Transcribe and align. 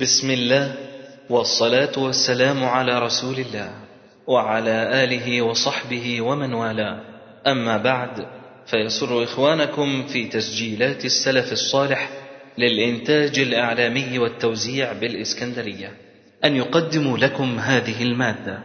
بسم 0.00 0.30
الله 0.30 0.74
والصلاة 1.30 1.98
والسلام 1.98 2.64
على 2.64 2.98
رسول 2.98 3.34
الله 3.34 3.70
وعلى 4.26 5.04
آله 5.04 5.42
وصحبه 5.42 6.20
ومن 6.20 6.52
والاه. 6.52 7.00
أما 7.46 7.76
بعد 7.76 8.26
فيسر 8.66 9.24
إخوانكم 9.24 10.06
في 10.06 10.28
تسجيلات 10.28 11.04
السلف 11.04 11.52
الصالح 11.52 12.10
للإنتاج 12.58 13.38
الإعلامي 13.38 14.18
والتوزيع 14.18 14.92
بالإسكندرية. 14.92 15.92
أن 16.44 16.56
يقدموا 16.56 17.18
لكم 17.18 17.58
هذه 17.58 18.02
المادة. 18.02 18.58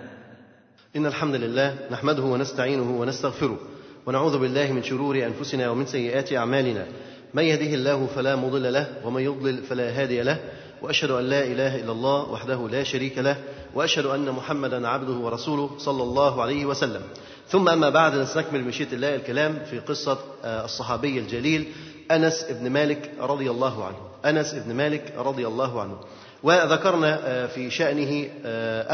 إن 0.96 1.06
الحمد 1.06 1.36
لله 1.36 1.78
نحمده 1.92 2.24
ونستعينه 2.24 3.00
ونستغفره 3.00 3.60
ونعوذ 4.06 4.38
بالله 4.38 4.72
من 4.72 4.84
شرور 4.84 5.26
أنفسنا 5.26 5.70
ومن 5.70 5.86
سيئات 5.86 6.34
أعمالنا. 6.34 6.86
من 7.34 7.44
يهده 7.44 7.74
الله 7.74 8.08
فلا 8.16 8.36
مضل 8.36 8.74
له 8.74 8.88
ومن 9.04 9.22
يضلل 9.22 9.64
فلا 9.64 10.02
هادي 10.02 10.22
له. 10.22 10.40
وأشهد 10.82 11.12
أن 11.12 11.24
لا 11.24 11.44
إله 11.44 11.76
إلا 11.76 11.92
الله 11.92 12.32
وحده 12.32 12.68
لا 12.70 12.84
شريك 12.84 13.18
له 13.18 13.38
وأشهد 13.76 14.06
أن 14.06 14.32
محمدا 14.32 14.88
عبده 14.88 15.14
ورسوله 15.14 15.70
صلى 15.78 16.04
الله 16.04 16.42
عليه 16.42 16.66
وسلم. 16.66 17.02
ثم 17.50 17.70
أما 17.70 17.90
بعد 17.90 18.16
نستكمل 18.16 18.64
مشيئه 18.64 18.94
الله 18.94 19.16
الكلام 19.16 19.60
في 19.70 19.80
قصة 19.80 20.18
الصحابي 20.46 21.20
الجليل 21.20 21.68
أنس 22.12 22.46
بن 22.50 22.70
مالك 22.70 23.12
رضي 23.20 23.52
الله 23.52 23.86
عنه. 23.86 23.98
أنس 24.26 24.54
بن 24.54 24.76
مالك 24.76 25.14
رضي 25.18 25.48
الله 25.48 25.82
عنه. 25.82 25.98
وذكرنا 26.44 27.48
في 27.48 27.70
شأنه 27.70 28.30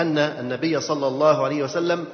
أن 0.01 0.17
النبي 0.17 0.81
صلى 0.81 1.07
الله 1.07 1.45
عليه 1.45 1.63
وسلم 1.63 2.05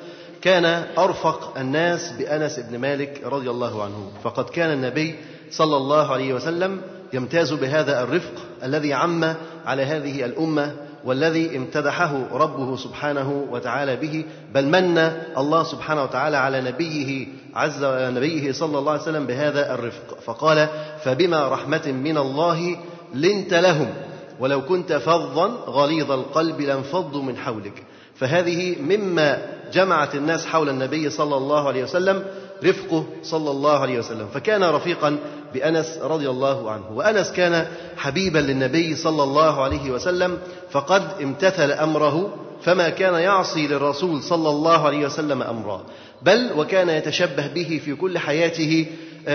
كان 0.42 0.66
أرفق 0.98 1.58
الناس 1.58 2.12
بأنس 2.12 2.60
بن 2.60 2.78
مالك 2.78 3.22
رضي 3.26 3.50
الله 3.50 3.84
عنه. 3.84 4.12
فقد 4.24 4.50
كان 4.50 4.74
النبي 4.74 5.16
صلى 5.52 5.78
الله 5.78 6.12
عليه 6.12 6.34
وسلم 6.34 6.82
يمتاز 7.14 7.54
بهذا 7.54 8.04
الرفق 8.04 8.34
الذي 8.64 8.94
عم 8.94 9.36
على 9.66 9.84
هذه 9.84 10.26
الأمة 10.26 10.76
والذي 11.06 11.58
امتدحه 11.58 12.28
ربه 12.32 12.76
سبحانه 12.76 13.46
وتعالى 13.52 13.96
به 13.96 14.26
بل 14.54 14.66
من 14.66 14.98
الله 15.38 15.64
سبحانه 15.64 16.04
وتعالى 16.04 16.38
على 16.38 16.62
نبيه 16.62 17.28
عز 17.56 17.84
نبيه 17.84 18.52
صلى 18.52 18.80
الله 18.80 18.92
عليه 18.92 19.02
وسلم 19.02 19.26
بهذا 19.26 19.74
الرفق. 19.74 20.20
فقال 20.26 20.68
فبما 21.04 21.48
رحمة 21.48 21.88
من 21.88 22.18
الله 22.18 22.78
لنت 23.14 23.54
لهم 23.54 23.94
ولو 24.40 24.62
كنت 24.62 24.94
فظا 24.94 25.48
غليظ 25.68 26.12
القلب 26.12 26.62
لانفضوا 26.62 27.24
من 27.24 27.38
حولك. 27.38 27.84
فهذه 28.16 28.76
مما 28.82 29.42
جمعت 29.74 30.16
الناس 30.16 30.46
حول 30.46 30.70
النبي 30.70 31.10
صلى 31.10 31.38
الله 31.38 31.68
عليه 31.68 31.84
وسلم 31.84 32.24
رفقه 32.64 33.06
صلى 33.24 33.52
الله 33.52 33.80
عليه 33.80 34.00
وسلم. 34.00 34.28
فكان 34.34 34.64
رفيقا 34.64 35.18
بانس 35.60 35.98
رضي 36.02 36.30
الله 36.30 36.72
عنه. 36.72 36.92
وأنس 36.96 37.32
كان 37.32 37.68
حبيبا 37.98 38.40
للنبي 38.40 38.96
صلى 38.96 39.24
الله 39.24 39.64
عليه 39.64 39.92
وسلم 39.92 40.38
فقد 40.72 41.22
امتثل 41.22 41.72
أمره 41.72 42.34
فما 42.62 42.90
كان 42.90 43.14
يعصي 43.14 43.68
للرسول 43.68 44.24
صلى 44.24 44.50
الله 44.50 44.86
عليه 44.86 45.06
وسلم 45.06 45.42
امرا. 45.42 45.82
بل 46.22 46.52
وكان 46.58 46.90
يتشبه 46.90 47.48
به 47.48 47.82
في 47.86 47.96
كل 47.96 48.20
حياته 48.20 48.86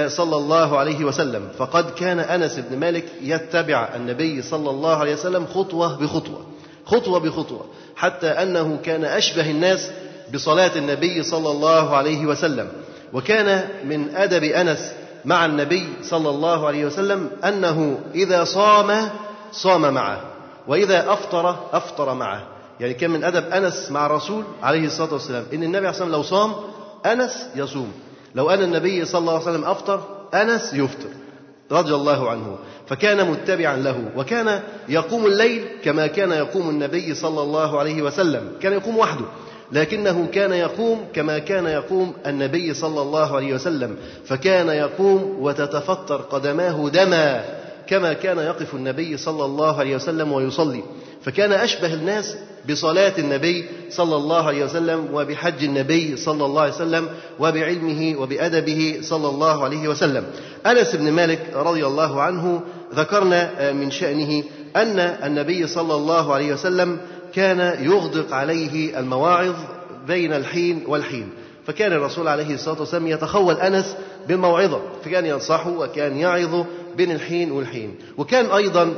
صلى 0.07 0.37
الله 0.37 0.79
عليه 0.79 1.05
وسلم. 1.05 1.49
فقد 1.59 1.91
كان 1.91 2.19
أنس 2.19 2.59
بن 2.59 2.79
مالك 2.79 3.05
يتبع 3.23 3.89
النبي 3.97 4.43
صلى 4.43 4.71
الله 4.71 4.97
عليه 4.97 5.15
وسلم 5.15 5.47
خطوة 5.47 5.97
بخطوة. 5.97 6.47
خطوة 6.87 7.21
بخطوة. 7.21 7.65
حتى 7.97 8.27
أنه 8.27 8.79
كان 8.85 9.05
أشبه 9.05 9.51
الناس 9.51 9.91
بصلاة 10.35 10.71
النبي 10.77 11.23
صلى 11.23 11.51
الله 11.51 11.97
عليه 11.97 12.27
وسلم. 12.27 12.69
وكان 13.13 13.69
من 13.85 14.17
أدب 14.17 14.45
أنس 14.45 14.93
مع 15.25 15.47
النبي 15.47 15.89
صلى 16.03 16.31
الله 16.31 16.67
عليه 16.67 16.87
وسلم 16.87 17.31
أنه 17.45 17.99
إذا 18.15 18.45
صام 18.45 19.09
صام 19.53 19.95
معه. 19.95 20.21
وإذا 20.69 21.13
أفطر 21.13 21.57
أفطر 21.73 22.15
معه. 22.15 22.43
يعني 22.81 22.95
كان 22.95 23.11
من 23.11 23.25
أدب 23.25 23.49
أنس 23.49 23.91
مع 23.91 24.07
الرسول 24.07 24.45
عليه 24.63 24.87
الصلاة 24.87 25.13
والسلام. 25.13 25.45
إن 25.53 25.63
النبي 25.63 25.87
عليه 25.87 25.91
الصلاه 25.91 26.17
والسلام 26.17 26.21
لو 26.21 26.23
صام 26.23 26.53
أنس 27.07 27.47
يصوم. 27.57 27.93
لو 28.35 28.51
أن 28.51 28.63
النبي 28.63 29.05
صلى 29.05 29.19
الله 29.19 29.33
عليه 29.33 29.43
وسلم 29.43 29.65
أفطر 29.65 30.01
أنس 30.35 30.75
يفطر. 30.75 31.09
رضي 31.73 31.95
الله 31.95 32.31
عنه. 32.31 32.57
فكان 32.89 33.31
متبعا 33.31 33.77
له. 33.77 34.11
وكان 34.17 34.63
يقوم 34.89 35.27
الليل 35.27 35.67
كما 35.85 36.07
كان 36.07 36.33
يقوم 36.33 36.71
النبي 36.71 37.15
صلى 37.15 37.43
الله 37.43 37.79
عليه 37.79 38.03
وسلم. 38.03 38.53
كان 38.61 38.73
يقوم 38.73 38.99
وحده. 38.99 39.25
لكنه 39.73 40.27
كان 40.33 40.53
يقوم 40.53 41.05
كما 41.15 41.39
كان 41.39 41.67
يقوم 41.67 42.13
النبي 42.27 42.75
صلى 42.75 43.03
الله 43.03 43.37
عليه 43.37 43.55
وسلم 43.55 43.97
فكان 44.25 44.69
يقوم 44.69 45.37
وتتفطر 45.41 46.17
قدماه 46.17 46.89
دما 46.89 47.45
كما 47.87 48.13
كان 48.13 48.39
يقف 48.39 48.75
النبي 48.75 49.17
صلى 49.17 49.45
الله 49.45 49.79
عليه 49.79 49.97
وسلم 49.97 50.33
ويصلي. 50.33 50.83
فكان 51.23 51.53
أشبه 51.53 51.95
الناس 51.95 52.37
بصلاة 52.71 53.13
النبي 53.19 53.65
صلى 53.91 54.17
الله 54.17 54.47
عليه 54.47 54.65
وسلم 54.65 55.09
وبحج 55.13 55.65
النبي 55.65 56.17
صلى 56.17 56.45
الله 56.45 56.63
عليه 56.63 56.73
وسلم 56.73 57.09
وبعلمه 57.41 58.15
وبأدبه 58.19 58.99
صلى 59.03 59.29
الله 59.29 59.65
عليه 59.65 59.89
وسلم. 59.89 60.25
أنس 60.67 60.97
بن 60.97 61.13
مالك 61.13 61.41
رضي 61.55 61.87
الله 61.87 62.23
عنه 62.23 62.61
ذكرنا 62.95 63.73
من 63.73 63.91
شأنه 63.91 64.45
أن 64.77 64.99
النبي 64.99 65.67
صلى 65.67 65.95
الله 65.95 66.35
عليه 66.35 66.53
وسلم 66.53 66.99
كان 67.35 67.85
يغدق 67.85 68.35
عليه 68.35 68.99
المواعظ 68.99 69.55
بين 70.07 70.33
الحين 70.33 70.85
والحين. 70.87 71.29
فكان 71.67 71.93
الرسول 71.93 72.29
عليه 72.29 72.55
الصلاة 72.55 72.81
والسلام 72.81 73.07
يتخول 73.07 73.55
أنس 73.55 73.97
بالموعظة 74.29 74.83
فكان 75.05 75.27
ينصحه 75.27 75.71
وكان 75.71 76.17
يعظه 76.17 76.67
بين 76.97 77.11
الحين 77.11 77.51
والحين. 77.53 77.95
وكان 78.19 78.47
أيضا 78.47 78.95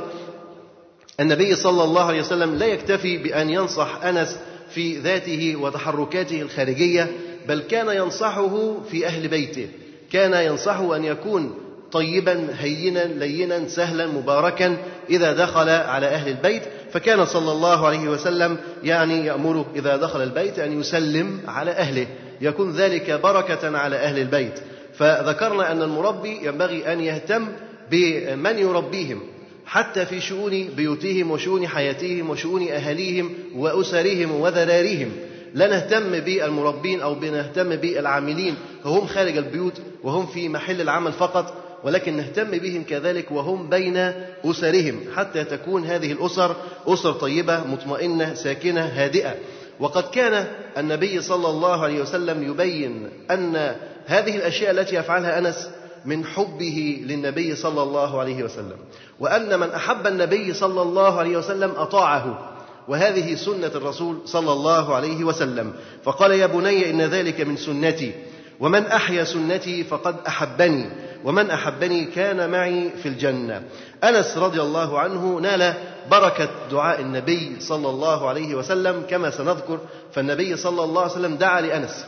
النبي 1.19 1.55
صلى 1.55 1.83
الله 1.83 2.03
عليه 2.03 2.19
وسلم 2.19 2.55
لا 2.55 2.65
يكتفي 2.65 3.17
بأن 3.17 3.49
ينصح 3.49 4.03
أنس 4.03 4.39
في 4.69 4.97
ذاته 4.97 5.55
وتحركاته 5.55 6.41
الخارجية 6.41 7.11
بل 7.47 7.59
كان 7.59 7.89
ينصحه 7.89 8.77
في 8.91 9.07
أهل 9.07 9.27
بيته. 9.27 9.67
كان 10.11 10.33
ينصحه 10.33 10.95
أن 10.95 11.03
يكون 11.03 11.55
طيبا 11.91 12.47
هينا 12.59 12.99
لينا 12.99 13.67
سهلا 13.67 14.07
مباركا 14.07 14.77
إذا 15.09 15.33
دخل 15.33 15.69
على 15.69 16.05
أهل 16.05 16.29
البيت. 16.29 16.63
فكان 16.95 17.25
صلى 17.25 17.51
الله 17.51 17.87
عليه 17.87 18.09
وسلم 18.09 18.57
يعني 18.83 19.25
يأمره 19.25 19.65
إذا 19.75 19.97
دخل 19.97 20.23
البيت 20.23 20.59
أن 20.59 20.79
يسلم 20.79 21.39
على 21.47 21.71
أهله 21.71 22.07
يكون 22.41 22.71
ذلك 22.71 23.11
بركة 23.11 23.77
على 23.77 23.95
أهل 23.95 24.19
البيت. 24.19 24.59
فذكرنا 24.93 25.71
أن 25.71 25.81
المربي 25.81 26.39
ينبغي 26.47 26.93
أن 26.93 27.01
يهتم 27.01 27.47
بمن 27.91 28.59
يربيهم 28.59 29.19
حتى 29.65 30.05
في 30.05 30.21
شؤون 30.21 30.69
بيوتهم 30.75 31.31
وشؤون 31.31 31.67
حياتهم 31.67 32.29
وشؤون 32.29 32.67
أهاليهم 32.67 33.33
وأسرهم 33.55 34.31
وذراريهم. 34.31 35.11
لا 35.53 35.67
نهتم 35.67 36.19
بالمربين 36.19 37.01
أو 37.01 37.15
بنهتم 37.15 37.75
بالعاملين 37.75 38.55
وهم 38.85 39.07
خارج 39.07 39.37
البيوت 39.37 39.81
وهم 40.03 40.25
في 40.25 40.49
محل 40.49 40.81
العمل 40.81 41.11
فقط 41.11 41.64
ولكن 41.85 42.17
نهتم 42.17 42.51
بهم 42.51 42.83
كذلك 42.83 43.31
وهم 43.31 43.69
بين 43.69 43.97
أسرهم 44.45 44.99
حتى 45.15 45.43
تكون 45.43 45.85
هذه 45.85 46.11
الأسر 46.11 46.55
أسر 46.87 47.11
طيبة 47.11 47.67
مطمئنة 47.67 48.33
ساكنة 48.33 48.81
هادئة. 48.81 49.35
وقد 49.79 50.03
كان 50.03 50.47
النبي 50.77 51.21
صلى 51.21 51.49
الله 51.49 51.83
عليه 51.83 52.01
وسلم 52.01 52.51
يبين 52.51 53.09
أن 53.31 53.75
هذه 54.05 54.35
الأشياء 54.35 54.71
التي 54.71 54.95
يفعلها 54.95 55.39
أنس 55.39 55.69
من 56.05 56.25
حبه 56.25 57.03
للنبي 57.05 57.55
صلى 57.55 57.83
الله 57.83 58.19
عليه 58.19 58.43
وسلم 58.43 58.77
وأن 59.19 59.59
من 59.59 59.69
أحب 59.69 60.07
النبي 60.07 60.53
صلى 60.53 60.81
الله 60.81 61.19
عليه 61.19 61.37
وسلم 61.37 61.71
أطاعه 61.75 62.55
وهذه 62.87 63.35
سنة 63.35 63.71
الرسول 63.75 64.17
صلى 64.25 64.51
الله 64.51 64.95
عليه 64.95 65.23
وسلم. 65.23 65.73
فقال 66.03 66.31
يا 66.31 66.45
بني 66.45 66.89
إن 66.89 67.01
ذلك 67.01 67.41
من 67.41 67.57
سنتي 67.57 68.11
ومن 68.59 68.85
أحيا 68.85 69.23
سنتي 69.23 69.83
فقد 69.83 70.15
أحبني. 70.27 70.89
ومن 71.25 71.49
أحبني 71.49 72.05
كان 72.05 72.49
معي 72.49 72.89
في 73.03 73.09
الجنة. 73.09 73.63
أنس 74.03 74.37
رضي 74.37 74.61
الله 74.61 74.99
عنه 74.99 75.39
نال 75.39 75.73
بركة 76.11 76.49
دعاء 76.71 77.01
النبي 77.01 77.55
صلى 77.59 77.89
الله 77.89 78.29
عليه 78.29 78.55
وسلم 78.55 79.03
كما 79.09 79.29
سنذكر 79.29 79.79
فالنبي 80.13 80.57
صلى 80.57 80.83
الله 80.83 81.01
عليه 81.01 81.11
وسلم 81.11 81.35
دعا 81.35 81.61
لأنس 81.61 82.05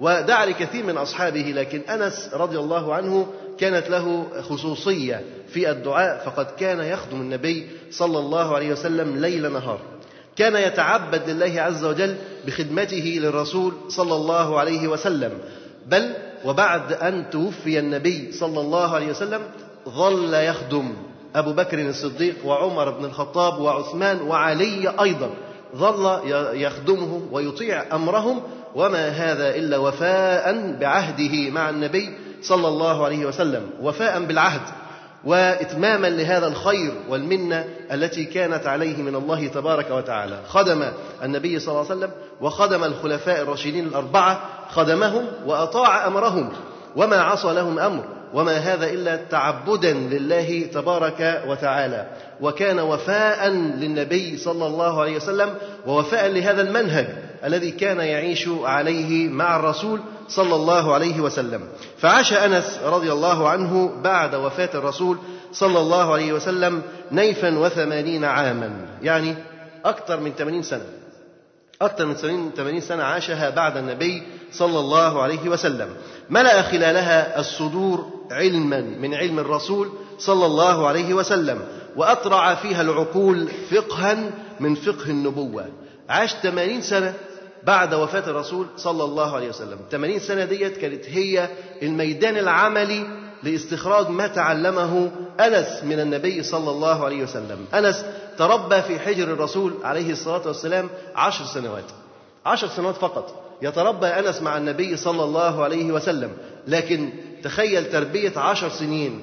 ودعا 0.00 0.46
لكثير 0.46 0.84
من 0.84 0.96
أصحابه 0.96 1.40
لكن 1.56 1.80
أنس 1.80 2.30
رضي 2.32 2.58
الله 2.58 2.94
عنه 2.94 3.26
كانت 3.58 3.90
له 3.90 4.26
خصوصية 4.42 5.22
في 5.48 5.70
الدعاء 5.70 6.22
فقد 6.26 6.46
كان 6.58 6.80
يخدم 6.80 7.20
النبي 7.20 7.66
صلى 7.90 8.18
الله 8.18 8.54
عليه 8.54 8.72
وسلم 8.72 9.16
ليل 9.16 9.52
نهار. 9.52 9.78
كان 10.36 10.56
يتعبد 10.56 11.30
لله 11.30 11.60
عز 11.60 11.84
وجل 11.84 12.16
بخدمته 12.46 13.18
للرسول 13.22 13.72
صلى 13.88 14.14
الله 14.14 14.58
عليه 14.58 14.88
وسلم 14.88 15.32
بل 15.86 16.12
وبعد 16.44 16.92
أن 16.92 17.30
توفي 17.30 17.78
النبي 17.78 18.32
صلى 18.32 18.60
الله 18.60 18.94
عليه 18.94 19.06
وسلم 19.06 19.40
ظل 19.88 20.34
يخدم 20.34 20.92
أبو 21.36 21.52
بكر 21.52 21.78
الصديق 21.80 22.34
وعمر 22.44 22.90
بن 22.90 23.04
الخطاب 23.04 23.60
وعثمان 23.60 24.22
وعلي 24.22 24.92
أيضا. 25.00 25.30
ظل 25.76 26.20
يخدمهم 26.54 27.28
ويطيع 27.32 27.84
أمرهم 27.92 28.42
وما 28.74 29.08
هذا 29.08 29.56
إلا 29.56 29.76
وفاء 29.78 30.76
بعهده 30.80 31.50
مع 31.50 31.70
النبي 31.70 32.12
صلى 32.42 32.68
الله 32.68 33.04
عليه 33.04 33.26
وسلم. 33.26 33.70
وفاء 33.82 34.24
بالعهد. 34.24 34.83
وإتماما 35.26 36.06
لهذا 36.06 36.46
الخير 36.46 36.92
والمنة 37.08 37.64
التي 37.92 38.24
كانت 38.24 38.66
عليه 38.66 38.96
من 38.96 39.14
الله 39.14 39.46
تبارك 39.46 39.90
وتعالى. 39.90 40.40
خدم 40.48 40.84
النبي 41.22 41.58
صلى 41.58 41.72
الله 41.72 41.90
عليه 41.90 41.98
وسلم 41.98 42.10
وخدم 42.40 42.84
الخلفاء 42.84 43.42
الراشدين 43.42 43.86
الأربعة 43.86 44.40
خدمهم 44.70 45.26
وأطاع 45.46 46.06
أمرهم 46.06 46.52
وما 46.96 47.16
عصى 47.16 47.52
لهم 47.54 47.78
أمر 47.78 48.04
وما 48.34 48.56
هذا 48.56 48.86
إلا 48.86 49.16
تعبدا 49.16 49.92
لله 49.92 50.66
تبارك 50.72 51.42
وتعالى. 51.48 52.06
وكان 52.40 52.80
وفاء 52.80 53.48
للنبي 53.48 54.36
صلى 54.36 54.66
الله 54.66 55.00
عليه 55.00 55.16
وسلم 55.16 55.54
ووفاء 55.86 56.28
لهذا 56.28 56.62
المنهج 56.62 57.06
الذي 57.44 57.70
كان 57.70 58.00
يعيش 58.00 58.48
عليه 58.62 59.28
مع 59.28 59.56
الرسول 59.56 60.00
صلى 60.28 60.54
الله 60.54 60.94
عليه 60.94 61.20
وسلم. 61.20 61.68
فعاش 61.98 62.32
أنس 62.32 62.78
رضي 62.84 63.12
الله 63.12 63.48
عنه 63.48 63.92
بعد 64.02 64.34
وفاة 64.34 64.70
الرسول 64.74 65.18
صلى 65.52 65.78
الله 65.80 66.12
عليه 66.12 66.32
وسلم 66.32 66.82
نيفا 67.12 67.58
وثمانين 67.58 68.24
عاما. 68.24 68.70
يعني 69.02 69.34
أكثر 69.84 70.20
من 70.20 70.32
ثمانين 70.32 70.62
سنة. 70.62 70.86
أكثر 71.82 72.06
من 72.06 72.14
80 72.56 72.80
سنة 72.80 73.02
عاشها 73.02 73.50
بعد 73.50 73.76
النبي 73.76 74.22
صلى 74.52 74.78
الله 74.78 75.22
عليه 75.22 75.48
وسلم. 75.48 75.88
ملأ 76.30 76.62
خلالها 76.62 77.40
الصدور 77.40 78.10
علما 78.30 78.80
من 78.80 79.14
علم 79.14 79.38
الرسول 79.38 79.88
صلى 80.18 80.46
الله 80.46 80.88
عليه 80.88 81.14
وسلم 81.14 81.60
وأطرع 81.96 82.54
فيها 82.54 82.80
العقول 82.82 83.48
فقها 83.70 84.30
من 84.60 84.74
فقه 84.74 85.10
النبوة. 85.10 85.66
عاش 86.08 86.34
80 86.34 86.82
سنة 86.82 87.14
بعد 87.66 87.94
وفاة 87.94 88.30
الرسول 88.30 88.66
صلى 88.76 89.04
الله 89.04 89.36
عليه 89.36 89.48
وسلم. 89.48 89.78
80 89.90 90.18
سنة 90.18 90.44
ديت 90.44 90.76
كانت 90.76 91.04
هي 91.08 91.48
الميدان 91.82 92.36
العملي 92.36 93.06
لاستخراج 93.42 94.08
ما 94.08 94.26
تعلمه 94.26 95.10
أنس 95.40 95.84
من 95.84 96.00
النبي 96.00 96.42
صلى 96.42 96.70
الله 96.70 97.04
عليه 97.04 97.22
وسلم. 97.22 97.66
أنس 97.74 98.04
تربى 98.38 98.82
في 98.82 98.98
حجر 98.98 99.24
الرسول 99.24 99.72
عليه 99.84 100.12
الصلاة 100.12 100.46
والسلام 100.46 100.88
عشر 101.14 101.44
سنوات. 101.44 101.84
عشر 102.46 102.68
سنوات 102.68 102.96
فقط. 102.96 103.40
يتربى 103.62 104.06
أنس 104.06 104.42
مع 104.42 104.56
النبي 104.56 104.96
صلى 104.96 105.24
الله 105.24 105.64
عليه 105.64 105.92
وسلم. 105.92 106.30
لكن 106.68 107.10
تخيل 107.42 107.90
تربية 107.90 108.32
عشر 108.38 108.68
سنين. 108.68 109.20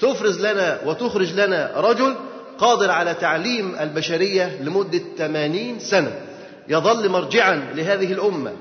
تفرز 0.00 0.46
لنا 0.46 0.80
وتخرج 0.86 1.32
لنا 1.32 1.72
رجل 1.76 2.14
قادر 2.58 2.90
على 2.90 3.14
تعليم 3.14 3.76
البشرية 3.80 4.62
لمدة 4.62 5.02
80 5.18 5.78
سنة. 5.78 6.29
يظل 6.70 7.08
مرجعا 7.08 7.72
لهذه 7.74 8.12
الأمة 8.12 8.52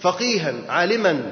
فقيها 0.00 0.54
عالما 0.68 1.22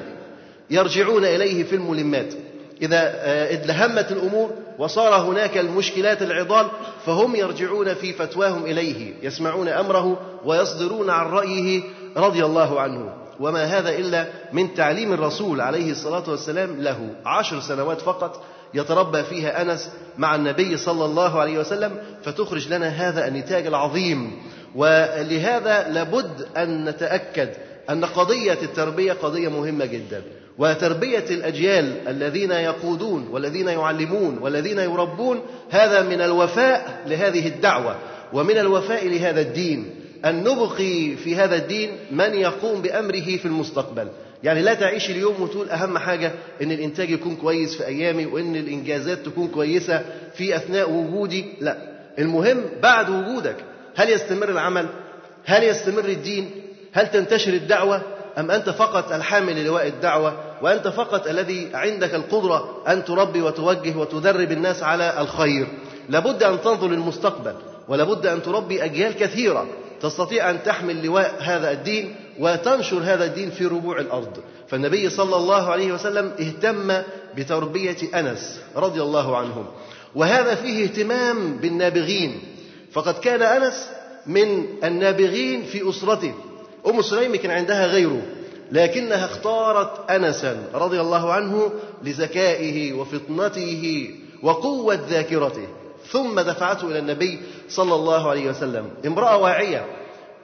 يرجعون 0.69 1.25
إليه 1.25 1.63
في 1.63 1.75
الملمات. 1.75 2.33
إذا 2.81 3.13
ادلهمت 3.51 4.11
الأمور 4.11 4.51
وصار 4.79 5.13
هناك 5.13 5.57
المشكلات 5.57 6.21
العضال 6.21 6.67
فهم 7.05 7.35
يرجعون 7.35 7.93
في 7.93 8.13
فتواهم 8.13 8.65
إليه 8.65 9.13
يسمعون 9.23 9.67
أمره 9.67 10.19
ويصدرون 10.45 11.09
عن 11.09 11.25
رأيه 11.25 11.81
رضي 12.17 12.45
الله 12.45 12.81
عنه. 12.81 13.13
وما 13.39 13.63
هذا 13.63 13.89
إلا 13.89 14.27
من 14.53 14.73
تعليم 14.73 15.13
الرسول 15.13 15.61
عليه 15.61 15.91
الصلاة 15.91 16.23
والسلام 16.29 16.81
له. 16.81 17.09
عشر 17.25 17.59
سنوات 17.59 18.01
فقط 18.01 18.43
يتربى 18.73 19.23
فيها 19.23 19.61
أنس 19.61 19.91
مع 20.17 20.35
النبي 20.35 20.77
صلى 20.77 21.05
الله 21.05 21.39
عليه 21.39 21.59
وسلم 21.59 21.91
فتخرج 22.23 22.67
لنا 22.73 22.87
هذا 22.87 23.27
النتاج 23.27 23.67
العظيم. 23.67 24.31
ولهذا 24.75 25.89
لابد 25.89 26.47
أن 26.57 26.85
نتأكد 26.89 27.49
أن 27.89 28.05
قضية 28.05 28.57
التربية 28.63 29.13
قضية 29.13 29.49
مهمة 29.49 29.85
جدا 29.85 30.21
وتربية 30.57 31.25
الأجيال 31.29 32.07
الذين 32.07 32.51
يقودون 32.51 33.27
والذين 33.31 33.67
يعلمون 33.67 34.37
والذين 34.37 34.79
يربون 34.79 35.41
هذا 35.69 36.03
من 36.03 36.21
الوفاء 36.21 37.03
لهذه 37.07 37.47
الدعوة 37.47 37.95
ومن 38.33 38.57
الوفاء 38.57 39.07
لهذا 39.07 39.41
الدين. 39.41 39.89
أن 40.25 40.43
نبقي 40.43 41.15
في 41.15 41.35
هذا 41.35 41.55
الدين 41.55 41.89
من 42.11 42.33
يقوم 42.33 42.81
بأمره 42.81 43.37
في 43.37 43.45
المستقبل. 43.45 44.07
يعني 44.43 44.61
لا 44.61 44.73
تعيش 44.73 45.09
اليوم 45.09 45.41
وتقول 45.41 45.69
أهم 45.69 45.97
حاجة 45.97 46.31
إن 46.61 46.71
الإنتاج 46.71 47.09
يكون 47.09 47.35
كويس 47.35 47.75
في 47.75 47.85
أيامي 47.87 48.25
وإن 48.25 48.55
الإنجازات 48.55 49.25
تكون 49.25 49.47
كويسة 49.47 50.05
في 50.33 50.55
أثناء 50.55 50.91
وجودي. 50.91 51.45
لا 51.61 51.77
المهم 52.19 52.61
بعد 52.83 53.09
وجودك. 53.09 53.55
هل 53.97 54.09
يستمر 54.09 54.49
العمل؟ 54.49 54.87
هل 55.45 55.63
يستمر 55.63 56.05
الدين؟ 56.05 56.51
هل 56.93 57.11
تنتشر 57.11 57.53
الدعوة؟ 57.53 58.01
أم 58.37 58.51
أنت 58.51 58.69
فقط 58.69 59.11
الحامل 59.11 59.55
للواء 59.55 59.87
الدعوة؟ 59.87 60.33
وأنت 60.61 60.87
فقط 60.87 61.27
الذي 61.27 61.69
عندك 61.73 62.15
القدرة 62.15 62.83
أن 62.87 63.05
تربي 63.05 63.41
وتوجه 63.41 63.97
وتدرب 63.97 64.51
الناس 64.51 64.83
على 64.83 65.21
الخير. 65.21 65.67
لابد 66.09 66.43
أن 66.43 66.61
تنظر 66.61 66.87
للمستقبل 66.87 67.53
ولابد 67.87 68.25
أن 68.25 68.43
تربي 68.43 68.83
أجيال 68.83 69.15
كثيرة 69.15 69.67
تستطيع 70.01 70.49
أن 70.49 70.63
تحمل 70.63 71.05
لواء 71.05 71.35
هذا 71.39 71.71
الدين 71.71 72.15
وتنشر 72.39 72.97
هذا 73.03 73.25
الدين 73.25 73.49
في 73.49 73.65
ربوع 73.65 73.99
الأرض. 73.99 74.37
فالنبي 74.67 75.09
صلى 75.09 75.35
الله 75.35 75.71
عليه 75.71 75.91
وسلم 75.91 76.31
اهتم 76.39 77.01
بتربية 77.37 77.97
أنس 78.19 78.61
رضي 78.75 79.01
الله 79.01 79.37
عنه 79.37 79.65
وهذا 80.15 80.55
فيه 80.55 80.83
اهتمام 80.83 81.57
بالنابغين. 81.57 82.41
فقد 82.97 83.13
كان 83.19 83.41
أنس 83.41 83.89
من 84.25 84.65
النابغين 84.83 85.63
في 85.63 85.89
أسرته. 85.89 86.33
أم 86.87 87.01
سليم 87.01 87.35
كان 87.35 87.51
عندها 87.51 87.85
غيره 87.85 88.21
لكنها 88.71 89.25
اختارت 89.25 90.09
أنسا 90.09 90.63
رضي 90.73 91.01
الله 91.01 91.33
عنه 91.33 91.71
لذكائه 92.03 92.93
وفطنته 92.93 94.09
وقوة 94.43 94.99
ذاكرته. 95.09 95.67
ثم 96.11 96.39
دفعته 96.39 96.87
إلى 96.87 96.99
النبي 96.99 97.39
صلى 97.69 97.95
الله 97.95 98.29
عليه 98.29 98.49
وسلم. 98.49 98.89
امرأة 99.05 99.37
واعية. 99.37 99.85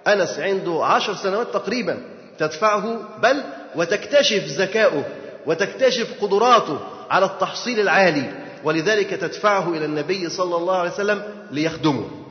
أنس 0.08 0.40
عنده 0.40 0.86
عشر 0.86 1.16
سنوات 1.16 1.54
تقريبا 1.54 1.98
تدفعه 2.40 3.00
بل 3.24 3.44
وتكتشف 3.76 4.44
ذكاؤه 4.46 5.04
وتكتشف 5.46 6.08
قدراته 6.22 6.80
على 7.10 7.26
التحصيل 7.26 7.80
العالي 7.80 8.32
ولذلك 8.64 9.10
تدفعه 9.10 9.70
إلى 9.70 9.86
النبي 9.86 10.30
صلى 10.30 10.56
الله 10.56 10.76
عليه 10.76 10.92
وسلم 10.92 11.24
ليخدمه. 11.52 12.23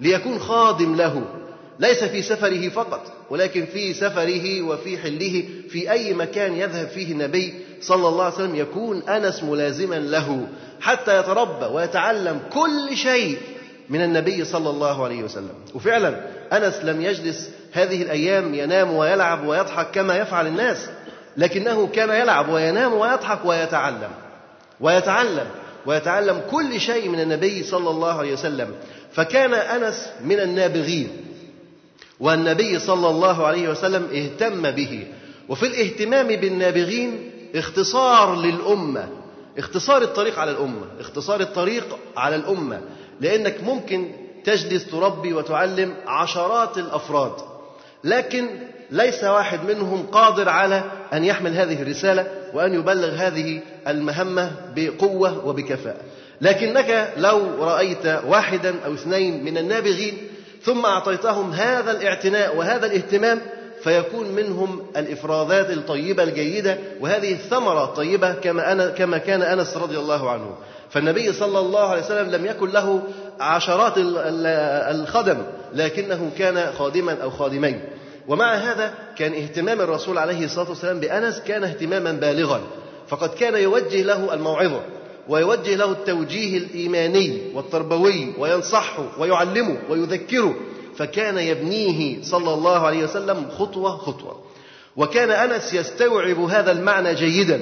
ليكون 0.00 0.38
خادم 0.38 0.96
له. 0.96 1.22
ليس 1.78 2.04
في 2.04 2.22
سفره 2.22 2.68
فقط 2.68 3.12
ولكن 3.30 3.66
في 3.66 3.94
سفره 3.94 4.62
وفي 4.62 4.98
حله 4.98 5.44
في 5.68 5.90
أي 5.90 6.14
مكان 6.14 6.56
يذهب 6.56 6.88
فيه 6.88 7.12
النبي 7.12 7.54
صلى 7.80 8.08
الله 8.08 8.24
عليه 8.24 8.34
وسلم 8.34 8.56
يكون 8.56 9.02
أنس 9.08 9.42
ملازما 9.42 9.94
له 9.94 10.48
حتى 10.80 11.18
يتربى 11.18 11.66
ويتعلم 11.66 12.40
كل 12.52 12.96
شيء 12.96 13.38
من 13.88 14.02
النبي 14.02 14.44
صلى 14.44 14.70
الله 14.70 15.04
عليه 15.04 15.22
وسلم. 15.22 15.54
وفعلا 15.74 16.20
أنس 16.52 16.74
لم 16.84 17.00
يجلس 17.00 17.50
هذه 17.72 18.02
الأيام 18.02 18.54
ينام 18.54 18.92
ويلعب 18.92 19.46
ويضحك 19.46 19.90
كما 19.90 20.16
يفعل 20.16 20.46
الناس 20.46 20.88
لكنه 21.36 21.86
كان 21.86 22.10
يلعب 22.10 22.48
وينام 22.48 22.94
ويضحك 22.94 23.44
ويتعلم. 23.44 24.10
ويتعلم 24.80 25.46
ويتعلم 25.86 26.42
كل 26.50 26.80
شيء 26.80 27.08
من 27.08 27.20
النبي 27.20 27.62
صلى 27.62 27.90
الله 27.90 28.18
عليه 28.18 28.32
وسلم. 28.32 28.68
فكان 29.12 29.54
أنس 29.54 30.08
من 30.24 30.40
النابغين 30.40 31.08
والنبي 32.20 32.78
صلى 32.78 33.08
الله 33.10 33.46
عليه 33.46 33.68
وسلم 33.68 34.08
اهتم 34.14 34.70
به. 34.70 35.06
وفي 35.48 35.66
الاهتمام 35.66 36.26
بالنابغين 36.26 37.30
اختصار 37.54 38.36
للأمة 38.36 39.08
اختصار 39.58 40.02
الطريق 40.02 40.38
على 40.38 40.50
الأمة 40.50 40.86
اختصار 41.00 41.40
الطريق 41.40 41.98
على 42.16 42.36
الأمة. 42.36 42.80
لأنك 43.20 43.64
ممكن 43.64 44.10
تجلس 44.44 44.86
تربي 44.86 45.32
وتعلم 45.32 45.94
عشرات 46.06 46.78
الأفراد 46.78 47.32
لكن 48.04 48.48
ليس 48.90 49.24
واحد 49.24 49.64
منهم 49.64 50.06
قادر 50.06 50.48
على 50.48 50.84
أن 51.12 51.24
يحمل 51.24 51.54
هذه 51.54 51.82
الرسالة 51.82 52.26
وأن 52.54 52.74
يبلغ 52.74 53.14
هذه 53.14 53.60
المهمة 53.88 54.52
بقوة 54.76 55.46
وبكفاءة. 55.46 56.00
لكنك 56.40 57.12
لو 57.16 57.64
رأيت 57.64 58.06
واحدا 58.26 58.74
أو 58.86 58.94
اثنين 58.94 59.44
من 59.44 59.58
النابغين 59.58 60.18
ثم 60.62 60.86
أعطيتهم 60.86 61.52
هذا 61.52 61.90
الاعتناء 61.90 62.56
وهذا 62.56 62.86
الاهتمام 62.86 63.40
فيكون 63.82 64.28
منهم 64.28 64.82
الإفرازات 64.96 65.70
الطيبة 65.70 66.22
الجيدة 66.22 66.78
وهذه 67.00 67.32
الثمرة 67.32 67.84
الطيبة 67.84 68.32
كما 68.32 68.72
أنا 68.72 68.88
كما 68.88 69.18
كان 69.18 69.42
أنس 69.42 69.76
رضي 69.76 69.98
الله 69.98 70.30
عنه. 70.30 70.54
فالنبي 70.90 71.32
صلى 71.32 71.58
الله 71.58 71.88
عليه 71.88 72.02
وسلم 72.02 72.30
لم 72.30 72.46
يكن 72.46 72.70
له 72.70 73.02
عشرات 73.40 73.92
الخدم 73.96 75.38
لكنه 75.74 76.30
كان 76.38 76.72
خادما 76.78 77.16
أو 77.22 77.30
خادمين. 77.30 77.80
ومع 78.28 78.54
هذا 78.54 78.94
كان 79.16 79.32
اهتمام 79.32 79.80
الرسول 79.80 80.18
عليه 80.18 80.44
الصلاة 80.44 80.68
والسلام 80.68 81.00
بأنس 81.00 81.40
كان 81.40 81.64
اهتماما 81.64 82.12
بالغا. 82.12 82.60
فقد 83.08 83.28
كان 83.34 83.54
يوجه 83.54 84.02
له 84.02 84.34
الموعظة. 84.34 84.80
ويوجه 85.28 85.74
له 85.74 85.92
التوجيه 85.92 86.58
الإيماني 86.58 87.40
والتربوي 87.54 88.32
وينصحه 88.38 89.04
ويعلمه 89.18 89.78
ويذكره 89.90 90.54
فكان 90.96 91.38
يبنيه 91.38 92.22
صلى 92.22 92.54
الله 92.54 92.86
عليه 92.86 93.04
وسلم 93.04 93.46
خطوة 93.58 93.96
خطوة. 93.96 94.40
وكان 94.96 95.30
أنس 95.30 95.74
يستوعب 95.74 96.38
هذا 96.40 96.72
المعنى 96.72 97.14
جيدا 97.14 97.60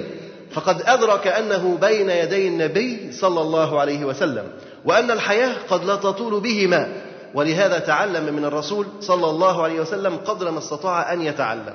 فقد 0.51 0.83
أدرك 0.87 1.27
أنه 1.27 1.79
بين 1.81 2.11
يدي 2.11 2.49
النبي 2.49 3.13
صلى 3.13 3.41
الله 3.41 3.81
عليه 3.81 4.05
وسلم 4.05 4.45
وأن 4.85 5.11
الحياة 5.11 5.55
قد 5.69 5.85
لا 5.85 5.97
تطول 5.97 6.41
بهما. 6.41 6.89
ولهذا 7.35 7.79
تعلم 7.79 8.35
من 8.35 8.45
الرسول 8.45 8.87
صلى 9.01 9.31
الله 9.31 9.63
عليه 9.63 9.81
وسلم 9.81 10.17
قدر 10.17 10.51
ما 10.51 10.59
استطاع 10.59 11.13
أن 11.13 11.23
يتعلم. 11.23 11.75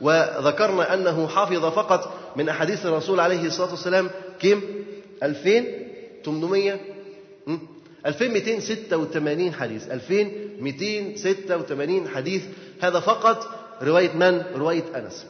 وذكرنا 0.00 0.94
أنه 0.94 1.28
حافظ 1.28 1.64
فقط 1.64 2.12
من 2.36 2.48
أحاديث 2.48 2.86
الرسول 2.86 3.20
عليه 3.20 3.46
الصلاة 3.46 3.70
والسلام 3.70 4.10
كم؟ 4.40 4.60
2800 5.24 6.80
2286 8.06 9.52
حديث. 9.52 9.88
2286 9.90 12.08
حديث. 12.08 12.42
هذا 12.80 13.00
فقط 13.00 13.48
رواية 13.82 14.12
من؟ 14.12 14.42
رواية 14.56 14.84
أنس. 14.96 15.26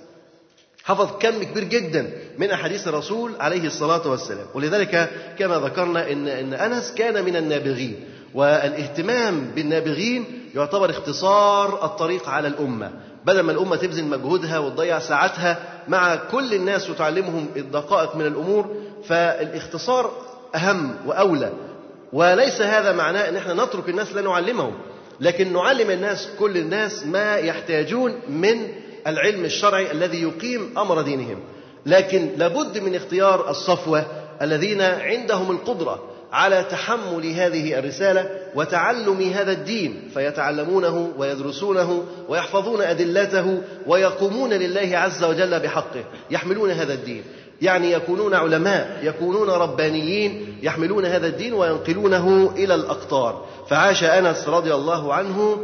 حفظ 0.85 1.09
كم 1.21 1.43
كبير 1.43 1.65
جدا 1.65 2.11
من 2.39 2.51
أحاديث 2.51 2.89
الرسول 2.89 3.33
عليه 3.41 3.67
الصلاة 3.67 4.11
والسلام. 4.11 4.47
ولذلك 4.55 5.11
كما 5.39 5.59
ذكرنا 5.59 6.13
إن, 6.13 6.29
إن 6.29 6.55
أنس 6.55 6.95
كان 6.95 7.25
من 7.25 7.37
النابغين. 7.37 8.01
والإهتمام 8.35 9.51
بالنابغين 9.55 10.25
يعتبر 10.55 10.91
اختصار 10.91 11.85
الطريق 11.85 12.29
على 12.29 12.49
الأمة. 12.49 12.91
بدل 13.25 13.41
ما 13.41 13.53
الأمة 13.53 13.77
تبذل 13.77 14.05
مجهودها 14.05 14.59
وتضيع 14.59 14.99
ساعتها 14.99 15.59
مع 15.89 16.15
كل 16.15 16.55
الناس 16.55 16.91
وتعلمهم 16.91 17.47
الدقائق 17.57 18.17
من 18.17 18.27
الأمور 18.27 18.77
فالاختصار 19.09 20.13
أهم 20.55 20.97
وأولى. 21.07 21.53
وليس 22.13 22.63
هذا 22.63 22.93
معناه 22.93 23.29
أن 23.29 23.37
إحنا 23.37 23.65
نترك 23.65 23.89
الناس 23.89 24.13
لا 24.13 24.23
نعلمهم. 24.23 24.73
لكن 25.21 25.53
نعلم 25.53 25.91
الناس 25.91 26.29
كل 26.39 26.57
الناس 26.57 27.07
ما 27.07 27.37
يحتاجون 27.37 28.15
من 28.29 28.69
العلم 29.07 29.45
الشرعي 29.45 29.93
الذي 29.93 30.23
يقيم 30.23 30.79
أمر 30.79 31.03
دينهم. 31.03 31.41
لكن 31.87 32.29
لابد 32.37 32.79
من 32.79 32.95
اختيار 32.95 33.51
الصفوة 33.51 34.07
الذين 34.43 34.81
عندهم 34.83 35.51
القدرة 35.51 36.03
على 36.33 36.65
تحمل 36.71 37.27
هذه 37.31 37.79
الرسالة 37.79 38.31
وتعلم 38.55 39.23
هذا 39.23 39.53
الدين 39.53 40.11
فيتعلمونه 40.15 41.13
ويدرسونه 41.19 42.05
ويحفظون 42.29 42.81
أدلته 42.81 43.63
ويقومون 43.87 44.53
لله 44.53 44.99
عز 44.99 45.25
وجل 45.25 45.61
بحقه 45.61 46.05
يحملون 46.31 46.71
هذا 46.71 46.95
الدين. 46.95 47.25
يعني 47.65 47.93
يكونون 47.93 48.35
علماء 48.35 49.01
يكونون 49.03 49.51
ربانيين 49.51 50.59
يحملون 50.63 51.05
هذا 51.05 51.27
الدين 51.27 51.53
وينقلونه 51.53 52.55
إلى 52.57 52.75
الأقطار. 52.75 53.45
فعاش 53.69 54.05
أنس 54.05 54.49
رضي 54.49 54.75
الله 54.75 55.15
عنه 55.15 55.59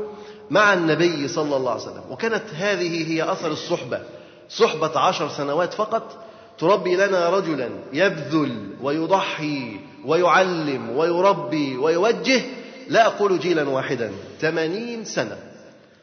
مع 0.51 0.73
النبي 0.73 1.29
صلى 1.29 1.57
الله 1.57 1.71
عليه 1.71 1.83
وسلم. 1.83 2.03
وكانت 2.11 2.43
هذه 2.57 3.13
هي 3.13 3.33
أثر 3.33 3.51
الصحبة. 3.51 4.01
صحبة 4.49 4.99
عشر 4.99 5.29
سنوات 5.29 5.75
فقط 5.75 6.19
تربي 6.59 6.97
لنا 6.97 7.31
رجلا 7.31 7.69
يبذل 7.93 8.71
ويضحي 8.83 9.81
ويعلم 10.05 10.97
ويربي 10.97 11.77
ويوجه 11.77 12.43
لا 12.89 13.07
أقول 13.07 13.39
جيلا 13.39 13.69
واحدا 13.69 14.13
ثمانين 14.41 15.05
سنة. 15.05 15.37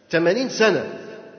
ثمانين 0.10 0.50
سنة 0.50 0.86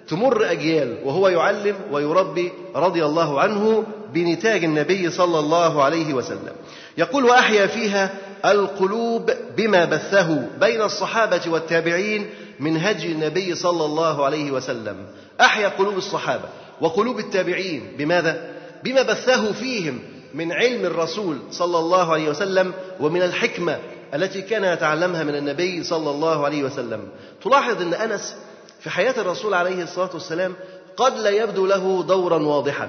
تمر 0.08 0.50
أجيال 0.50 0.98
وهو 1.04 1.28
يعلم 1.28 1.76
ويربي 1.92 2.52
رضي 2.76 3.04
الله 3.04 3.40
عنه 3.40 3.84
بنتاج 4.12 4.64
النبي 4.64 5.10
صلى 5.10 5.38
الله 5.38 5.82
عليه 5.82 6.14
وسلم. 6.14 6.52
يقول 6.98 7.24
وأحيا 7.24 7.66
فيها 7.66 8.10
القلوب 8.44 9.30
بما 9.56 9.84
بثه 9.84 10.48
بين 10.60 10.82
الصحابة 10.82 11.40
والتابعين 11.46 12.30
من 12.60 12.76
هدي 12.76 13.12
النبي 13.12 13.54
صلى 13.54 13.84
الله 13.84 14.24
عليه 14.24 14.50
وسلم. 14.50 14.96
أحيا 15.40 15.68
قلوب 15.68 15.96
الصحابة. 15.96 16.48
وقلوب 16.80 17.18
التابعين. 17.18 17.92
بماذا؟ 17.98 18.50
بما 18.84 19.02
بثه 19.02 19.52
فيهم 19.52 19.98
من 20.34 20.52
علم 20.52 20.84
الرسول 20.84 21.38
صلى 21.50 21.78
الله 21.78 22.12
عليه 22.12 22.30
وسلم 22.30 22.72
ومن 23.00 23.22
الحكمة 23.22 23.78
التي 24.14 24.42
كان 24.42 24.64
يتعلمها 24.64 25.24
من 25.24 25.34
النبي 25.34 25.82
صلى 25.82 26.10
الله 26.10 26.44
عليه 26.44 26.62
وسلم. 26.62 27.00
تلاحظ 27.44 27.82
أن 27.82 27.94
أنس 27.94 28.36
في 28.80 28.90
حياة 28.90 29.14
الرسول 29.18 29.54
عليه 29.54 29.82
الصلاة 29.82 30.10
والسلام 30.14 30.54
قد 30.96 31.18
لا 31.18 31.30
يبدو 31.30 31.66
له 31.66 32.04
دورا 32.08 32.38
واضحا. 32.38 32.88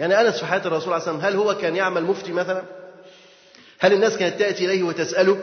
يعني 0.00 0.20
أنس 0.20 0.38
في 0.38 0.46
حياة 0.46 0.66
الرسول 0.66 0.92
عليه 0.92 0.96
الصلاة 0.96 1.14
والسلام 1.14 1.34
هل 1.34 1.36
هو 1.36 1.54
كان 1.54 1.76
يعمل 1.76 2.04
مفتي 2.04 2.32
مثلا؟ 2.32 2.62
هل 3.78 3.92
الناس 3.92 4.16
كانت 4.16 4.38
تأتي 4.38 4.64
إليه 4.64 4.82
وتسأله؟ 4.82 5.38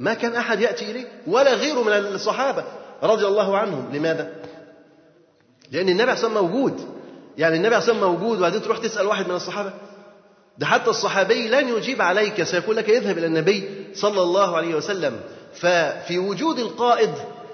ما 0.00 0.14
كان 0.14 0.34
أحد 0.34 0.60
يأتي 0.60 0.90
إليه 0.90 1.04
ولا 1.26 1.54
غيره 1.54 1.82
من 1.82 1.92
الصحابة 1.92 2.64
رضي 3.02 3.26
الله 3.26 3.58
عنهم. 3.58 3.92
لماذا؟ 3.92 4.32
لأن 5.72 5.88
النبي 5.88 6.02
عليه 6.02 6.12
الصلاة 6.12 6.42
موجود. 6.42 6.80
يعني 7.38 7.56
النبي 7.56 7.74
عليه 7.74 7.84
الصلاة 7.84 8.10
موجود 8.10 8.38
وبعدين 8.38 8.62
تروح 8.62 8.78
تسأل 8.78 9.06
واحد 9.06 9.28
من 9.28 9.34
الصحابة. 9.34 9.72
ده 10.58 10.66
حتى 10.66 10.90
الصحابي 10.90 11.48
لن 11.48 11.68
يجيب 11.68 12.02
عليك 12.02 12.42
سيقول 12.42 12.76
لك 12.76 12.90
اذهب 12.90 13.18
إلى 13.18 13.26
النبي 13.26 13.68
صلى 13.94 14.22
الله 14.22 14.56
عليه 14.56 14.74
وسلم. 14.74 15.20
ففي 15.54 16.18
وجود 16.18 16.58
القائد 16.58 17.10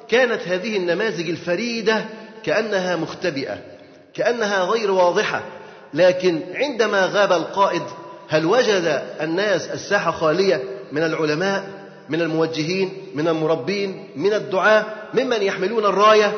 كانت 0.09 0.49
هذه 0.49 0.77
النماذج 0.77 1.29
الفريدة 1.31 2.05
كأنها 2.45 2.97
مختبئة 2.97 3.59
كأنها 4.15 4.65
غير 4.65 4.91
واضحة. 4.91 5.43
لكن 5.95 6.41
عندما 6.55 7.07
غاب 7.07 7.33
القائد 7.33 7.83
هل 8.29 8.47
وجد 8.47 9.03
الناس 9.21 9.67
الساحة 9.69 10.11
خالية 10.11 10.63
من 10.93 11.03
العلماء 11.03 11.79
من 12.09 12.23
الموجهين 12.23 12.93
من 13.15 13.29
المربين 13.29 14.09
من 14.17 14.33
الدعاة 14.33 14.85
ممن 15.15 15.43
يحملون 15.43 15.85
الراية؟ 15.85 16.33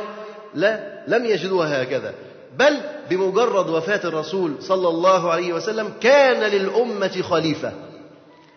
لا 0.55 1.03
لم 1.09 1.25
يجدوها 1.25 1.83
هكذا. 1.83 2.15
بل 2.59 2.77
بمجرد 3.11 3.71
وفاة 3.71 4.01
الرسول 4.05 4.55
صلى 4.61 4.89
الله 4.89 5.31
عليه 5.31 5.53
وسلم 5.53 5.93
كان 6.01 6.51
للأمة 6.51 7.23
خليفة. 7.23 7.73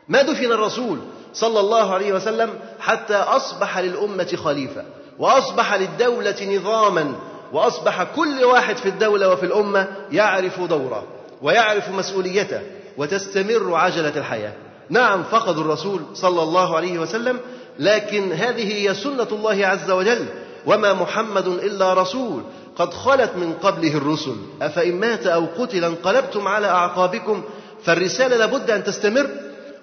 ما 0.07 0.21
دفن 0.21 0.51
الرسول 0.51 1.00
صلى 1.33 1.59
الله 1.59 1.93
عليه 1.93 2.13
وسلم 2.13 2.50
حتى 2.79 3.15
أصبح 3.15 3.79
للأمة 3.79 4.35
خليفة 4.35 4.83
وأصبح 5.19 5.73
للدولة 5.73 6.55
نظاما 6.55 7.15
وأصبح 7.53 8.03
كل 8.03 8.43
واحد 8.43 8.77
في 8.77 8.89
الدولة 8.89 9.29
وفي 9.29 9.45
الأمة 9.45 9.88
يعرف 10.12 10.62
دوره 10.62 11.03
ويعرف 11.41 11.89
مسؤوليته 11.89 12.62
وتستمر 12.98 13.75
عجلة 13.75 14.13
الحياة. 14.17 14.53
نعم 14.89 15.24
فقدوا 15.24 15.63
الرسول 15.63 16.01
صلى 16.13 16.43
الله 16.43 16.75
عليه 16.75 17.00
وسلم 17.00 17.39
لكن 17.79 18.31
هذه 18.31 18.74
هي 18.74 18.93
سنة 18.93 19.27
الله 19.31 19.67
عز 19.67 19.91
وجل. 19.91 20.25
وما 20.65 20.93
محمد 20.93 21.48
إلا 21.48 21.93
رسول 21.93 22.41
قد 22.75 22.93
خلت 22.93 23.31
من 23.36 23.53
قبله 23.53 23.98
الرسل. 23.98 24.36
أفإن 24.62 25.00
مات 25.00 25.27
أو 25.27 25.45
قتل 25.57 25.83
انقلبتم 25.83 26.48
على 26.48 26.67
أعقابكم 26.67 27.43
فالرسالة 27.83 28.38
لابد 28.38 28.72
أن 28.72 28.83
تستمر 28.83 29.29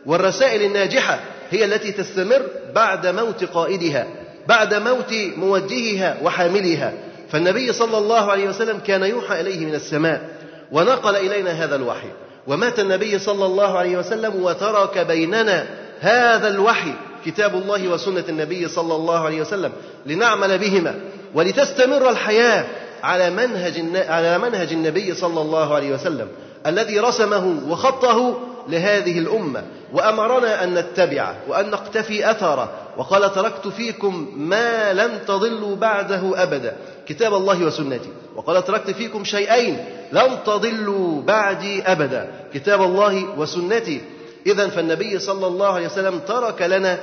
والرسائل 0.07 0.63
الناجحة 0.63 1.21
هي 1.51 1.65
التي 1.65 1.93
تستمر 1.93 2.43
بعد 2.75 3.07
موت 3.07 3.45
قائدها 3.45 4.07
بعد 4.49 4.75
موت 4.75 5.13
موجهها 5.37 6.17
وحاملها. 6.23 7.10
فالنبي 7.33 7.73
صلى 7.73 7.99
الله 7.99 8.31
عليه 8.31 8.49
وسلم 8.49 8.79
كان 8.79 9.03
يوحى 9.03 9.41
إليه 9.41 9.67
من 9.67 9.75
السماء 9.75 10.29
ونقل 10.73 11.17
إلينا 11.17 11.51
هذا 11.51 11.77
الوحي. 11.77 12.09
ومات 12.47 12.79
النبي 12.79 13.19
صلى 13.19 13.47
الله 13.47 13.79
عليه 13.79 13.97
وسلم 13.97 14.43
وترك 14.43 14.99
بيننا 14.99 15.67
هذا 16.01 16.49
الوحي 16.49 16.95
كتاب 17.27 17.55
الله 17.55 17.89
وسنة 17.89 18.25
النبي 18.29 18.69
صلى 18.69 18.95
الله 18.95 19.25
عليه 19.25 19.41
وسلم 19.41 19.73
لنعمل 20.07 20.59
بهما. 20.59 20.95
ولتستمر 21.35 22.11
الحياة 22.11 22.65
على 23.03 23.31
منهج 23.31 23.85
على 24.09 24.39
منهج 24.39 24.73
النبي 24.73 25.15
صلى 25.15 25.41
الله 25.41 25.75
عليه 25.75 25.95
وسلم 25.95 26.29
الذي 26.67 27.01
رسمه 27.01 27.61
وخطه 27.69 28.41
لهذه 28.69 29.19
الأمة. 29.19 29.63
وأمرنا 29.93 30.65
أن 30.65 30.75
نتبعه 30.75 31.37
وأن 31.49 31.71
نقتفي 31.71 32.31
أثره 32.31 32.73
وقال 33.01 33.33
تركت 33.33 33.69
فيكم 33.69 34.29
ما 34.37 34.93
لن 34.93 35.25
تضلوا 35.27 35.77
بعده 35.77 36.43
أبدا 36.43 36.77
كتاب 37.07 37.35
الله 37.35 37.65
وسنتي. 37.65 38.09
وقال 38.37 38.65
تركت 38.65 38.91
فيكم 38.91 39.25
شيئين 39.25 39.85
لن 40.13 40.39
تضلوا 40.47 41.23
بعدي 41.23 41.83
أبدا 41.83 42.31
كتاب 42.55 42.83
الله 42.83 43.39
وسنتي. 43.39 44.01
إذا 44.47 44.69
فالنبي 44.69 45.19
صلى 45.19 45.47
الله 45.47 45.67
عليه 45.67 45.87
وسلم 45.87 46.19
ترك 46.19 46.63
لنا 46.63 47.01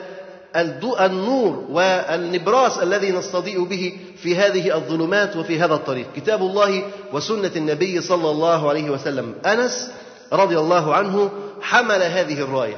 النور 0.99 1.65
والنبراس 1.69 2.77
الذي 2.77 3.11
نستضيء 3.11 3.63
به 3.63 3.97
في 4.23 4.35
هذه 4.35 4.75
الظلمات 4.75 5.35
وفي 5.35 5.59
هذا 5.59 5.73
الطريق. 5.73 6.05
كتاب 6.15 6.41
الله 6.41 6.83
وسنة 7.13 7.51
النبي 7.55 8.01
صلى 8.01 8.29
الله 8.31 8.69
عليه 8.69 8.89
وسلم. 8.89 9.33
أنس 9.45 9.91
رضي 10.33 10.59
الله 10.59 10.95
عنه 10.95 11.29
حمل 11.61 12.01
هذه 12.03 12.41
الراية. 12.41 12.77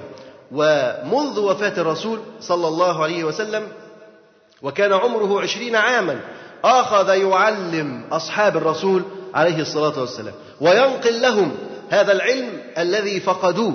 ومنذ 0.52 1.40
وفاة 1.40 1.82
الرسول 1.82 2.20
صلى 2.42 2.68
الله 2.68 3.04
عليه 3.04 3.24
وسلم 3.24 3.68
وكان 4.62 4.94
عمره 4.94 5.42
عشرين 5.42 5.76
عاما 5.76 6.20
أخذ 6.64 7.10
يعلم 7.10 8.04
أصحاب 8.12 8.58
الرسول 8.58 9.04
عليه 9.34 9.62
الصلاة 9.62 10.00
والسلام 10.00 10.34
وينقل 10.62 11.22
لهم 11.22 11.52
هذا 11.90 12.12
العلم 12.12 12.50
الذي 12.78 13.20
فقدوه 13.20 13.74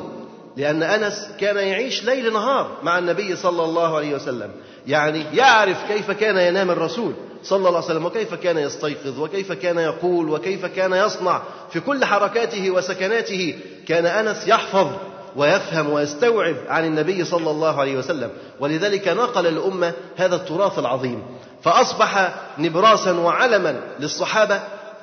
لأن 0.57 0.83
أنس 0.83 1.29
كان 1.41 1.57
يعيش 1.57 2.05
ليل 2.05 2.33
نهار 2.33 2.79
مع 2.83 2.99
النبي 2.99 3.37
صلى 3.37 3.65
الله 3.65 3.97
عليه 3.97 4.15
وسلم. 4.15 4.51
يعني 4.87 5.25
يعرف 5.33 5.85
كيف 5.89 6.11
كان 6.11 6.37
ينام 6.37 6.71
الرسول 6.71 7.13
صلى 7.43 7.59
الله 7.59 7.69
عليه 7.69 7.87
وسلم 7.87 8.07
وكيف 8.07 8.35
كان 8.35 8.59
يستيقظ 8.59 9.21
وكيف 9.21 9.53
كان 9.53 9.79
يقول 9.79 10.31
وكيف 10.31 10.67
كان 10.67 10.93
يصنع. 10.93 11.43
في 11.71 11.81
كل 11.81 12.05
حركاته 12.05 12.71
وسكناته 12.71 13.59
كان 13.89 14.07
أنس 14.07 14.49
يحفظ 14.49 14.89
ويفهم 15.37 15.91
ويستوعب 15.91 16.57
عن 16.69 16.85
النبي 16.85 17.25
صلى 17.25 17.51
الله 17.51 17.81
عليه 17.81 17.97
وسلم. 17.99 18.31
ولذلك 18.61 19.09
نقل 19.09 19.47
الأمة 19.47 19.93
هذا 20.17 20.37
التراث 20.37 20.79
العظيم. 20.79 21.23
فأصبح 21.63 22.35
نبراسا 22.59 23.13
وعلما 23.13 23.81
للصحابة 24.01 24.61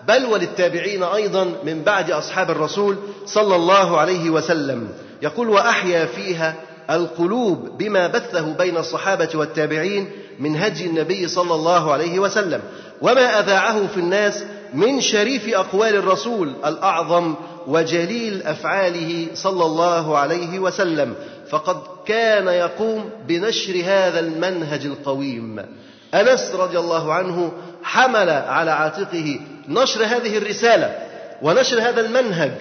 بل 0.07 0.25
وللتابعين 0.25 1.03
أيضا 1.03 1.51
من 1.63 1.83
بعد 1.83 2.11
أصحاب 2.11 2.51
الرسول 2.51 2.97
صلى 3.25 3.55
الله 3.55 3.99
عليه 3.99 4.29
وسلم. 4.29 4.87
يقول 5.21 5.49
وأحيا 5.49 6.05
فيها 6.05 6.55
القلوب 6.89 7.77
بما 7.77 8.07
بثه 8.07 8.53
بين 8.53 8.77
الصحابة 8.77 9.29
والتابعين 9.35 10.11
من 10.39 10.55
هدي 10.55 10.85
النبي 10.85 11.27
صلى 11.27 11.55
الله 11.55 11.91
عليه 11.91 12.19
وسلم. 12.19 12.61
وما 13.01 13.39
أذاعه 13.39 13.87
في 13.87 13.97
الناس 13.97 14.43
من 14.73 15.01
شريف 15.01 15.55
أقوال 15.55 15.95
الرسول 15.95 16.53
الأعظم 16.65 17.35
وجليل 17.67 18.43
أفعاله 18.43 19.27
صلى 19.33 19.65
الله 19.65 20.17
عليه 20.17 20.59
وسلم 20.59 21.13
فقد 21.49 21.77
كان 22.05 22.47
يقوم 22.47 23.09
بنشر 23.27 23.81
هذا 23.85 24.19
المنهج 24.19 24.85
القويم. 24.85 25.65
أنس 26.13 26.55
رضي 26.55 26.79
الله 26.79 27.13
عنه 27.13 27.51
حمل 27.83 28.29
على 28.29 28.71
عاتقه 28.71 29.39
نشر 29.67 30.05
هذه 30.05 30.37
الرسالة 30.37 30.95
ونشر 31.41 31.81
هذا 31.81 32.01
المنهج 32.01 32.51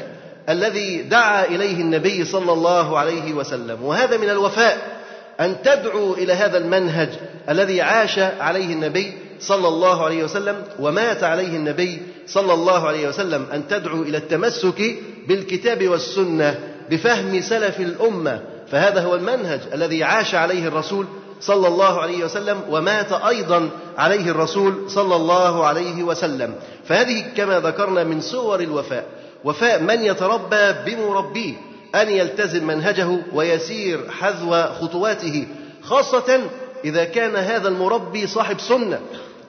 الذي 0.49 1.02
دعا 1.02 1.45
إليه 1.45 1.80
النبي 1.80 2.25
صلى 2.25 2.52
الله 2.52 2.99
عليه 2.99 3.33
وسلم. 3.33 3.85
وهذا 3.85 4.16
من 4.16 4.30
الوفاء 4.30 5.00
أن 5.40 5.57
تدعو 5.62 6.14
إلى 6.14 6.33
هذا 6.33 6.59
المنهج 6.59 7.09
الذي 7.49 7.80
عاش 7.80 8.19
عليه 8.19 8.73
النبي 8.73 9.12
صلى 9.40 9.69
الله 9.69 10.04
عليه 10.04 10.25
وسلم 10.25 10.64
ومات 10.78 11.25
عليه 11.25 11.57
النبي 11.57 12.02
صلى 12.32 12.54
الله 12.54 12.88
عليه 12.88 13.08
وسلم 13.08 13.46
أن 13.52 13.68
تدعو 13.68 14.02
إلى 14.02 14.18
التمسك 14.18 14.96
بالكتاب 15.28 15.88
والسنة 15.88 16.58
بفهم 16.90 17.40
سلف 17.40 17.80
الأمة 17.80 18.40
فهذا 18.70 19.02
هو 19.02 19.14
المنهج 19.14 19.60
الذي 19.75 20.04
عاش 20.04 20.34
عليه 20.34 20.68
الرسول 20.68 21.06
صلى 21.40 21.68
الله 21.68 22.00
عليه 22.00 22.25
وسلم 22.25 22.60
ومات 22.70 23.12
أيضا 23.12 23.68
عليه 23.99 24.30
الرسول 24.30 24.90
صلى 24.90 25.16
الله 25.16 25.66
عليه 25.66 26.02
وسلم 26.02 26.54
فهذه 26.84 27.25
كما 27.37 27.60
ذكرنا 27.60 28.04
من 28.04 28.20
صور 28.20 28.60
الوفاء. 28.60 29.04
وفاء 29.44 29.82
من 29.82 30.04
يتربى 30.04 30.72
بمربيه 30.87 31.54
أن 31.94 32.08
يلتزم 32.08 32.66
منهجه 32.66 33.08
ويسير 33.32 34.10
حذو 34.10 34.62
خطواته 34.80 35.46
خاصة 35.82 36.40
إذا 36.84 37.04
كان 37.04 37.37
هذا 37.37 37.68
المربي 37.68 38.26
صاحب 38.26 38.60
سنة. 38.60 39.00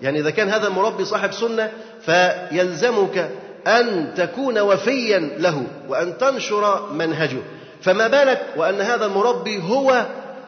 يعني 0.02 0.20
إذا 0.20 0.30
كان 0.30 0.50
هذا 0.50 0.68
المربي 0.68 1.06
صاحب 1.06 1.32
سنة 1.32 1.72
فيلزمك 2.06 3.30
أن 3.68 4.14
تكون 4.18 4.60
وفيا 4.60 5.20
له 5.20 5.64
وأن 5.90 6.18
تنشر 6.18 6.92
منهجه. 6.92 7.38
فما 7.82 8.08
بالك 8.08 8.42
وأن 8.58 8.82
هذا 8.82 9.06
المربي 9.06 9.62
هو 9.62 10.06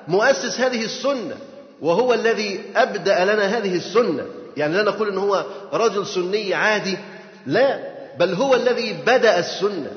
مؤسس 0.07 0.59
هذه 0.59 0.85
السنة 0.85 1.35
وهو 1.81 2.13
الذي 2.13 2.61
أبدأ 2.75 3.25
لنا 3.25 3.45
هذه 3.57 3.75
السنة. 3.75 4.25
يعني 4.57 4.73
لا 4.73 4.83
نقول 4.83 5.09
أنه 5.09 5.21
هو 5.21 5.43
رجل 5.73 6.07
سني 6.07 6.53
عادي 6.53 6.97
لا 7.45 7.79
بل 8.19 8.33
هو 8.33 8.55
الذي 8.55 8.93
بدأ 9.05 9.39
السنة. 9.39 9.91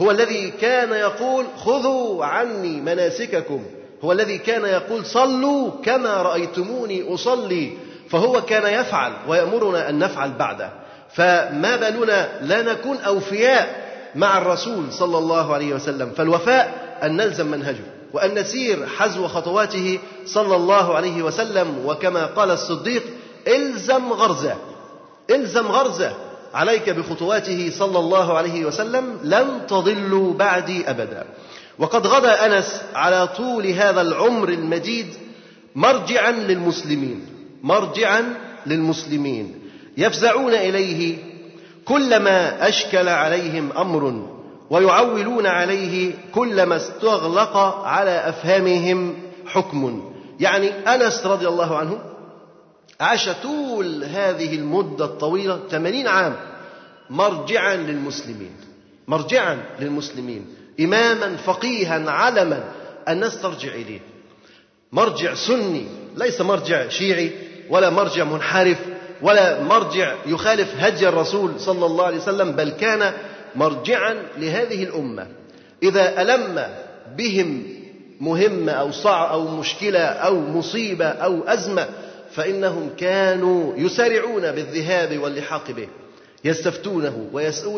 هو 0.00 0.10
الذي 0.10 0.50
كان 0.50 0.92
يقول 0.92 1.44
خذوا 1.64 2.24
عني 2.24 2.80
مناسككم. 2.80 3.64
هو 4.04 4.12
الذي 4.12 4.38
كان 4.38 4.64
يقول 4.64 5.06
صلوا 5.06 5.70
كما 5.84 6.22
رأيتموني 6.22 7.14
أصلي. 7.14 7.72
فهو 8.10 8.40
كان 8.40 8.80
يفعل 8.80 9.12
ويأمرنا 9.28 9.88
أن 9.88 9.98
نفعل 9.98 10.32
بعده. 10.32 10.70
فما 11.12 11.76
بالنا 11.76 12.28
لا 12.42 12.62
نكون 12.62 12.96
أوفياء 12.96 13.90
مع 14.14 14.38
الرسول 14.38 14.92
صلى 14.92 15.18
الله 15.18 15.54
عليه 15.54 15.74
وسلم 15.74 16.10
فالوفاء 16.16 16.98
أن 17.02 17.16
نلزم 17.16 17.46
منهجه 17.46 17.84
وأن 18.12 18.38
نسير 18.38 18.86
حذو 18.86 19.28
خطواته 19.28 19.98
صلى 20.26 20.56
الله 20.56 20.94
عليه 20.94 21.22
وسلم 21.22 21.82
وكما 21.86 22.26
قال 22.26 22.50
الصديق 22.50 23.02
إلزم 23.48 24.12
غرزه 24.12 24.56
إلزم 25.30 25.66
غرزه 25.66 26.12
عليك 26.54 26.90
بخطواته 26.90 27.70
صلى 27.78 27.98
الله 27.98 28.38
عليه 28.38 28.64
وسلم 28.64 29.18
لن 29.22 29.66
تضلوا 29.68 30.34
بعدي 30.34 30.90
أبدا. 30.90 31.24
وقد 31.78 32.06
غدا 32.06 32.46
أنس 32.46 32.82
على 32.94 33.26
طول 33.26 33.66
هذا 33.66 34.00
العمر 34.00 34.48
المديد 34.48 35.06
مرجعا 35.74 36.30
للمسلمين 36.30 37.26
مرجعا 37.62 38.34
للمسلمين. 38.66 39.59
يفزعون 40.00 40.54
إليه 40.54 41.18
كلما 41.84 42.68
أشكل 42.68 43.08
عليهم 43.08 43.72
أمر 43.72 44.28
ويعولون 44.70 45.46
عليه 45.46 46.14
كلما 46.32 46.76
استغلق 46.76 47.56
على 47.84 48.10
أفهامهم 48.10 49.14
حكم. 49.46 50.12
يعني 50.40 50.68
أنس 50.68 51.26
رضي 51.26 51.48
الله 51.48 51.76
عنه 51.76 51.98
عاش 53.00 53.28
طول 53.28 54.04
هذه 54.04 54.54
المدة 54.54 55.04
الطويلة 55.04 55.60
80 55.70 56.06
عام 56.06 56.36
مرجعا 57.10 57.76
للمسلمين 57.76 58.52
مرجعا 59.08 59.58
للمسلمين 59.80 60.46
إماما 60.80 61.36
فقيها 61.36 62.10
علما 62.10 62.64
الناس 63.08 63.42
ترجع 63.42 63.74
إليه. 63.74 64.00
مرجع 64.92 65.34
سني 65.34 65.86
ليس 66.16 66.40
مرجع 66.40 66.88
شيعي 66.88 67.32
ولا 67.70 67.90
مرجع 67.90 68.24
منحرف. 68.24 68.78
ولا 69.22 69.62
مرجع 69.62 70.14
يخالف 70.26 70.68
هدي 70.78 71.08
الرسول 71.08 71.60
صلى 71.60 71.86
الله 71.86 72.06
عليه 72.06 72.16
وسلم 72.16 72.52
بل 72.52 72.70
كان 72.70 73.12
مرجعا 73.54 74.16
لهذه 74.38 74.84
الأمة. 74.84 75.26
إذا 75.82 76.22
ألم 76.22 76.66
بهم 77.16 77.62
مهمة 78.20 78.72
أو 78.72 78.90
صع 78.90 79.32
أو 79.32 79.48
مشكلة 79.48 80.00
أو 80.00 80.40
مصيبة 80.40 81.06
أو 81.06 81.42
أزمة 81.46 81.88
فإنهم 82.32 82.90
كانوا 82.96 83.72
يسارعون 83.76 84.52
بالذهاب 84.52 85.18
واللحاق 85.18 85.70
به 85.70 85.88
يستفتونه 86.44 87.28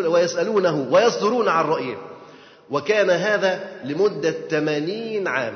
ويسألونه 0.06 0.86
ويصدرون 0.90 1.48
عن 1.48 1.64
رأيه. 1.64 1.96
وكان 2.70 3.10
هذا 3.10 3.60
لمدة 3.84 4.34
ثمانين 4.50 5.28
عام. 5.28 5.54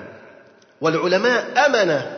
والعلماء 0.81 1.67
أمنة 1.67 2.17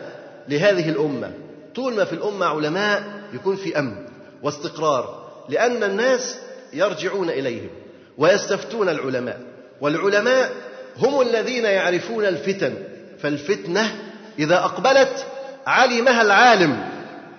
لهذه 0.49 0.89
الأمة. 0.89 1.31
طول 1.75 1.93
ما 1.93 2.05
في 2.05 2.13
الأمة 2.13 2.45
علماء 2.45 3.18
يكون 3.33 3.55
في 3.55 3.79
أمن 3.79 3.95
واستقرار 4.43 5.29
لأن 5.49 5.83
الناس 5.83 6.37
يرجعون 6.73 7.29
إليهم 7.29 7.69
ويستفتون 8.17 8.89
العلماء 8.89 9.39
والعلماء 9.81 10.51
هم 10.97 11.21
الذين 11.21 11.65
يعرفون 11.65 12.25
الفتن 12.25 12.73
فالفتنة 13.19 13.95
إذا 14.39 14.55
أقبلت 14.55 15.25
علمها 15.67 16.21
العالم 16.21 16.89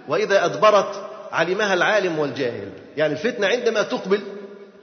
وإذا 0.09 0.44
أدبرت 0.44 1.11
علمها 1.33 1.74
العالم 1.74 2.18
والجاهل. 2.18 2.68
يعني 2.96 3.12
الفتنة 3.12 3.46
عندما 3.46 3.83
تقبل 3.83 4.20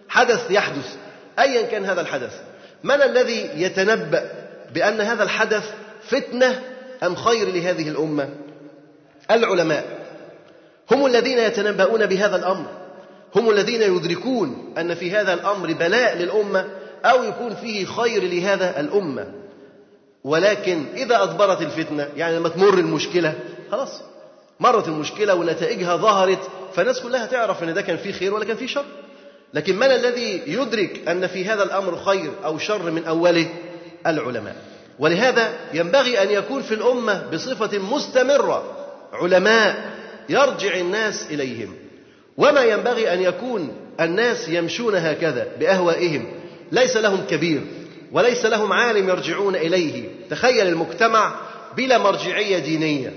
حدث 0.09 0.51
يحدث 0.51 0.95
أيا 1.39 1.61
كان 1.61 1.85
هذا 1.85 2.01
الحدث 2.01 2.41
من 2.83 3.01
الذي 3.01 3.49
يتنبأ 3.55 4.31
بأن 4.73 5.01
هذا 5.01 5.23
الحدث 5.23 5.73
فتنة 6.07 6.61
أم 7.03 7.15
خير 7.15 7.47
لهذه 7.47 7.89
الأمة؟ 7.89 8.29
العلماء. 9.31 9.85
هم 10.91 11.05
الذين 11.05 11.37
يتنبؤون 11.37 12.05
بهذا 12.05 12.35
الأمر. 12.35 12.65
هم 13.35 13.49
الذين 13.49 13.81
يدركون 13.81 14.73
أن 14.77 14.95
في 14.95 15.11
هذا 15.11 15.33
الأمر 15.33 15.73
بلاء 15.73 16.17
للأمة 16.17 16.65
أو 17.05 17.23
يكون 17.23 17.55
فيه 17.55 17.85
خير 17.85 18.23
لهذا 18.23 18.79
الأمة. 18.79 19.27
ولكن 20.23 20.85
إذا 20.95 21.23
أدبرت 21.23 21.61
الفتنة 21.61 22.09
يعني 22.17 22.35
لما 22.35 22.49
تمر 22.49 22.73
المشكلة 22.73 23.33
خلاص 23.71 24.01
مرت 24.59 24.87
المشكلة 24.87 25.35
ونتائجها 25.35 25.95
ظهرت 25.95 26.49
فالناس 26.73 27.01
كلها 27.01 27.25
تعرف 27.25 27.63
أن 27.63 27.73
ده 27.73 27.81
كان 27.81 27.97
فيه 27.97 28.11
خير 28.11 28.33
ولا 28.33 28.45
كان 28.45 28.57
فيه 28.57 28.67
شر. 28.67 28.85
لكن 29.53 29.75
من 29.75 29.87
الذي 29.87 30.41
يدرك 30.47 31.07
أن 31.07 31.27
في 31.27 31.45
هذا 31.45 31.63
الأمر 31.63 31.97
خير 31.97 32.31
أو 32.45 32.57
شر 32.57 32.91
من 32.91 33.05
أوله؟ 33.05 33.47
العلماء. 34.07 34.55
ولهذا 34.99 35.53
ينبغي 35.73 36.23
أن 36.23 36.31
يكون 36.31 36.61
في 36.61 36.73
الأمة 36.73 37.27
بصفة 37.33 37.77
مستمرة 37.77 38.63
علماء 39.13 39.96
يرجع 40.29 40.77
الناس 40.77 41.31
إليهم. 41.31 41.75
وما 42.37 42.63
ينبغي 42.63 43.13
أن 43.13 43.21
يكون 43.21 43.71
الناس 43.99 44.49
يمشون 44.49 44.95
هكذا 44.95 45.47
بأهوائهم. 45.59 46.25
ليس 46.71 46.97
لهم 46.97 47.25
كبير 47.29 47.61
وليس 48.11 48.45
لهم 48.45 48.73
عالم 48.73 49.09
يرجعون 49.09 49.55
إليه. 49.55 50.09
تخيل 50.29 50.67
المجتمع 50.67 51.35
بلا 51.77 51.97
مرجعية 51.97 52.59
دينية. 52.59 53.13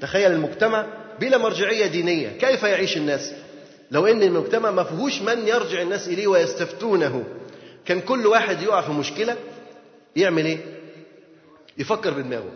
تخيل 0.00 0.32
المجتمع 0.32 0.86
بلا 1.20 1.38
مرجعية 1.38 1.86
دينية. 1.86 2.28
كيف 2.28 2.62
يعيش 2.62 2.96
الناس؟ 2.96 3.32
لو 3.90 4.06
أن 4.06 4.22
المجتمع 4.22 4.70
ما 4.70 4.84
فيهوش 4.84 5.22
من 5.22 5.48
يرجع 5.48 5.82
الناس 5.82 6.08
إليه 6.08 6.26
ويستفتونه. 6.26 7.24
كان 7.86 8.00
كل 8.00 8.26
واحد 8.26 8.62
يقع 8.62 8.80
في 8.80 8.92
مشكلة 8.92 9.36
يعمل 10.16 10.44
إيه؟ 10.44 10.58
يفكر 11.78 12.10
بدماغه. 12.10 12.50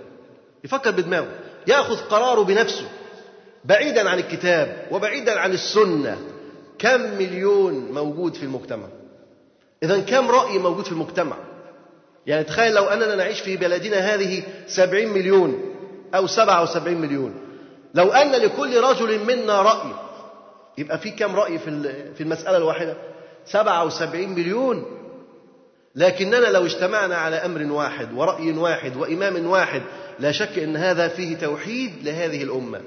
يفكر 0.64 0.90
بدماغه. 0.90 1.28
يأخذ 1.66 1.96
قراره 1.96 2.42
بنفسه. 2.42 2.88
بعيدا 3.64 4.10
عن 4.10 4.18
الكتاب 4.18 4.86
وبعيدا 4.90 5.40
عن 5.40 5.52
السنة 5.52 6.18
كم 6.78 7.00
مليون 7.00 7.74
موجود 7.92 8.34
في 8.34 8.42
المجتمع؟ 8.42 8.86
اذا 9.82 10.00
كم 10.00 10.28
رأي 10.28 10.58
موجود 10.58 10.84
في 10.84 10.92
المجتمع؟ 10.92 11.36
يعني 12.26 12.44
تخيل 12.44 12.74
لو 12.74 12.84
أننا 12.84 13.14
نعيش 13.14 13.40
في 13.40 13.56
بلدنا 13.56 13.96
هذه 13.96 14.42
سبعين 14.66 15.08
مليون 15.08 15.74
أو 16.14 16.26
سبعة 16.26 16.62
وسبعين 16.62 17.00
مليون. 17.00 17.34
لو 17.94 18.12
أن 18.12 18.32
لكل 18.32 18.80
رجل 18.80 19.24
منا 19.24 19.62
رأي 19.62 19.92
يبقى 20.78 20.98
في 20.98 21.10
كم 21.10 21.36
رأي 21.36 21.58
في 21.58 21.92
في 22.14 22.20
المسألة 22.20 22.56
الواحدة؟ 22.56 22.96
سبعة 23.46 23.84
وسبعين 23.84 24.30
مليون. 24.30 24.84
لكننا 25.94 26.46
لو 26.46 26.66
اجتمعنا 26.66 27.16
على 27.16 27.36
أمر 27.36 27.72
واحد 27.72 28.12
ورأي 28.12 28.52
واحد 28.52 28.96
وإمام 28.96 29.46
واحد 29.46 29.82
لا 30.18 30.32
شك 30.32 30.58
إن 30.58 30.76
هذا 30.76 31.08
فيه 31.08 31.36
توحيد 31.36 31.92
لهذه 32.02 32.42
الأمة. 32.42 32.80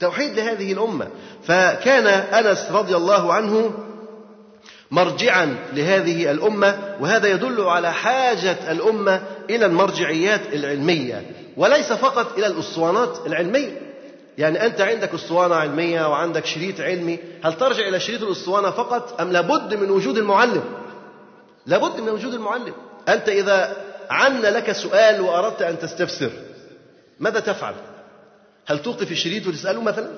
توحيد 0.00 0.36
لهذه 0.36 0.72
الأمة. 0.72 1.08
فكان 1.42 2.06
أنس 2.06 2.70
رضي 2.70 2.96
الله 2.96 3.32
عنه 3.32 3.72
مرجعا 4.90 5.56
لهذه 5.72 6.30
الأمة 6.30 6.96
وهذا 7.00 7.28
يدل 7.28 7.60
على 7.60 7.92
حاجة 7.92 8.72
الأمة 8.72 9.22
إلى 9.50 9.66
المرجعيات 9.66 10.40
العلمية 10.52 11.30
وليس 11.56 11.92
فقط 11.92 12.38
إلى 12.38 12.46
الأسطوانات 12.46 13.18
العلمية. 13.26 13.90
يعني 14.38 14.66
أنت 14.66 14.80
عندك 14.80 15.14
أسطوانة 15.14 15.54
علمية 15.54 16.08
وعندك 16.08 16.46
شريط 16.46 16.80
علمي 16.80 17.18
هل 17.44 17.52
ترجع 17.52 17.88
إلى 17.88 18.00
شريط 18.00 18.22
الأسطوانة 18.22 18.70
فقط 18.70 19.20
أم 19.20 19.32
لابد 19.32 19.74
من 19.74 19.90
وجود 19.90 20.18
المعلم؟ 20.18 20.62
لابد 21.66 22.00
من 22.00 22.08
وجود 22.08 22.34
المعلم. 22.34 22.72
أنت 23.08 23.28
إذا 23.28 23.76
عن 24.10 24.40
لك 24.40 24.72
سؤال 24.72 25.20
وأردت 25.20 25.62
أن 25.62 25.78
تستفسر 25.78 26.30
ماذا 27.20 27.40
تفعل؟ 27.40 27.74
هل 28.70 28.82
توقف 28.82 29.12
الشريط 29.12 29.46
وتسأله 29.46 29.82
مثلا؟ 29.82 30.10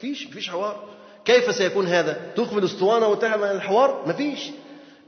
فيش 0.00 0.24
فيش 0.24 0.50
حوار. 0.50 0.84
كيف 1.24 1.54
سيكون 1.54 1.86
هذا؟ 1.86 2.20
توقف 2.36 2.58
الاسطوانه 2.58 3.06
وتعمل 3.06 3.44
الحوار؟ 3.44 4.04
مفيش. 4.06 4.40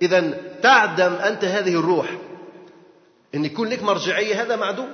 اذا 0.02 0.34
تعدم 0.62 1.12
أنت 1.12 1.44
هذه 1.44 1.78
الروح. 1.78 2.18
إن 3.34 3.44
يكون 3.44 3.68
لك 3.68 3.82
مرجعية 3.82 4.42
هذا 4.42 4.56
معدوم. 4.56 4.88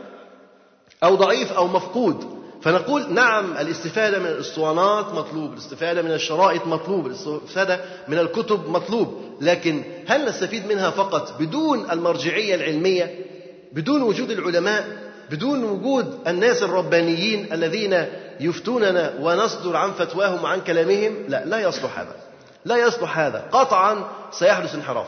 أو 1.04 1.14
ضعيف 1.14 1.52
أو 1.52 1.66
مفقود. 1.66 2.38
فنقول 2.62 3.12
نعم 3.12 3.52
الاستفادة 3.52 4.18
من 4.18 4.26
الأسطوانات 4.26 5.14
مطلوب 5.14 5.52
الاستفادة 5.52 6.02
من 6.02 6.12
الشرائط 6.12 6.66
مطلوب 6.66 7.06
الاستفادة 7.06 7.80
من 8.08 8.18
الكتب 8.18 8.68
مطلوب. 8.68 9.36
لكن 9.40 9.82
هل 10.06 10.28
نستفيد 10.28 10.66
منها 10.66 10.90
فقط 10.90 11.40
بدون 11.40 11.90
المرجعية 11.90 12.54
العلمية؟ 12.54 13.24
بدون 13.72 14.02
وجود 14.02 14.30
العلماء؟ 14.30 15.07
بدون 15.30 15.64
وجود 15.64 16.18
الناس 16.26 16.62
الربانيين 16.62 17.52
الذين 17.52 18.06
يفتوننا 18.40 19.14
ونصدر 19.20 19.76
عن 19.76 19.92
فتواهم 19.92 20.44
وعن 20.44 20.60
كلامهم 20.60 21.14
لا 21.28 21.44
لا 21.44 21.60
يصلح 21.60 21.98
هذا. 21.98 22.16
لا 22.64 22.76
يصلح 22.76 23.18
هذا. 23.18 23.44
قطعا 23.52 24.04
سيحدث 24.32 24.74
انحراف. 24.74 25.06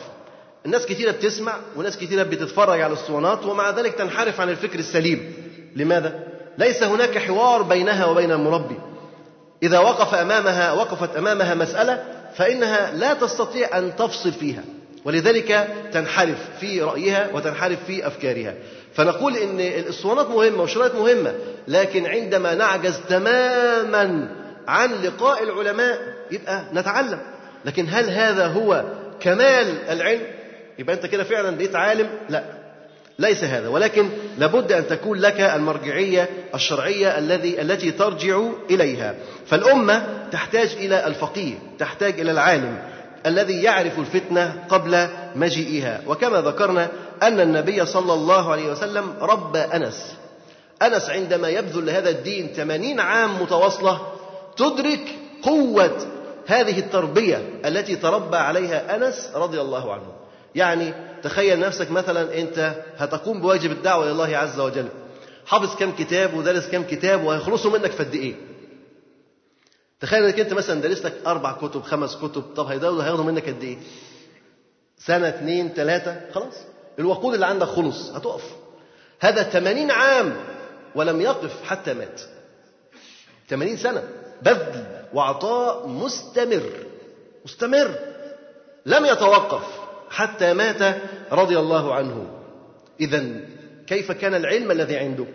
الناس 0.66 0.86
كثيرة 0.86 1.10
بتسمع 1.10 1.56
وناس 1.76 1.96
كثيرة 1.96 2.22
بتتفرج 2.22 2.80
على 2.80 2.92
الاسطوانات 2.92 3.44
ومع 3.46 3.70
ذلك 3.70 3.94
تنحرف 3.94 4.40
عن 4.40 4.48
الفكر 4.48 4.78
السليم. 4.78 5.34
لماذا؟ 5.76 6.20
ليس 6.58 6.82
هناك 6.82 7.18
حوار 7.18 7.62
بينها 7.62 8.06
وبين 8.06 8.32
المربي. 8.32 8.76
إذا 9.62 9.78
وقف 9.78 10.14
أمامها 10.14 10.72
وقفت 10.72 11.16
أمامها 11.16 11.54
مسألة 11.54 12.04
فإنها 12.34 12.92
لا 12.94 13.14
تستطيع 13.14 13.78
أن 13.78 13.96
تفصل 13.96 14.32
فيها. 14.32 14.62
ولذلك 15.04 15.68
تنحرف 15.92 16.38
في 16.60 16.82
رأيها 16.82 17.28
وتنحرف 17.32 17.78
في 17.86 18.06
أفكارها. 18.06 18.54
فنقول 18.94 19.36
إن 19.36 19.60
الأسطوانات 19.60 20.28
مهمة 20.28 20.60
والشرايط 20.60 20.94
مهمة 20.94 21.34
لكن 21.68 22.06
عندما 22.06 22.54
نعجز 22.54 23.00
تماما 23.08 24.28
عن 24.68 24.90
لقاء 25.02 25.42
العلماء 25.42 25.98
يبقى 26.30 26.64
نتعلم. 26.74 27.18
لكن 27.64 27.86
هل 27.90 28.10
هذا 28.10 28.46
هو 28.46 28.84
كمال 29.20 29.74
العلم؟ 29.90 30.22
يبقى 30.78 30.94
أنت 30.94 31.06
كده 31.06 31.24
فعلا 31.24 31.56
بقيت 31.56 31.76
عالم؟ 31.76 32.08
لا. 32.28 32.44
ليس 33.18 33.44
هذا. 33.44 33.68
ولكن 33.68 34.08
لابد 34.38 34.72
أن 34.72 34.86
تكون 34.88 35.18
لك 35.18 35.40
المرجعية 35.40 36.28
الشرعية 36.54 37.18
الذي 37.18 37.62
التي 37.62 37.90
ترجع 37.90 38.42
إليها. 38.70 39.14
فالأمة 39.46 40.06
تحتاج 40.32 40.68
إلى 40.78 41.06
الفقيه 41.06 41.54
تحتاج 41.78 42.20
إلى 42.20 42.30
العالم. 42.30 42.78
الذي 43.26 43.62
يعرف 43.62 43.98
الفتنة 43.98 44.64
قبل 44.68 45.08
مجيئها. 45.36 46.00
وكما 46.06 46.40
ذكرنا 46.40 46.88
أن 47.22 47.40
النبي 47.40 47.86
صلى 47.86 48.12
الله 48.12 48.52
عليه 48.52 48.72
وسلم 48.72 49.14
ربى 49.20 49.58
أنس. 49.58 50.14
أنس 50.82 51.10
عندما 51.10 51.48
يبذل 51.48 51.86
لهذا 51.86 52.10
الدين 52.10 52.48
ثمانين 52.56 53.00
عام 53.00 53.42
متواصلة 53.42 54.00
تدرك 54.56 55.00
قوة 55.42 55.96
هذه 56.46 56.78
التربية 56.78 57.60
التي 57.64 57.96
تربى 57.96 58.36
عليها 58.36 58.96
أنس 58.96 59.30
رضي 59.34 59.60
الله 59.60 59.92
عنه. 59.92 60.12
يعني 60.54 60.94
تخيل 61.22 61.60
نفسك 61.60 61.90
مثلا 61.90 62.38
أنت 62.38 62.74
هتقوم 62.96 63.40
بواجب 63.40 63.72
الدعوة 63.72 64.04
إلى 64.04 64.12
الله 64.12 64.36
عز 64.36 64.60
وجل. 64.60 64.86
حافظ 65.46 65.76
كم 65.76 65.92
كتاب 65.92 66.34
ودرس 66.34 66.68
كم 66.68 66.82
كتاب 66.82 67.24
وهيخلصوا 67.24 67.70
منك 67.70 67.90
في 67.90 68.04
قد 68.04 68.14
إيه؟ 68.14 68.34
تخيل 70.00 70.24
إنك 70.24 70.40
أنت 70.40 70.52
مثلا 70.52 70.80
درست 70.80 71.04
لك 71.04 71.14
أربع 71.26 71.52
كتب 71.52 71.82
خمس 71.82 72.16
كتب 72.16 72.42
طب 72.42 72.66
هياخدوا 72.66 73.24
منك 73.24 73.48
قد 73.48 73.62
إيه؟ 73.62 73.78
سنة 74.98 75.28
اثنين 75.28 75.68
ثلاثة 75.68 76.20
خلاص. 76.32 76.54
الوقود 76.98 77.34
اللي 77.34 77.46
عندك 77.46 77.66
خلص 77.66 78.10
هتقف. 78.10 78.44
هذا 79.20 79.42
80 79.42 79.90
عام 79.90 80.36
ولم 80.94 81.20
يقف 81.20 81.62
حتى 81.64 81.94
مات. 81.94 82.20
80 83.48 83.76
سنة. 83.76 84.02
بذل 84.42 84.86
وعطاء 85.14 85.86
مستمر. 85.88 86.72
مستمر. 87.44 87.94
لم 88.86 89.06
يتوقف 89.06 89.64
حتى 90.10 90.52
مات 90.52 90.96
رضي 91.32 91.58
الله 91.58 91.94
عنه. 91.94 92.40
اذا 93.00 93.40
كيف 93.86 94.12
كان 94.12 94.34
العلم 94.34 94.70
الذي 94.70 94.96
عنده؟ 94.96 95.26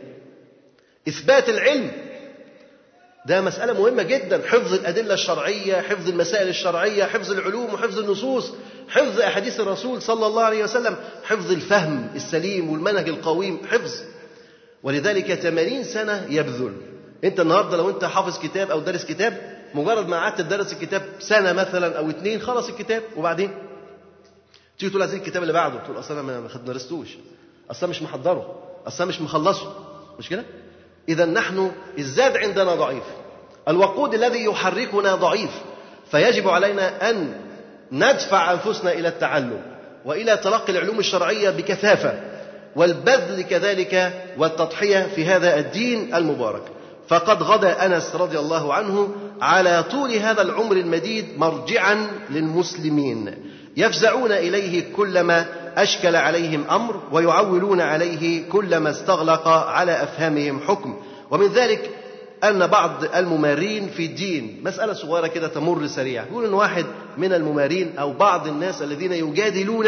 إثبات 1.08 1.49
العلم 1.49 1.91
ده 3.26 3.42
مسألة 3.42 3.74
مهمة 3.74 4.04
جدا. 4.04 4.42
حفظ 4.48 4.74
الأدلة 4.74 5.14
الشرعية 5.14 5.82
حفظ 5.82 6.10
المسائل 6.10 6.48
الشرعية 6.48 7.04
حفظ 7.04 7.32
العلوم 7.32 7.74
وحفظ 7.74 8.00
النصوص 8.00 8.52
حفظ 8.90 9.20
أحاديث 9.20 9.60
الرسول 9.60 10.02
صلى 10.02 10.28
الله 10.28 10.44
عليه 10.44 10.64
وسلم 10.64 10.96
حفظ 11.24 11.52
الفهم 11.52 12.10
السليم 12.16 12.70
والمنهج 12.70 13.10
القويم. 13.10 13.60
حفظ. 13.68 13.92
ولذلك 14.84 15.34
80 15.34 15.84
سنة 15.84 16.26
يبذل. 16.30 16.74
أنت 17.24 17.40
النهاردة 17.40 17.78
لو 17.78 17.90
أنت 17.90 18.06
حافظ 18.06 18.40
كتاب 18.40 18.72
أو 18.72 18.80
دارس 18.80 19.06
كتاب 19.06 19.56
مجرد 19.74 20.08
ما 20.08 20.18
قعدت 20.18 20.42
تدرس 20.42 20.74
الكتاب 20.74 21.02
سنة 21.20 21.54
مثلا 21.54 21.98
أو 21.98 22.10
اتنين 22.10 22.42
خلص 22.42 22.70
الكتاب. 22.70 23.04
وبعدين؟ 23.18 23.52
تيجي 24.80 24.90
تقول 24.90 25.02
عايزين 25.02 25.20
الكتاب 25.20 25.42
اللي 25.42 25.54
بعده. 25.54 25.80
تقول 25.80 26.00
أصل 26.00 26.14
أنا 26.14 26.22
ما 26.22 26.50
درستوش. 26.66 27.10
أصل 27.72 27.90
مش 27.90 28.02
محضره. 28.02 28.64
أصل 28.88 29.08
مش 29.08 29.22
مخلصه. 29.22 29.74
مش 30.20 30.30
كده؟ 30.30 30.44
إذا 31.10 31.26
نحن 31.26 31.72
الزاد 32.00 32.38
عندنا 32.38 32.76
ضعيف. 32.76 33.04
الوقود 33.68 34.13
الذي 34.13 34.46
يحركنا 34.46 35.15
ضعيف. 35.15 35.52
فيجب 36.12 36.50
علينا 36.50 37.10
أن 37.10 37.34
ندفع 37.91 38.52
أنفسنا 38.52 38.91
إلى 38.91 39.08
التعلم 39.08 39.62
وإلى 40.06 40.38
تلقي 40.38 40.74
العلوم 40.74 41.00
الشرعية 41.00 41.50
بكثافة 41.50 42.20
والبذل 42.76 43.41
كذلك 43.41 44.13
والتضحية 44.38 45.08
في 45.15 45.26
هذا 45.26 45.60
الدين 45.60 46.15
المبارك. 46.15 46.63
فقد 47.08 47.44
غدا 47.44 47.86
أنس 47.86 48.15
رضي 48.15 48.39
الله 48.39 48.74
عنه 48.74 49.15
على 49.41 49.84
طول 49.84 50.12
هذا 50.12 50.41
العمر 50.41 50.76
المديد 50.76 51.26
مرجعا 51.38 52.08
للمسلمين. 52.30 53.36
يفزعون 53.78 54.32
إليه 54.32 54.94
كلما 54.96 55.46
أشكل 55.78 56.16
عليهم 56.16 56.64
أمر 56.70 57.02
ويعولون 57.12 57.82
عليه 57.82 58.50
كلما 58.50 58.90
استغلق 58.90 59.48
على 59.48 60.04
أفهامهم 60.04 60.60
حكم. 60.60 60.96
ومن 61.32 61.48
ذلك 61.48 61.90
أن 62.44 62.68
بعض 62.68 62.92
الممارين 63.16 63.90
في 63.90 64.06
الدين 64.06 64.62
مسألة 64.66 64.94
صغيرة 64.94 65.28
كده 65.28 65.48
تمر 65.48 65.88
سريعة 65.88 66.26
يقول 66.26 66.46
أن 66.46 66.54
واحد 66.54 66.86
من 67.18 67.34
الممارين 67.34 67.98
أو 67.98 68.14
بعض 68.14 68.48
الناس 68.48 68.82
الذين 68.82 69.14
يجادلون 69.14 69.86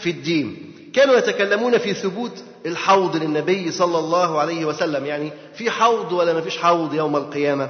في 0.00 0.10
الدين 0.10 0.72
كانوا 0.94 1.14
يتكلمون 1.14 1.78
في 1.78 1.94
ثبوت 1.94 2.42
الحوض 2.66 3.16
للنبي 3.16 3.70
صلى 3.70 3.98
الله 3.98 4.40
عليه 4.40 4.64
وسلم 4.64 5.06
يعني 5.06 5.32
في 5.54 5.70
حوض 5.70 6.12
ولا 6.12 6.32
ما 6.32 6.40
فيش 6.40 6.58
حوض 6.58 6.94
يوم 6.94 7.16
القيامة. 7.16 7.68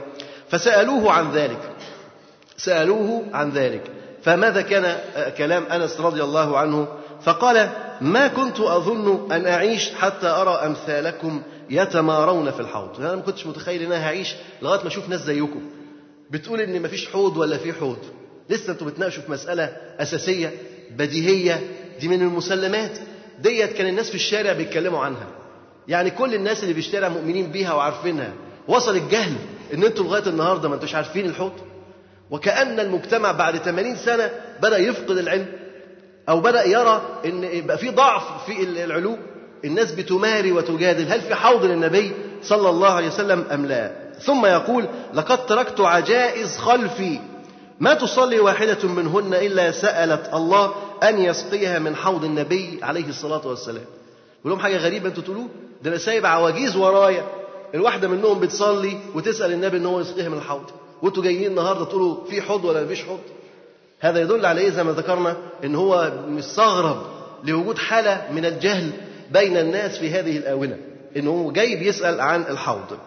فسألوه 0.48 1.12
عن 1.12 1.32
ذلك 1.32 1.58
سألوه 2.56 3.24
عن 3.32 3.50
ذلك. 3.50 3.82
فماذا 4.22 4.60
كان 4.60 4.98
كلام 5.38 5.64
أنس 5.64 6.00
رضي 6.00 6.22
الله 6.22 6.58
عنه؟ 6.58 6.88
فقال 7.26 7.70
ما 8.00 8.28
كنت 8.28 8.60
أظن 8.60 9.32
أن 9.32 9.46
أعيش 9.46 9.90
حتى 9.90 10.26
أرى 10.26 10.50
أمثالكم 10.50 11.42
يتمارون 11.70 12.50
في 12.50 12.60
الحوض. 12.60 13.00
أنا 13.00 13.16
ما 13.16 13.22
كنتش 13.22 13.46
متخيل 13.46 13.82
إن 13.82 13.92
أنا 13.92 14.06
هعيش 14.06 14.34
لغاية 14.62 14.80
ما 14.80 14.88
أشوف 14.88 15.08
ناس 15.08 15.20
زيكم. 15.20 15.60
بتقول 16.30 16.60
إن 16.60 16.82
ما 16.82 16.88
فيش 16.88 17.08
حوض 17.08 17.36
ولا 17.36 17.58
في 17.58 17.72
حوض. 17.72 17.98
لسه 18.50 18.72
أنتوا 18.72 18.86
بتناقشوا 18.86 19.22
في 19.22 19.32
مسألة 19.32 19.76
أساسية 19.98 20.52
بديهية. 20.90 21.60
دي 22.00 22.08
من 22.08 22.22
المسلمات. 22.22 22.98
ديت 23.38 23.72
كان 23.72 23.86
الناس 23.86 24.08
في 24.08 24.14
الشارع 24.14 24.52
بيتكلموا 24.52 25.00
عنها. 25.00 25.26
يعني 25.88 26.10
كل 26.10 26.34
الناس 26.34 26.62
اللي 26.62 26.74
بيشتريها 26.74 27.08
مؤمنين 27.08 27.52
بيها 27.52 27.74
وعارفينها. 27.74 28.32
وصل 28.68 28.96
الجهل 28.96 29.34
إن 29.74 29.84
أنتوا 29.84 30.04
لغاية 30.04 30.26
النهارده 30.26 30.68
ما 30.68 30.74
أنتوش 30.74 30.94
عارفين 30.94 31.26
الحوض. 31.26 31.52
وكأن 32.30 32.80
المجتمع 32.80 33.32
بعد 33.32 33.56
80 33.58 33.96
سنة 33.96 34.30
بدأ 34.62 34.78
يفقد 34.78 35.18
العلم. 35.18 35.46
أو 36.28 36.40
بدأ 36.40 36.64
يرى 36.68 37.02
إن 37.24 37.44
يبقى 37.44 37.78
في 37.78 37.90
ضعف 37.90 38.44
في 38.46 38.62
العلوم 38.84 39.18
الناس 39.64 39.92
بتماري 39.92 40.52
وتجادل 40.52 41.12
هل 41.12 41.20
في 41.20 41.34
حوض 41.34 41.64
للنبي 41.64 42.12
صلى 42.42 42.68
الله 42.70 42.88
عليه 42.88 43.06
وسلم 43.08 43.44
أم 43.52 43.66
لا؟ 43.66 43.92
ثم 44.20 44.46
يقول 44.46 44.86
لقد 45.14 45.46
تركت 45.46 45.80
عجائز 45.80 46.56
خلفي. 46.58 47.18
ما 47.80 47.94
تصلي 47.94 48.40
واحدة 48.40 48.88
منهن 48.88 49.34
إلا 49.34 49.70
سألت 49.70 50.30
الله 50.34 50.74
أن 51.02 51.18
يسقيها 51.20 51.78
من 51.78 51.96
حوض 51.96 52.24
النبي 52.24 52.78
عليه 52.82 53.08
الصلاة 53.08 53.46
والسلام. 53.46 53.84
يقول 54.40 54.52
لهم 54.52 54.58
حاجة 54.58 54.76
غريبة 54.76 55.08
أنتوا 55.08 55.22
تقولوا 55.22 55.46
ده 55.82 55.90
أنا 55.90 55.98
سايب 55.98 56.26
عواجيز 56.26 56.76
ورايا. 56.76 57.24
الواحدة 57.74 58.08
منهم 58.08 58.40
بتصلي 58.40 58.98
وتسأل 59.14 59.52
النبي 59.52 59.76
إن 59.76 59.86
هو 59.86 60.00
يسقيها 60.00 60.28
من 60.28 60.36
الحوض. 60.38 60.64
وأنتوا 61.02 61.22
جايين 61.22 61.50
النهاردة 61.50 61.84
تقولوا 61.84 62.16
في 62.30 62.42
حوض 62.42 62.64
ولا 62.64 62.84
مفيش 62.84 63.02
حوض؟ 63.04 63.18
هذا 64.08 64.20
يدل 64.20 64.46
على 64.46 64.60
إيه 64.60 64.70
زي 64.70 64.84
ما 64.84 64.92
ذكرنا؟ 64.92 65.36
إن 65.64 65.74
هو 65.74 66.12
مستغرب 66.28 67.02
لوجود 67.44 67.78
حالة 67.78 68.22
من 68.32 68.44
الجهل 68.44 68.90
بين 69.30 69.56
الناس 69.56 69.98
في 69.98 70.10
هذه 70.10 70.36
الآونة. 70.36 70.76
هو 71.18 71.52
جاي 71.52 71.76
بيسأل 71.76 72.20
عن 72.20 72.42
الحوض. 72.42 72.98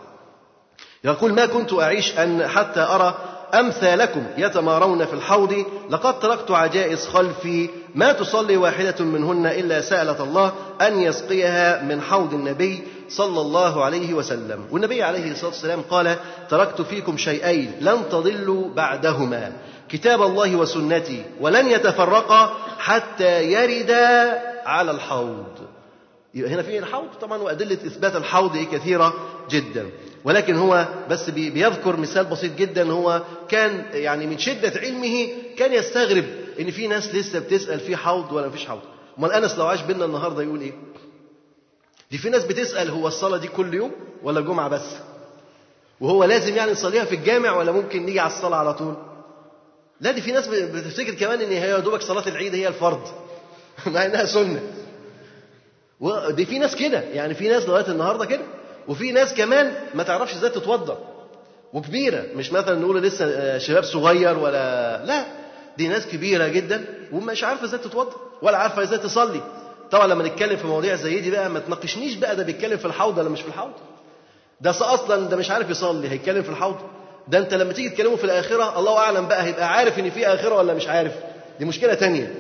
يقول 1.03 1.33
ما 1.33 1.45
كنت 1.45 1.73
أعيش 1.73 2.19
أن 2.19 2.47
حتى 2.47 2.79
أرى 2.79 3.17
أمثالكم 3.53 4.23
يتمارون 4.38 5.05
في 5.05 5.13
الحوض. 5.13 5.65
لقد 5.89 6.19
تركت 6.19 6.51
عجائز 6.51 7.07
خلفي. 7.07 7.69
ما 7.95 8.12
تصلي 8.12 8.57
واحدة 8.57 9.05
منهن 9.05 9.45
إلا 9.45 9.81
سألت 9.81 10.21
الله 10.21 10.53
أن 10.81 10.99
يسقيها 10.99 11.83
من 11.83 12.01
حوض 12.01 12.33
النبي 12.33 12.83
صلى 13.09 13.41
الله 13.41 13.83
عليه 13.85 14.13
وسلم. 14.13 14.65
والنبي 14.71 15.03
عليه 15.03 15.31
الصلاة 15.31 15.49
والسلام 15.49 15.81
قال 15.81 16.15
تركت 16.49 16.81
فيكم 16.81 17.17
شيئين 17.17 17.71
لن 17.81 18.09
تضلوا 18.12 18.73
بعدهما. 18.73 19.51
كتاب 19.89 20.21
الله 20.21 20.56
وسنتي 20.56 21.23
ولن 21.41 21.67
يتفرقا 21.67 22.58
حتى 22.80 23.43
يردا 23.52 24.39
على 24.65 24.91
الحوض. 24.91 25.45
يبقى 26.34 26.52
هنا 26.52 26.62
في 26.62 26.80
الحوض 26.80 27.10
طبعا 27.21 27.38
وأدلة 27.41 27.73
إثبات 27.73 28.15
الحوض 28.15 28.58
كثيرة 28.58 29.13
جدا. 29.49 29.89
ولكن 30.23 30.56
هو 30.56 30.88
بس 31.10 31.30
بيذكر 31.30 31.97
مثال 31.97 32.25
بسيط 32.25 32.56
جدا. 32.56 32.91
هو 32.91 33.21
كان 33.49 33.86
يعني 33.93 34.28
من 34.28 34.38
شدة 34.38 34.73
علمه 34.80 35.28
كان 35.58 35.73
يستغرب 35.73 36.23
إن 36.60 36.71
في 36.71 36.88
ناس 36.88 37.15
لسه 37.15 37.39
بتسأل 37.39 37.80
في 37.80 37.97
حوض 37.97 38.32
ولا 38.32 38.47
مفيش 38.47 38.65
حوض. 38.65 38.82
أمال 39.19 39.32
أنس 39.32 39.58
لو 39.58 39.65
عاش 39.67 39.82
بينا 39.82 40.06
النهاردة 40.06 40.41
يقول 40.43 40.62
إيه؟ 40.62 40.73
دي 42.12 42.17
في 42.17 42.30
ناس 42.30 42.43
بتسأل 42.45 42.89
هو 42.89 43.08
الصلاة 43.08 43.38
دي 43.38 43.47
كل 43.47 43.73
يوم 43.73 43.91
ولا 44.23 44.41
جمعة 44.41 44.67
بس؟ 44.69 44.86
وهو 46.02 46.23
لازم 46.23 46.56
يعني 46.56 46.71
نصليها 46.71 47.06
في 47.06 47.15
الجامع 47.15 47.52
ولا 47.58 47.71
ممكن 47.71 48.06
نيجي 48.06 48.19
على 48.19 48.32
الصلاة 48.34 48.58
على 48.58 48.73
طول؟ 48.73 48.95
لا 50.01 50.12
دي 50.12 50.21
في 50.21 50.31
ناس 50.31 50.47
بتفتكر 50.47 51.13
كمان 51.13 51.41
إن 51.41 51.51
هي 51.51 51.81
دوبك 51.81 52.01
صلاة 52.01 52.27
العيد 52.27 52.55
هي 52.55 52.67
الفرض. 52.67 53.01
مع 53.93 54.05
إنها 54.05 54.25
سنة. 54.25 54.62
ودي 55.99 56.45
في 56.45 56.59
ناس 56.59 56.75
كده. 56.75 56.99
يعني 56.99 57.33
في 57.33 57.47
ناس 57.47 57.65
لغاية 57.65 57.88
النهارده 57.88 58.25
كده. 58.25 58.41
وفي 58.88 59.12
ناس 59.12 59.33
كمان 59.33 59.73
ما 59.93 60.03
تعرفش 60.03 60.33
إزاي 60.33 60.49
تتوضأ. 60.49 60.97
وكبيرة. 61.73 62.25
مش 62.35 62.51
مثلا 62.51 62.79
نقول 62.79 63.01
لسه 63.01 63.57
شباب 63.57 63.83
صغير 63.83 64.38
ولا 64.38 65.05
لا. 65.05 65.25
دي 65.77 65.88
ناس 65.88 66.07
كبيرة 66.07 66.47
جدا 66.47 66.85
ومش 67.12 67.43
عارفة 67.43 67.65
إزاي 67.65 67.79
تتوضأ 67.79 68.15
ولا 68.41 68.57
عارفة 68.57 68.81
إزاي 68.83 68.97
تصلي. 68.99 69.41
طبعا 69.91 70.07
لما 70.07 70.23
نتكلم 70.27 70.57
في 70.57 70.67
مواضيع 70.67 70.95
زي 70.95 71.19
دي 71.19 71.31
بقى 71.31 71.49
ما 71.49 71.59
تناقشنيش 71.59 72.15
بقى 72.15 72.35
ده 72.35 72.43
بيتكلم 72.43 72.77
في 72.77 72.85
الحوض 72.85 73.17
ولا 73.17 73.29
مش 73.29 73.41
في 73.41 73.47
الحوض. 73.47 73.71
ده 74.62 74.69
أصلا 74.69 75.29
ده 75.29 75.38
مش 75.38 75.51
عارف 75.51 75.69
يصلي 75.69 76.09
هيتكلم 76.09 76.43
في 76.43 76.49
الحوض. 76.49 76.75
ده 77.29 77.37
انت 77.37 77.53
لما 77.53 77.73
تيجي 77.73 77.89
تكلمه 77.89 78.15
في 78.15 78.23
الآخرة 78.23 78.79
الله 78.79 78.97
أعلم 78.97 79.27
بقى 79.27 79.43
هيبقى 79.43 79.69
عارف 79.73 79.99
إن 79.99 80.09
في 80.09 80.27
آخرة 80.27 80.55
ولا 80.55 80.73
مش 80.73 80.87
عارف. 80.87 81.11
دي 81.59 81.65
مشكلة 81.65 81.93
تانية. 81.93 82.33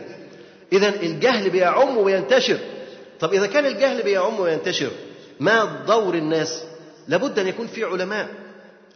اذا 0.73 0.87
الجهل 0.89 1.49
بيعم 1.49 1.97
وينتشر. 1.97 2.57
طب 3.19 3.33
إذا 3.33 3.45
كان 3.47 3.65
الجهل 3.65 4.03
بيعم 4.03 4.39
وينتشر 4.39 4.89
ما 5.39 5.83
دور 5.87 6.13
الناس؟ 6.15 6.63
لابد 7.07 7.39
أن 7.39 7.47
يكون 7.47 7.67
في 7.67 7.83
علماء. 7.83 8.27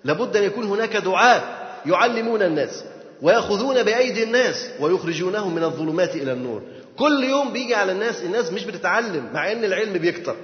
لابد 0.03 0.37
أن 0.37 0.43
يكون 0.43 0.65
هناك 0.65 0.97
دعاة 0.97 1.41
يعلمون 1.85 2.41
الناس 2.41 2.83
ويأخذون 3.21 3.83
بأيدي 3.83 4.23
الناس 4.23 4.69
ويخرجونهم 4.79 5.55
من 5.55 5.63
الظلمات 5.63 6.15
إلى 6.15 6.31
النور. 6.33 6.61
كل 6.97 7.23
يوم 7.23 7.53
بيجي 7.53 7.75
على 7.75 7.91
الناس 7.91 8.23
الناس 8.23 8.51
مش 8.51 8.65
بتتعلم 8.65 9.29
مع 9.33 9.51
إن 9.51 9.63
العلم 9.63 9.93
بيكتر. 9.93 10.35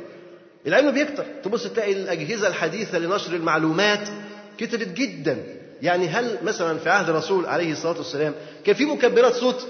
العلم 0.68 0.92
بيكتر. 0.92 1.26
تبص 1.44 1.68
تلاقي 1.68 1.94
الأجهزة 1.94 2.48
الحديثة 2.48 3.00
لنشر 3.00 3.34
المعلومات 3.34 4.10
كترت 4.60 4.88
جدا. 4.88 5.38
يعني 5.82 6.08
هل 6.08 6.38
مثلا 6.44 6.78
في 6.80 6.90
عهد 6.90 7.10
الرسول 7.10 7.46
عليه 7.46 7.72
الصلاة 7.72 7.98
والسلام 7.98 8.34
كان 8.66 8.76
في 8.76 8.86
مكبرات 8.86 9.34
صوت؟ 9.34 9.68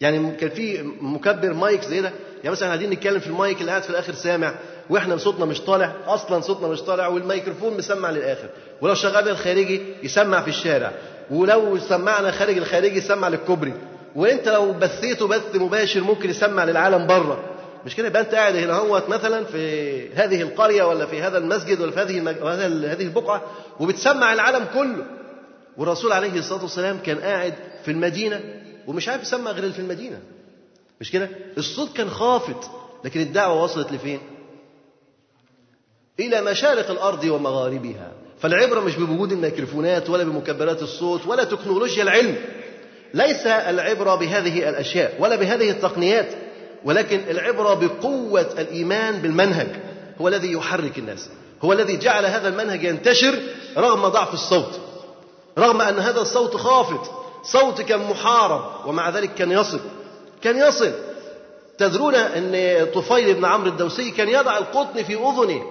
يعني 0.00 0.36
كان 0.36 0.50
في 0.50 0.82
مكبر 1.00 1.52
مايك 1.52 1.82
زي 1.84 2.00
ده؟ 2.00 2.12
يعني 2.38 2.50
مثلا 2.50 2.68
قاعدين 2.68 2.90
نتكلم 2.90 3.20
في 3.20 3.26
المايك 3.26 3.60
اللي 3.60 3.70
قاعد 3.70 3.82
في 3.82 3.90
الآخر 3.90 4.12
سامع 4.14 4.54
وإحنا 4.90 5.16
صوتنا 5.16 5.44
مش 5.44 5.60
طالع 5.60 5.94
أصلا 6.06 6.40
صوتنا 6.40 6.68
مش 6.68 6.80
طالع 6.80 7.06
والميكروفون 7.08 7.76
مسمع 7.76 8.10
للآخر. 8.10 8.48
ولو 8.80 8.94
شغلنا 8.94 9.30
الخارجي 9.30 9.80
يسمع 10.02 10.42
في 10.42 10.48
الشارع 10.48 10.92
ولو 11.30 11.78
سمعنا 11.78 12.30
خارج 12.30 12.56
الخارجي 12.56 12.98
يسمع 12.98 13.28
للكوبري. 13.28 13.72
وإنت 14.16 14.48
لو 14.48 14.72
بثيته 14.72 15.28
بث 15.28 15.54
مباشر 15.56 16.00
ممكن 16.00 16.30
يسمع 16.30 16.64
للعالم 16.64 17.06
بره. 17.06 17.44
مش 17.86 17.96
كده؟ 17.96 18.06
يبقى 18.06 18.22
انت 18.22 18.34
قاعد 18.34 18.56
هنا 18.56 18.72
هوت 18.74 19.08
مثلا 19.08 19.44
في 19.44 20.12
هذه 20.14 20.42
القرية 20.42 20.82
ولا 20.82 21.06
في 21.06 21.22
هذا 21.22 21.38
المسجد 21.38 21.80
ولا 21.80 21.90
في 21.90 22.00
هذه 22.00 22.18
المج... 22.18 22.34
هذه 22.86 23.02
البقعة 23.02 23.42
وبتسمع 23.80 24.32
العالم 24.32 24.64
كله. 24.74 25.04
والرسول 25.76 26.12
عليه 26.12 26.38
الصلاة 26.38 26.62
والسلام 26.62 26.98
كان 26.98 27.18
قاعد 27.18 27.54
في 27.84 27.90
المدينة 27.90 28.40
ومش 28.86 29.08
عارف 29.08 29.22
يسمع 29.22 29.50
غير 29.50 29.72
في 29.72 29.78
المدينة. 29.78 30.20
مش 31.00 31.10
كده؟ 31.10 31.28
الصوت 31.58 31.96
كان 31.96 32.10
خافت 32.10 32.70
لكن 33.04 33.20
الدعوة 33.20 33.62
وصلت 33.62 33.92
لفين؟ 33.92 34.20
إلى 36.20 36.42
مشارق 36.42 36.90
الأرض 36.90 37.24
ومغاربها. 37.24 38.12
فالعبرة 38.40 38.80
مش 38.80 38.94
بوجود 38.96 39.32
الميكروفونات 39.32 40.10
ولا 40.10 40.24
بمكبرات 40.24 40.82
الصوت 40.82 41.26
ولا 41.26 41.44
تكنولوجيا 41.44 42.02
العلم. 42.02 42.36
ليس 43.14 43.46
العبرة 43.46 44.14
بهذه 44.14 44.68
الأشياء 44.68 45.16
ولا 45.18 45.36
بهذه 45.36 45.70
التقنيات. 45.70 46.26
ولكن 46.84 47.20
العبرة 47.30 47.74
بقوة 47.74 48.54
الإيمان 48.58 49.18
بالمنهج 49.18 49.68
هو 50.20 50.28
الذي 50.28 50.52
يحرك 50.52 50.98
الناس. 50.98 51.28
هو 51.62 51.72
الذي 51.72 51.96
جعل 51.96 52.26
هذا 52.26 52.48
المنهج 52.48 52.84
ينتشر 52.84 53.34
رغم 53.76 54.08
ضعف 54.08 54.34
الصوت 54.34 54.80
رغم 55.58 55.80
أن 55.80 55.98
هذا 55.98 56.20
الصوت 56.20 56.56
خافت 56.56 57.10
صوت 57.42 57.80
كان 57.80 58.00
محارب 58.00 58.86
ومع 58.86 59.10
ذلك 59.10 59.34
كان 59.34 59.50
يصل. 59.50 59.80
كان 60.42 60.56
يصل. 60.56 60.92
تدرون 61.78 62.14
أن 62.14 62.86
طفيل 62.94 63.34
بن 63.34 63.44
عمرو 63.44 63.68
الدوسي 63.68 64.10
كان 64.10 64.28
يضع 64.28 64.58
القطن 64.58 65.02
في 65.02 65.14
أذنه 65.14 65.62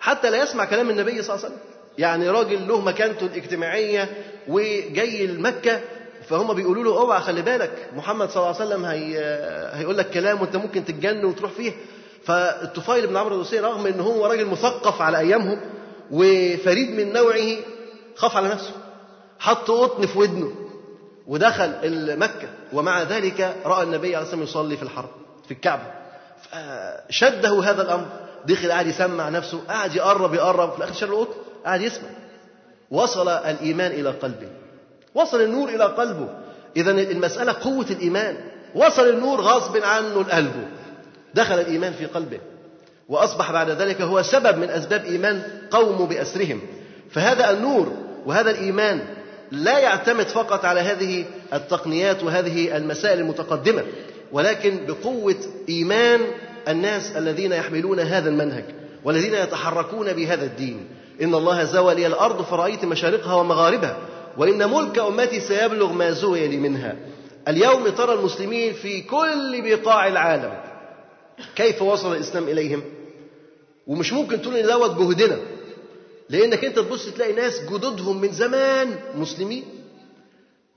حتى 0.00 0.30
لا 0.30 0.42
يسمع 0.42 0.64
كلام 0.64 0.90
النبي 0.90 1.22
صلى 1.22 1.34
الله 1.34 1.44
عليه 1.44 1.54
وسلم. 1.54 1.58
يعني 1.98 2.28
راجل 2.28 2.68
له 2.68 2.80
مكانته 2.80 3.26
الاجتماعية 3.26 4.16
وجاي 4.48 5.26
لمكة 5.26 5.80
فهم 6.28 6.54
بيقولوا 6.54 6.84
له 6.84 7.00
اوعى 7.00 7.20
خلي 7.20 7.42
بالك 7.42 7.90
محمد 7.96 8.30
صلى 8.30 8.36
الله 8.36 8.60
عليه 8.60 8.66
وسلم 8.66 8.84
هي 8.84 9.18
هيقول 9.72 9.98
لك 9.98 10.10
كلام 10.10 10.40
وانت 10.40 10.56
ممكن 10.56 10.84
تتجن 10.84 11.24
وتروح 11.24 11.50
فيه. 11.52 11.72
فالطفيل 12.24 13.06
بن 13.06 13.16
عمرو 13.16 13.34
الدوسي 13.34 13.60
رغم 13.60 13.86
إن 13.86 14.00
هو 14.00 14.26
راجل 14.26 14.46
مثقف 14.46 15.02
على 15.02 15.18
أيامهم 15.18 15.60
وفريد 16.10 16.90
من 16.90 17.12
نوعه 17.12 17.56
خاف 18.16 18.36
على 18.36 18.48
نفسه 18.48 18.72
حط 19.38 19.70
قطن 19.70 20.06
في 20.06 20.18
ودنه 20.18 20.52
ودخل 21.26 21.72
مكة 22.18 22.48
ومع 22.72 23.02
ذلك 23.02 23.56
رأى 23.64 23.82
النبي 23.82 24.16
عليه 24.16 24.26
الصلاة 24.26 24.40
والسلام 24.40 24.64
يصلي 24.64 24.76
في 24.76 24.82
الحرم 24.82 25.10
في 25.44 25.50
الكعبة. 25.50 25.82
شده 27.10 27.62
هذا 27.62 27.82
الأمر 27.82 28.06
دخل 28.46 28.70
قاعد 28.70 28.86
يسمع 28.86 29.28
نفسه 29.28 29.60
قاعد 29.68 29.94
يقرب 29.94 30.34
يقرب 30.34 30.72
في 30.72 30.78
الآخر 30.78 30.92
شال 30.94 31.08
القطن 31.08 31.34
قاعد 31.64 31.80
يسمع. 31.80 32.08
وصل 32.90 33.28
الإيمان 33.28 33.90
إلى 33.90 34.10
قلبه. 34.10 34.48
وصل 35.14 35.40
النور 35.40 35.68
إلى 35.68 35.84
قلبه. 35.84 36.28
إذا 36.76 36.90
المسألة 36.90 37.52
قوة 37.52 37.86
الإيمان. 37.90 38.36
وصل 38.74 39.08
النور 39.08 39.40
غصب 39.40 39.76
عنه 39.76 40.20
لقلبه 40.20 40.66
دخل 41.34 41.60
الإيمان 41.60 41.92
في 41.92 42.06
قلبه. 42.06 42.38
وأصبح 43.08 43.52
بعد 43.52 43.70
ذلك 43.70 44.00
هو 44.00 44.22
سبب 44.22 44.58
من 44.58 44.70
أسباب 44.70 45.04
إيمان 45.04 45.42
قوم 45.70 46.06
بأسرهم. 46.06 46.60
فهذا 47.10 47.50
النور 47.50 47.92
وهذا 48.26 48.50
الإيمان 48.50 49.00
لا 49.52 49.78
يعتمد 49.78 50.28
فقط 50.28 50.64
على 50.64 50.80
هذه 50.80 51.24
التقنيات 51.52 52.22
وهذه 52.22 52.76
المسائل 52.76 53.18
المتقدمة 53.18 53.82
ولكن 54.32 54.86
بقوة 54.86 55.36
إيمان 55.68 56.20
الناس 56.68 57.16
الذين 57.16 57.52
يحملون 57.52 58.00
هذا 58.00 58.28
المنهج 58.28 58.64
والذين 59.04 59.34
يتحركون 59.34 60.12
بهذا 60.12 60.44
الدين. 60.44 60.88
إن 61.22 61.34
الله 61.34 61.64
زوى 61.64 61.94
لي 61.94 62.06
الأرض 62.06 62.42
فرأيت 62.42 62.84
مشارقها 62.84 63.34
ومغاربها 63.34 63.96
وإن 64.38 64.70
ملك 64.70 64.98
أمتي 64.98 65.40
سيبلغ 65.40 65.92
ما 65.92 66.10
زوي 66.10 66.48
لي 66.48 66.56
منها. 66.56 66.96
اليوم 67.48 67.88
ترى 67.88 68.14
المسلمين 68.14 68.72
في 68.72 69.02
كل 69.02 69.62
بقاع 69.64 70.08
العالم. 70.08 70.60
كيف 71.56 71.82
وصل 71.82 72.12
الإسلام 72.12 72.48
إليهم؟ 72.48 72.82
ومش 73.86 74.12
ممكن 74.12 74.42
تقول 74.42 74.56
إن 74.56 74.66
دوت 74.66 74.90
جهدنا. 74.90 75.38
لأنك 76.28 76.64
أنت 76.64 76.78
تبص 76.78 77.08
تلاقي 77.08 77.32
ناس 77.32 77.60
جدودهم 77.60 78.20
من 78.20 78.32
زمان 78.32 78.96
مسلمين. 79.16 79.64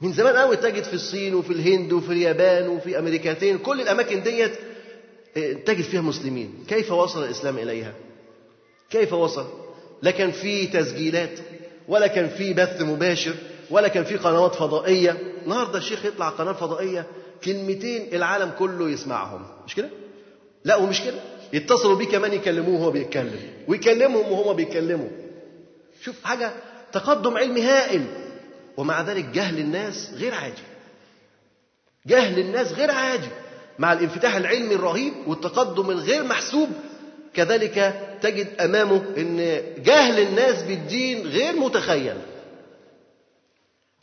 من 0.02 0.14
زمان 0.14 0.36
قوي 0.36 0.56
تجد 0.56 0.84
في 0.84 0.94
الصين 0.94 1.36
وفي 1.36 1.54
الهند 1.54 1.94
وفي 1.94 2.12
اليابان 2.12 2.68
وفي 2.68 3.00
أمريكتين. 3.00 3.58
كل 3.58 3.82
الأماكن 3.82 4.24
ديت 4.24 4.54
آه، 5.38 5.54
تجد 5.54 5.82
فيها 5.82 6.02
مسلمين. 6.02 6.64
كيف 6.68 6.92
وصل 6.92 7.24
الإسلام 7.24 7.58
إليها؟ 7.58 7.94
كيف 8.90 9.14
وصل؟ 9.14 9.46
لا 10.02 10.12
كان 10.12 10.32
في 10.32 10.68
تسجيلات 10.68 11.40
ولا 11.88 12.08
كان 12.08 12.30
في 12.30 12.54
بث 12.54 12.82
مباشر. 12.82 13.34
ولا 13.70 13.88
كان 13.88 14.04
في 14.04 14.18
قنوات 14.18 14.56
فضائية. 14.56 15.18
النهارده 15.44 15.78
الشيخ 15.78 16.06
يطلع 16.06 16.30
قناة 16.30 16.54
فضائية 16.54 17.06
كلمتين 17.44 18.08
العالم 18.14 18.52
كله 18.60 18.90
يسمعهم. 18.90 19.46
مش 19.66 19.76
كده؟ 19.76 19.90
لا 20.64 20.76
ومش 20.76 21.02
كده. 21.02 21.20
يتصلوا 21.54 21.96
بيه 21.96 22.06
كمان 22.06 22.34
يكلموه 22.34 22.82
وهو 22.82 22.92
بيتكلم. 22.92 23.40
ويكلمهم 23.68 24.32
وهما 24.32 24.54
بيتكلموا. 24.54 25.10
شوف 26.02 26.24
حاجة 26.24 26.52
تقدم 26.92 27.38
علمي 27.38 27.62
هائل. 27.62 28.06
ومع 28.78 29.02
ذلك 29.02 29.26
جهل 29.26 29.60
الناس 29.60 30.12
غير 30.14 30.34
عادي 30.34 30.62
جهل 32.08 32.40
الناس 32.40 32.74
غير 32.74 32.92
عادي 32.92 33.28
مع 33.80 33.94
الانفتاح 33.94 34.36
العلمي 34.36 34.76
الرهيب 34.76 35.14
والتقدم 35.28 35.90
الغير 35.90 36.24
محسوب 36.24 36.70
كذلك 37.34 38.04
تجد 38.22 38.48
أمامه 38.60 39.02
إن 39.18 39.62
جهل 39.84 40.20
الناس 40.20 40.64
بالدين 40.64 41.28
غير 41.28 41.56
متخيل. 41.56 42.16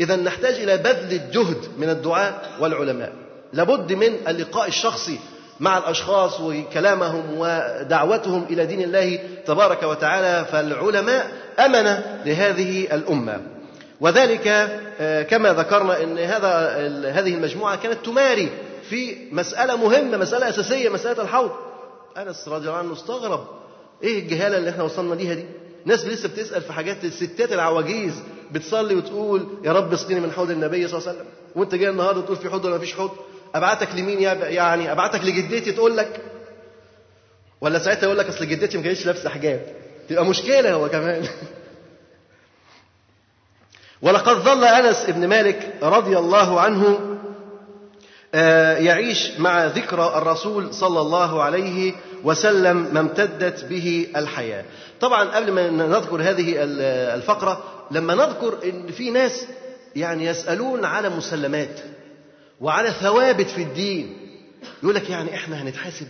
إذا 0.01 0.17
نحتاج 0.17 0.55
إلى 0.55 0.77
بذل 0.77 1.13
الجهد 1.13 1.57
من 1.79 1.91
الدعاء 1.91 2.51
والعلماء. 2.61 3.13
لابد 3.53 3.93
من 3.93 4.17
اللقاء 4.29 4.69
الشخصي 4.69 5.19
مع 5.61 5.79
الأشخاص 5.79 6.41
وكلامهم 6.41 7.25
ودعوتهم 7.39 8.47
إلى 8.51 8.67
دين 8.67 8.81
الله 8.83 9.19
تبارك 9.47 9.83
وتعالى 9.83 10.45
فالعلماء 10.53 11.33
امنه 11.59 12.23
لهذه 12.27 12.95
الأمة. 12.95 13.41
وذلك 14.01 14.49
آه، 15.01 15.23
كما 15.23 15.53
ذكرنا 15.53 16.03
إن 16.03 16.19
هذا 16.19 16.49
هذه 17.11 17.35
المجموعة 17.35 17.77
كانت 17.77 18.05
تماري 18.05 18.49
في 18.91 19.17
مسألة 19.33 19.77
مهمة 19.77 20.17
مسألة 20.17 20.49
أساسية 20.49 20.89
مسألة 20.89 21.23
الحوض. 21.23 21.51
أنس 22.17 22.49
رضي 22.49 22.67
الله 22.69 22.79
عنه 22.79 22.93
استغرب 22.93 23.47
إيه 24.03 24.19
الجهالة 24.19 24.57
اللي 24.59 24.71
إحنا 24.71 24.83
وصلنا 24.83 25.15
ليها 25.15 25.35
دي؟ 25.35 25.45
ناس 25.85 26.05
لسه 26.07 26.29
بتسأل 26.29 26.63
في 26.63 26.73
حاجات 26.73 27.05
الستات 27.05 27.53
العواجيز 27.53 28.13
بتصلي 28.55 28.95
وتقول 28.95 29.47
يا 29.64 29.73
رب 29.73 29.93
اسقني 29.93 30.21
من 30.21 30.33
حوض 30.33 30.51
النبي 30.51 30.88
صلى 30.88 30.99
الله 30.99 31.09
عليه 31.09 31.19
وسلم. 31.19 31.31
وانت 31.55 31.75
جاي 31.75 31.90
النهارده 31.90 32.21
تقول 32.21 32.37
في 32.37 32.51
حوض 32.51 32.64
ولا 32.64 32.77
مفيش 32.77 32.95
حوض؟ 32.95 33.11
أبعتك 33.55 33.95
لمين 33.95 34.21
يعني 34.21 34.93
أبعتك 34.93 35.25
لجدتي 35.25 35.73
تقول 35.73 35.97
لك. 35.97 36.21
ولا 37.61 37.79
ساعتها 37.79 38.05
يقول 38.05 38.19
لك 38.19 38.29
أصل 38.29 38.47
جدتي 38.47 38.79
ما 38.79 38.85
كانتش 38.85 39.07
لابسة 39.07 39.31
حجاب. 39.31 39.67
تبقى 40.09 40.25
مشكلة 40.25 40.73
هو 40.73 40.88
كمان. 40.88 41.29
ولقد 44.03 44.37
ظل 44.37 44.64
أنس 44.64 45.11
بن 45.11 45.29
مالك 45.29 45.75
رضي 45.83 46.19
الله 46.19 46.61
عنه 46.61 46.99
آه، 48.35 48.77
يعيش 48.77 49.31
مع 49.38 49.67
ذكرى 49.67 50.12
الرسول 50.17 50.75
صلى 50.75 51.01
الله 51.01 51.43
عليه 51.43 51.95
وسلم 52.25 52.88
ما 52.93 53.01
امتدت 53.01 53.64
به 53.64 54.07
الحياة. 54.17 54.64
طبعا 55.01 55.25
قبل 55.25 55.53
ما 55.53 55.71
نذكر 55.71 56.23
هذه 56.23 56.55
الفقرة 57.14 57.74
لما 57.90 58.14
نذكر 58.14 58.59
إن 58.64 58.87
في 58.92 59.11
ناس 59.11 59.47
يعني 59.97 60.25
يسألون 60.27 60.85
على 60.85 61.09
مسلمات 61.09 61.81
وعلى 62.61 62.90
ثوابت 62.90 63.51
في 63.51 63.62
الدين 63.62 64.16
يقول 64.83 64.94
لك 64.94 65.11
يعني 65.11 65.35
إحنا 65.35 65.62
هنتحاسب. 65.62 66.07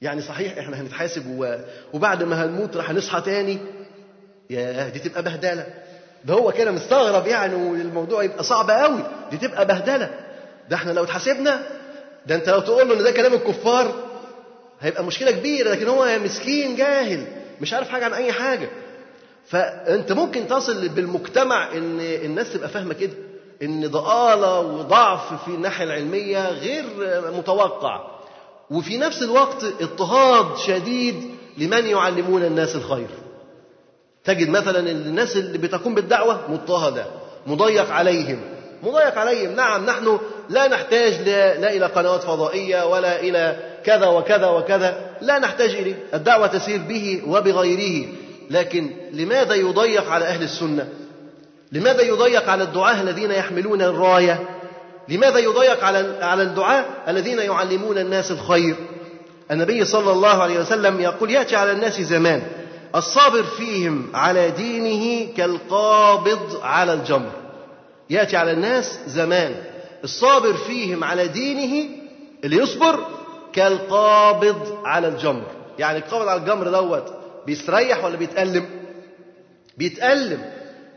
يعني 0.00 0.20
صحيح 0.22 0.58
إحنا 0.58 0.80
هنتحاسب 0.80 1.24
وبعد 1.92 2.22
ما 2.22 2.44
هنموت 2.44 2.76
راح 2.76 2.90
نصحى 2.92 3.20
تاني. 3.20 3.58
يا 4.50 4.88
دي 4.88 4.98
تبقى 4.98 5.22
بهدلة. 5.22 5.66
ده 6.24 6.34
هو 6.34 6.52
كده 6.52 6.70
مستغرب 6.70 7.26
يعني 7.26 7.54
والموضوع 7.54 8.22
يبقى 8.22 8.44
صعب 8.44 8.70
قوي. 8.70 9.02
دي 9.30 9.36
تبقى 9.36 9.66
بهدلة. 9.66 10.10
ده 10.70 10.76
إحنا 10.76 10.92
لو 10.92 11.04
اتحاسبنا 11.04 11.62
ده 12.26 12.34
أنت 12.34 12.48
لو 12.48 12.60
تقول 12.60 12.88
له 12.88 12.94
إن 12.98 13.02
ده 13.02 13.10
كلام 13.10 13.34
الكفار 13.34 13.94
هيبقى 14.80 15.04
مشكلة 15.04 15.30
كبيرة 15.30 15.70
لكن 15.70 15.88
هو 15.88 16.18
مسكين 16.24 16.76
جاهل 16.76 17.26
مش 17.60 17.72
عارف 17.74 17.88
حاجة 17.88 18.04
عن 18.04 18.12
أي 18.14 18.32
حاجة. 18.32 18.68
فأنت 19.46 20.12
ممكن 20.12 20.48
تصل 20.48 20.88
بالمجتمع 20.88 21.72
إن 21.72 22.00
الناس 22.00 22.52
تبقى 22.52 22.68
فاهمة 22.68 22.94
كده 22.94 23.12
إن 23.62 23.86
ضآلة 23.86 24.60
وضعف 24.60 25.44
في 25.44 25.48
الناحية 25.48 25.84
العلمية 25.84 26.48
غير 26.50 26.84
متوقع. 27.38 28.00
وفي 28.70 28.98
نفس 28.98 29.22
الوقت 29.22 29.64
اضطهاد 29.80 30.56
شديد 30.56 31.30
لمن 31.58 31.86
يعلمون 31.86 32.44
الناس 32.44 32.76
الخير. 32.76 33.08
تجد 34.24 34.48
مثلا 34.48 34.90
الناس 34.90 35.36
اللي 35.36 35.58
بتقوم 35.58 35.94
بالدعوة 35.94 36.40
مضطهدة 36.48 37.06
مضيق 37.46 37.90
عليهم. 37.90 38.40
مضيق 38.82 39.18
عليهم 39.18 39.52
نعم 39.56 39.86
نحن 39.86 40.18
لا 40.50 40.68
نحتاج 40.68 41.28
لا 41.28 41.72
إلى 41.72 41.86
قنوات 41.86 42.22
فضائية 42.22 42.86
ولا 42.86 43.20
إلى 43.20 43.56
كذا 43.84 44.06
وكذا 44.06 44.46
وكذا. 44.46 45.10
لا 45.20 45.38
نحتاج 45.38 45.70
إليه. 45.70 45.94
الدعوة 46.14 46.46
تسير 46.46 46.80
به 46.88 47.22
وبغيره. 47.26 48.06
لكن 48.50 48.90
لماذا 49.12 49.54
يضيق 49.54 50.10
على 50.10 50.24
أهل 50.24 50.42
السنة؟ 50.42 50.88
لماذا 51.72 52.02
يضيق 52.02 52.48
على 52.48 52.62
الدعاة 52.64 53.00
الذين 53.02 53.30
يحملون 53.30 53.82
الراية؟ 53.82 54.48
لماذا 55.08 55.38
يضيق 55.38 55.84
على 55.84 56.18
على 56.20 56.42
الدعاة 56.42 56.84
الذين 57.08 57.38
يعلمون 57.38 57.98
الناس 57.98 58.30
الخير؟ 58.30 58.76
النبي 59.50 59.84
صلى 59.84 60.12
الله 60.12 60.42
عليه 60.42 60.60
وسلم 60.60 61.00
يقول 61.00 61.30
يأتي 61.30 61.56
على 61.56 61.72
الناس 61.72 62.00
زمان 62.00 62.42
الصابر 62.94 63.42
فيهم 63.42 64.10
على 64.14 64.50
دينه 64.50 65.32
كالقابض 65.36 66.60
على 66.62 66.92
الجمر. 66.92 67.30
يأتي 68.10 68.36
على 68.36 68.52
الناس 68.52 68.98
زمان 69.06 69.54
الصابر 70.04 70.54
فيهم 70.54 71.04
على 71.04 71.28
دينه 71.28 71.88
اللي 72.44 72.56
يصبر 72.56 73.06
كالقابض 73.52 74.78
على 74.84 75.08
الجمر. 75.08 75.46
يعني 75.78 75.98
القابض 75.98 76.28
على 76.28 76.40
الجمر 76.40 76.68
دوت 76.68 77.21
بيستريح 77.46 78.04
ولا 78.04 78.16
بيتألم؟ 78.16 78.64
بيتألم. 79.78 80.50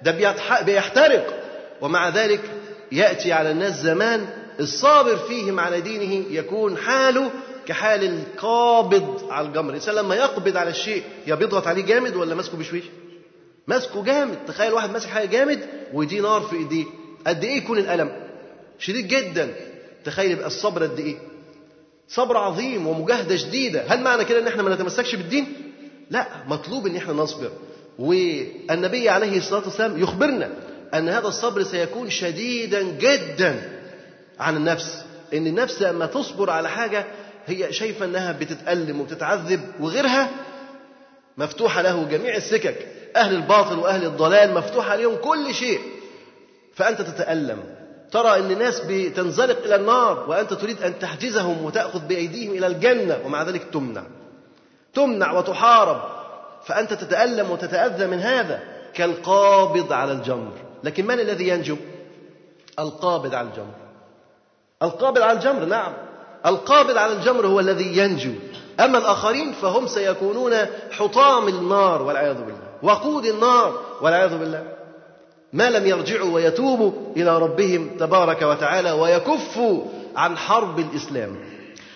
ده 0.03 0.35
بيحترق. 0.61 1.41
ومع 1.81 2.09
ذلك 2.09 2.41
يأتي 2.91 3.33
على 3.33 3.51
الناس 3.51 3.81
زمان 3.81 4.27
الصابر 4.59 5.17
فيهم 5.17 5.59
على 5.59 5.81
دينه 5.81 6.25
يكون 6.31 6.77
حاله 6.77 7.31
كحال 7.65 8.03
القابض 8.03 9.27
على 9.31 9.47
الجمر. 9.47 9.69
الإنسان 9.69 9.95
لما 9.95 10.15
يقبض 10.15 10.57
على 10.57 10.69
الشيء 10.69 11.03
يا 11.27 11.35
بيضغط 11.35 11.67
عليه 11.67 11.83
جامد 11.83 12.15
ولا 12.15 12.35
ماسكه 12.35 12.57
بشويش؟ 12.57 12.83
ماسكه 13.67 14.03
جامد. 14.03 14.37
تخيل 14.47 14.73
واحد 14.73 14.89
ماسك 14.91 15.09
حاجة 15.09 15.25
جامد 15.27 15.59
ودي 15.93 16.19
نار 16.19 16.41
في 16.41 16.55
إيديه. 16.55 16.85
قد 17.27 17.43
إيه 17.43 17.57
يكون 17.57 17.77
الألم؟ 17.77 18.11
شديد 18.79 19.07
جدا. 19.07 19.53
تخيل 20.05 20.31
يبقى 20.31 20.47
الصبر 20.47 20.83
قد 20.83 20.99
إيه؟ 20.99 21.15
صبر 22.07 22.37
عظيم 22.37 22.87
ومجاهدة 22.87 23.35
شديدة. 23.35 23.83
هل 23.87 24.01
معنى 24.01 24.25
كده 24.25 24.39
إن 24.39 24.47
إحنا 24.47 24.63
ما 24.63 24.75
نتمسكش 24.75 25.15
بالدين؟ 25.15 25.64
لا 26.09 26.27
مطلوب 26.47 26.87
إن 26.87 26.95
إحنا 26.95 27.13
نصبر. 27.13 27.51
والنبي 27.99 29.09
عليه 29.09 29.37
الصلاة 29.37 29.63
والسلام 29.63 30.03
يخبرنا 30.03 30.49
أن 30.93 31.09
هذا 31.09 31.27
الصبر 31.27 31.63
سيكون 31.63 32.09
شديدا 32.09 32.81
جدا 32.81 33.79
عن 34.39 34.57
النفس. 34.57 35.05
إن 35.33 35.47
النفس 35.47 35.81
لما 35.81 36.05
تصبر 36.05 36.49
على 36.49 36.69
حاجة 36.69 37.05
هي 37.45 37.73
شايفة 37.73 38.05
أنها 38.05 38.31
بتتألم 38.31 39.01
وبتتعذب 39.01 39.61
وغيرها 39.79 40.29
مفتوحة 41.37 41.81
له 41.81 42.03
جميع 42.03 42.35
السكك. 42.35 42.87
أهل 43.15 43.35
الباطل 43.35 43.79
وأهل 43.79 44.05
الضلال 44.05 44.53
مفتوح 44.53 44.89
عليهم 44.89 45.15
كل 45.15 45.53
شيء. 45.53 45.79
فأنت 46.75 47.01
تتألم. 47.01 47.59
ترى 48.11 48.39
أن 48.39 48.51
الناس 48.51 48.81
بتنزلق 48.87 49.63
إلى 49.65 49.75
النار 49.75 50.25
وأنت 50.29 50.53
تريد 50.53 50.81
أن 50.81 50.99
تحجزهم 50.99 51.65
وتأخذ 51.65 51.99
بأيديهم 51.99 52.51
إلى 52.51 52.67
الجنة 52.67 53.19
ومع 53.25 53.43
ذلك 53.43 53.63
تمنع. 53.73 54.03
تمنع 54.95 55.31
وتحارب 55.31 56.01
فأنت 56.65 56.93
تتألم 56.93 57.51
وتتأذى 57.51 58.07
من 58.07 58.19
هذا 58.19 58.59
كالقابض 58.93 59.93
على 59.93 60.11
الجمر. 60.11 60.51
لكن 60.83 61.07
من 61.07 61.19
الذي 61.19 61.47
ينجو؟ 61.47 61.77
القابض 62.79 63.35
على 63.35 63.47
الجمر. 63.47 63.73
القابض 64.83 65.21
على 65.21 65.31
الجمر 65.31 65.65
نعم. 65.65 65.93
القابض 66.45 66.97
على 66.97 67.13
الجمر 67.13 67.47
هو 67.47 67.59
الذي 67.59 67.97
ينجو. 67.97 68.31
أما 68.79 68.97
الآخرين 68.97 69.53
فهم 69.53 69.87
سيكونون 69.87 70.53
حطام 70.91 71.47
النار 71.47 72.01
والعياذ 72.01 72.35
بالله 72.35 72.67
وقود 72.83 73.25
النار 73.25 73.79
والعياذ 74.01 74.37
بالله. 74.37 74.63
ما 75.53 75.69
لم 75.69 75.85
يرجعوا 75.85 76.33
ويتوبوا 76.33 76.91
إلى 77.17 77.37
ربهم 77.37 77.97
تبارك 77.99 78.41
وتعالى 78.41 78.91
ويكفوا 78.91 79.83
عن 80.15 80.37
حرب 80.37 80.79
الإسلام. 80.79 81.35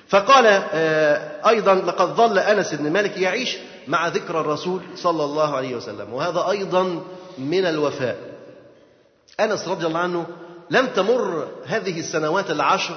فقال 0.10 0.46
آه، 0.74 1.50
أيضا 1.50 1.76
لقد 1.76 2.08
ظل 2.08 2.40
أنس 2.40 2.74
بن 2.74 2.92
مالك 2.92 3.18
يعيش 3.18 3.58
مع 3.88 4.08
ذكر 4.08 4.42
الرسول 4.42 4.82
صلى 4.96 5.24
الله 5.24 5.56
عليه 5.56 5.76
وسلم 5.76 6.14
وهذا 6.14 6.50
أيضا 6.50 7.02
من 7.38 7.66
الوفاء. 7.66 8.18
أنس 9.40 9.68
رضي 9.68 9.86
الله 9.86 10.00
عنه 10.00 10.26
لم 10.72 10.88
تمر 10.88 11.48
هذه 11.66 12.00
السنوات 12.00 12.52
العشر 12.52 12.96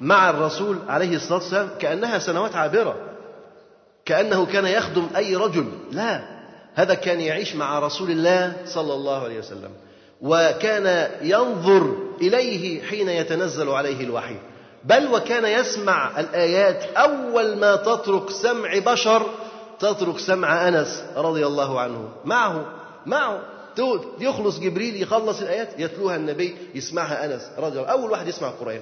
مع 0.00 0.30
الرسول 0.30 0.78
عليه 0.88 1.16
الصلاة 1.16 1.38
والسلام 1.38 1.68
كأنها 1.78 2.18
سنوات 2.18 2.56
عابرة 2.56 2.96
كأنه 4.04 4.46
كان 4.46 4.66
يخدم 4.66 5.08
أي 5.16 5.36
رجل. 5.36 5.66
لا 5.92 6.20
هذا 6.74 6.94
كان 6.94 7.20
يعيش 7.20 7.54
مع 7.54 7.78
رسول 7.78 8.10
الله 8.10 8.56
صلى 8.66 8.94
الله 8.94 9.24
عليه 9.24 9.38
وسلم 9.38 9.70
وكان 10.22 11.10
ينظر 11.22 11.96
إليه 12.20 12.82
حين 12.82 13.08
يتنزل 13.08 13.68
عليه 13.68 14.04
الوحي. 14.04 14.36
بل 14.84 15.08
وكان 15.14 15.44
يسمع 15.44 16.20
الآيات 16.20 16.82
أول 16.96 17.56
ما 17.56 17.76
تترك 17.76 18.30
سمع 18.30 18.78
بشر 18.78 19.26
تترك 19.80 20.18
سمع 20.18 20.68
أنس 20.68 21.04
رضي 21.16 21.46
الله 21.46 21.80
عنه. 21.80 22.08
معه 22.24 22.66
معه. 23.06 23.40
يخلص 24.20 24.60
جبريل 24.60 25.02
يخلص 25.02 25.40
الآيات 25.40 25.68
يتلوها 25.78 26.16
النبي 26.16 26.56
يسمعها 26.74 27.24
أنس 27.24 27.50
رضي 27.58 27.78
الله 27.78 27.90
أول 27.90 28.10
واحد 28.10 28.28
يسمع 28.28 28.48
القرآن. 28.48 28.80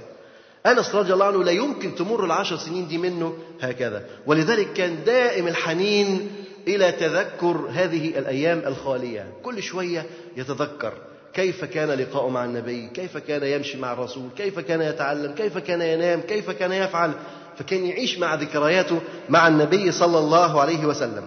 أنس 0.66 0.94
رضي 0.94 1.12
الله 1.12 1.26
عنه 1.26 1.44
لا 1.44 1.50
يمكن 1.50 1.94
تمر 1.94 2.24
العشر 2.24 2.56
سنين 2.56 2.88
دي 2.88 2.98
منه 2.98 3.34
هكذا. 3.60 4.04
ولذلك 4.26 4.72
كان 4.72 5.04
دائم 5.04 5.48
الحنين 5.48 6.32
إلى 6.68 6.92
تذكر 6.92 7.68
هذه 7.72 8.18
الأيام 8.18 8.62
الخالية. 8.66 9.32
كل 9.42 9.62
شوية 9.62 10.06
يتذكر. 10.36 10.92
كيف 11.34 11.64
كان 11.64 11.90
لقاؤه 11.90 12.28
مع 12.28 12.44
النبي؟ 12.44 12.88
كيف 12.94 13.16
كان 13.16 13.42
يمشي 13.42 13.78
مع 13.78 13.92
الرسول؟ 13.92 14.28
كيف 14.36 14.58
كان 14.58 14.82
يتعلم؟ 14.82 15.34
كيف 15.34 15.58
كان 15.58 15.82
ينام؟ 15.82 16.20
كيف 16.20 16.50
كان 16.50 16.72
يفعل؟ 16.72 17.12
فكان 17.58 17.86
يعيش 17.86 18.18
مع 18.18 18.34
ذكرياته 18.34 19.00
مع 19.28 19.48
النبي 19.48 19.92
صلى 19.92 20.18
الله 20.18 20.60
عليه 20.60 20.86
وسلم. 20.86 21.24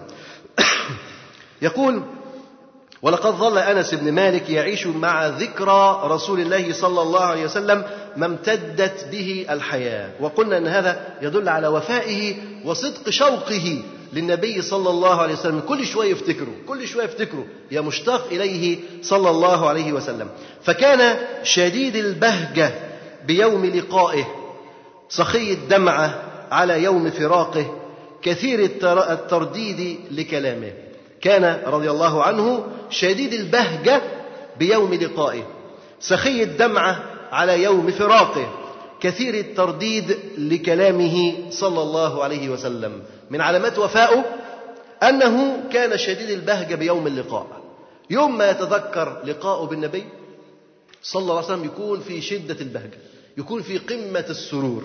يقول 1.62 2.02
ولقد 3.02 3.30
ظل 3.30 3.58
أنس 3.58 3.94
بن 3.94 4.12
مالك 4.12 4.50
يعيش 4.50 4.86
مع 4.86 5.26
ذكرى 5.26 6.00
رسول 6.04 6.40
الله 6.40 6.72
صلى 6.72 7.02
الله 7.02 7.24
عليه 7.24 7.44
وسلم 7.44 7.84
ما 8.16 8.26
امتدت 8.26 9.08
به 9.12 9.46
الحياة. 9.50 10.10
وقلنا 10.20 10.58
إن 10.58 10.66
هذا 10.66 11.06
يدل 11.22 11.48
على 11.48 11.68
وفائه 11.68 12.34
وصدق 12.64 13.10
شوقه 13.10 13.82
للنبي 14.12 14.62
صلى 14.62 14.90
الله 14.90 15.20
عليه 15.20 15.34
وسلم. 15.34 15.60
كل 15.60 15.86
شوية 15.86 16.10
يفتكره 16.10 16.52
كل 16.68 16.86
شوية 16.86 17.04
يفتكره 17.04 17.44
يا 17.70 17.80
مشتاق 17.80 18.26
إليه 18.30 18.78
صلى 19.02 19.30
الله 19.30 19.68
عليه 19.68 19.92
وسلم. 19.92 20.28
فكان 20.62 21.16
شديد 21.42 21.96
البهجة 21.96 22.74
بيوم 23.26 23.66
لقائه 23.66 24.24
سخي 25.08 25.52
الدمعة 25.52 26.22
على 26.50 26.82
يوم 26.82 27.10
فراقه 27.10 27.78
كثير 28.22 28.70
الترديد 28.84 30.00
لكلامه. 30.10 30.72
كان 31.20 31.62
رضي 31.66 31.90
الله 31.90 32.22
عنه 32.22 32.66
شديد 32.90 33.32
البهجة 33.32 34.02
بيوم 34.58 34.94
لقائه 34.94 35.42
سخي 36.00 36.42
الدمعة 36.42 37.02
على 37.32 37.62
يوم 37.62 37.90
فراقه. 37.90 38.65
كثير 39.06 39.34
الترديد 39.34 40.16
لكلامه 40.38 41.34
صلى 41.50 41.82
الله 41.82 42.24
عليه 42.24 42.48
وسلم. 42.48 43.02
من 43.30 43.40
علامات 43.40 43.78
وفائه 43.78 44.24
أنه 45.02 45.64
كان 45.72 45.98
شديد 45.98 46.30
البهجة 46.30 46.74
بيوم 46.74 47.06
اللقاء. 47.06 47.46
يوم 48.10 48.38
ما 48.38 48.50
يتذكر 48.50 49.22
لقاءه 49.24 49.64
بالنبي 49.64 50.04
صلى 51.02 51.22
الله 51.22 51.36
عليه 51.36 51.46
وسلم 51.46 51.64
يكون 51.64 52.00
في 52.00 52.20
شدة 52.20 52.56
البهجة 52.60 52.98
يكون 53.38 53.62
في 53.62 53.78
قمة 53.78 54.24
السرور. 54.30 54.84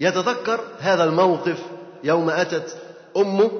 يتذكر 0.00 0.60
هذا 0.78 1.04
الموقف 1.04 1.58
يوم 2.04 2.30
أتت 2.30 2.76
أمه 3.16 3.50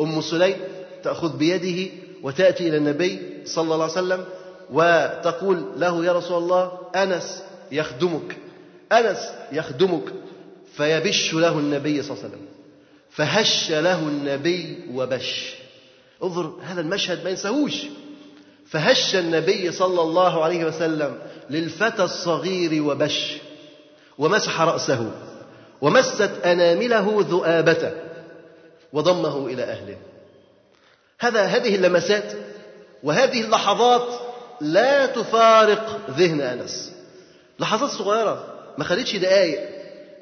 أم 0.00 0.20
سليم 0.20 0.56
تأخذ 1.02 1.36
بيده 1.36 1.92
وتأتي 2.22 2.68
إلى 2.68 2.76
النبي 2.76 3.42
صلى 3.44 3.74
الله 3.74 3.82
عليه 3.82 3.92
وسلم 3.92 4.24
وتقول 4.72 5.64
له 5.76 6.04
يا 6.04 6.12
رسول 6.12 6.38
الله 6.42 6.72
أنس 6.96 7.42
يخدمك. 7.72 8.36
أنس 8.92 9.32
يخدمك 9.52 10.12
فيبش 10.76 11.34
له 11.34 11.58
النبي 11.58 12.02
صلى 12.02 12.10
الله 12.10 12.24
عليه 12.24 12.34
وسلم. 12.34 12.46
فهش 13.10 13.70
له 13.70 13.98
النبي 13.98 14.84
وبش. 14.94 15.54
انظر 16.22 16.54
هذا 16.62 16.80
المشهد 16.80 17.24
ما 17.24 17.30
ينساهوش. 17.30 17.82
فهش 18.66 19.16
النبي 19.16 19.72
صلى 19.72 20.02
الله 20.02 20.44
عليه 20.44 20.64
وسلم 20.64 21.18
للفتى 21.50 22.02
الصغير 22.02 22.82
وبش. 22.82 23.36
ومسح 24.18 24.60
رأسه. 24.60 25.10
ومست 25.80 26.30
أنامله 26.44 27.26
ذؤابته. 27.30 27.92
وضمه 28.92 29.46
إلى 29.46 29.62
أهله. 29.62 29.96
هذا 31.18 31.44
هذه 31.44 31.74
اللمسات 31.74 32.32
وهذه 33.02 33.40
اللحظات 33.40 34.20
لا 34.60 35.06
تفارق 35.06 36.00
ذهن 36.10 36.40
أنس. 36.40 36.92
لحظات 37.60 37.90
صغيرة. 37.90 38.55
ما 38.78 38.84
خدتش 38.84 39.16
دقايق 39.16 39.60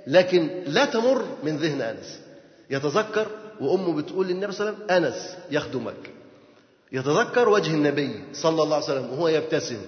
لكن 0.07 0.51
لا 0.67 0.85
تمر 0.85 1.25
من 1.43 1.57
ذهن 1.57 1.81
أنس. 1.83 2.21
يتذكر 2.71 3.27
وأمه 3.61 4.03
بتقول 4.03 4.27
للنبي 4.27 4.53
صلى 4.53 4.69
الله 4.69 4.81
عليه 4.81 4.85
وسلم 4.85 5.05
أنس 5.05 5.37
يخدمك. 5.51 6.11
يتذكر 6.93 7.49
وجه 7.49 7.75
النبي 7.75 8.25
صلى 8.33 8.63
الله 8.63 8.75
عليه 8.75 8.85
وسلم 8.85 9.11
وهو 9.13 9.29
يبتسم 9.29 9.79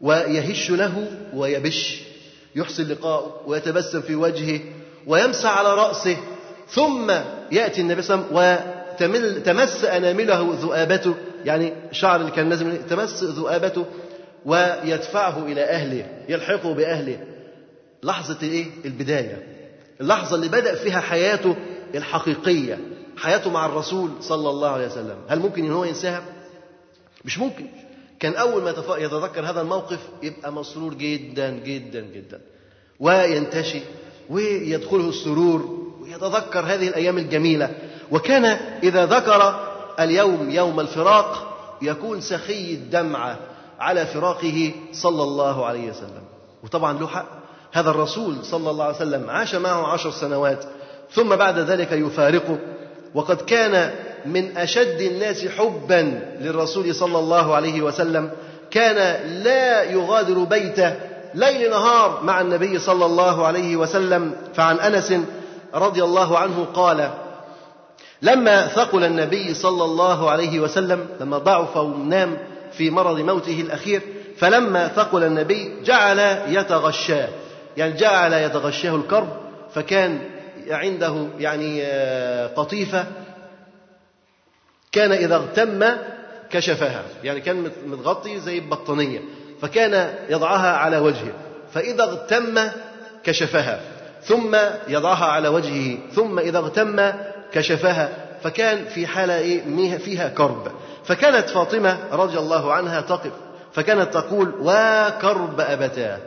ويهش 0.00 0.70
له 0.70 1.06
ويبش 1.34 2.02
يحسن 2.56 2.88
لقاءه 2.88 3.42
ويتبسم 3.46 4.00
في 4.00 4.14
وجهه 4.14 4.60
ويمسح 5.06 5.58
على 5.58 5.74
رأسه. 5.74 6.16
ثم 6.68 7.10
يأتي 7.52 7.80
النبي 7.80 8.02
صلى 8.02 8.14
الله 8.30 8.40
عليه 8.40 8.60
وسلم 8.94 9.36
وتمس 9.36 9.84
أنامله 9.84 10.56
ذؤابته 10.60 11.14
يعني 11.44 11.72
شعر 11.92 12.20
اللي 12.20 12.30
كان 12.30 12.48
نازل 12.48 12.86
تمس 12.88 13.24
ذؤابته 13.24 13.84
ويدفعه 14.46 15.44
إلى 15.46 15.64
أهله 15.64 16.06
يلحقه 16.28 16.74
بأهله. 16.74 17.18
لحظة 18.02 18.42
إيه؟ 18.42 18.66
البداية. 18.84 19.46
اللحظة 20.00 20.36
اللي 20.36 20.48
بدأ 20.48 20.74
فيها 20.74 21.00
حياته 21.00 21.56
الحقيقية. 21.94 22.78
حياته 23.16 23.50
مع 23.50 23.66
الرسول 23.66 24.10
صلى 24.20 24.50
الله 24.50 24.68
عليه 24.68 24.86
وسلم. 24.86 25.16
هل 25.28 25.38
ممكن 25.38 25.64
إن 25.64 25.72
هو 25.72 25.84
ينساها؟ 25.84 26.22
مش 27.24 27.38
ممكن. 27.38 27.66
كان 28.20 28.34
أول 28.34 28.62
ما 28.62 28.70
يتذكر 28.98 29.50
هذا 29.50 29.60
الموقف 29.60 29.98
يبقى 30.22 30.52
مسرور 30.52 30.94
جدا 30.94 31.50
جدا 31.50 32.00
جدا. 32.00 32.40
وينتشي 33.00 33.80
ويدخله 34.30 35.08
السرور 35.08 35.90
ويتذكر 36.00 36.60
هذه 36.60 36.88
الأيام 36.88 37.18
الجميلة. 37.18 37.74
وكان 38.10 38.44
إذا 38.82 39.06
ذكر 39.06 39.70
اليوم 40.00 40.50
يوم 40.50 40.80
الفراق 40.80 41.56
يكون 41.82 42.20
سخي 42.20 42.74
الدمعه 42.74 43.38
على 43.78 44.06
فراقه 44.06 44.72
صلى 44.92 45.22
الله 45.22 45.66
عليه 45.66 45.90
وسلم. 45.90 46.22
وطبعا 46.64 46.98
له 46.98 47.06
حق 47.06 47.39
هذا 47.72 47.90
الرسول 47.90 48.44
صلى 48.44 48.70
الله 48.70 48.84
عليه 48.84 48.96
وسلم 48.96 49.30
عاش 49.30 49.54
معه 49.54 49.92
عشر 49.92 50.10
سنوات 50.10 50.64
ثم 51.12 51.36
بعد 51.36 51.58
ذلك 51.58 51.92
يفارقه. 51.92 52.58
وقد 53.14 53.36
كان 53.36 53.90
من 54.26 54.56
أشد 54.56 55.00
الناس 55.00 55.46
حبا 55.46 56.20
للرسول 56.40 56.94
صلى 56.94 57.18
الله 57.18 57.54
عليه 57.54 57.82
وسلم. 57.82 58.30
كان 58.70 59.26
لا 59.42 59.82
يغادر 59.82 60.38
بيته 60.38 60.96
ليل 61.34 61.70
نهار 61.70 62.20
مع 62.22 62.40
النبي 62.40 62.78
صلى 62.78 63.04
الله 63.04 63.46
عليه 63.46 63.76
وسلم. 63.76 64.32
فعن 64.54 64.80
أنس 64.80 65.14
رضي 65.74 66.04
الله 66.04 66.38
عنه 66.38 66.66
قال 66.74 67.10
لما 68.22 68.66
ثقل 68.66 69.04
النبي 69.04 69.54
صلى 69.54 69.84
الله 69.84 70.30
عليه 70.30 70.60
وسلم 70.60 71.06
لما 71.20 71.38
ضعف 71.38 71.76
ونام 71.76 72.38
في 72.72 72.90
مرض 72.90 73.20
موته 73.20 73.60
الأخير 73.60 74.02
فلما 74.38 74.88
ثقل 74.88 75.24
النبي 75.24 75.82
جعل 75.84 76.18
يتغشاه. 76.48 77.28
يعني 77.76 77.92
جعل 77.92 78.32
يتغشاه 78.32 78.96
الكرب 78.96 79.28
فكان 79.74 80.20
عنده 80.70 81.26
يعني 81.38 81.82
آه، 81.82 82.46
قطيفة 82.46 83.06
كان 84.92 85.12
إذا 85.12 85.34
اغتم 85.36 85.84
كشفها 86.50 87.02
يعني 87.24 87.40
كان 87.40 87.70
متغطي 87.86 88.40
زي 88.40 88.58
البطانية 88.58 89.20
فكان 89.62 90.14
يضعها 90.28 90.76
على 90.76 90.98
وجهه 90.98 91.32
فإذا 91.74 92.04
اغتم 92.04 92.58
كشفها 93.24 93.80
ثم 94.22 94.56
يضعها 94.88 95.24
على 95.24 95.48
وجهه 95.48 95.98
ثم 96.14 96.38
إذا 96.38 96.58
اغتم 96.58 97.12
كشفها 97.52 98.08
فكان 98.42 98.84
في 98.84 99.06
حالة 99.06 99.38
إيه؟ 99.38 99.98
فيها 99.98 100.28
كرب. 100.28 100.72
فكانت 101.04 101.50
فاطمة 101.50 101.98
رضي 102.12 102.38
الله 102.38 102.72
عنها 102.72 103.00
تقف 103.00 103.32
فكانت 103.72 104.14
تقول 104.14 104.54
وكرب 104.60 105.60
أبتاه. 105.60 106.18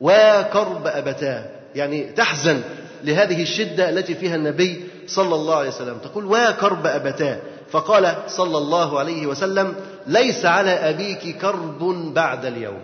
وكرب 0.00 0.86
أبتاه 0.86 1.44
يعني 1.74 2.04
تحزن 2.04 2.60
لهذه 3.04 3.42
الشدة 3.42 3.88
التي 3.90 4.14
فيها 4.14 4.34
النبي 4.36 4.84
صلى 5.06 5.34
الله 5.34 5.56
عليه 5.56 5.68
وسلم. 5.68 5.98
تقول 5.98 6.24
وكرب 6.24 6.86
أبتاه 6.86 7.38
فقال 7.70 8.16
صلى 8.28 8.58
الله 8.58 8.98
عليه 8.98 9.26
وسلم 9.26 9.74
ليس 10.06 10.44
على 10.44 10.70
أبيك 10.70 11.38
كرب 11.38 11.78
بعد 12.14 12.44
اليوم. 12.44 12.80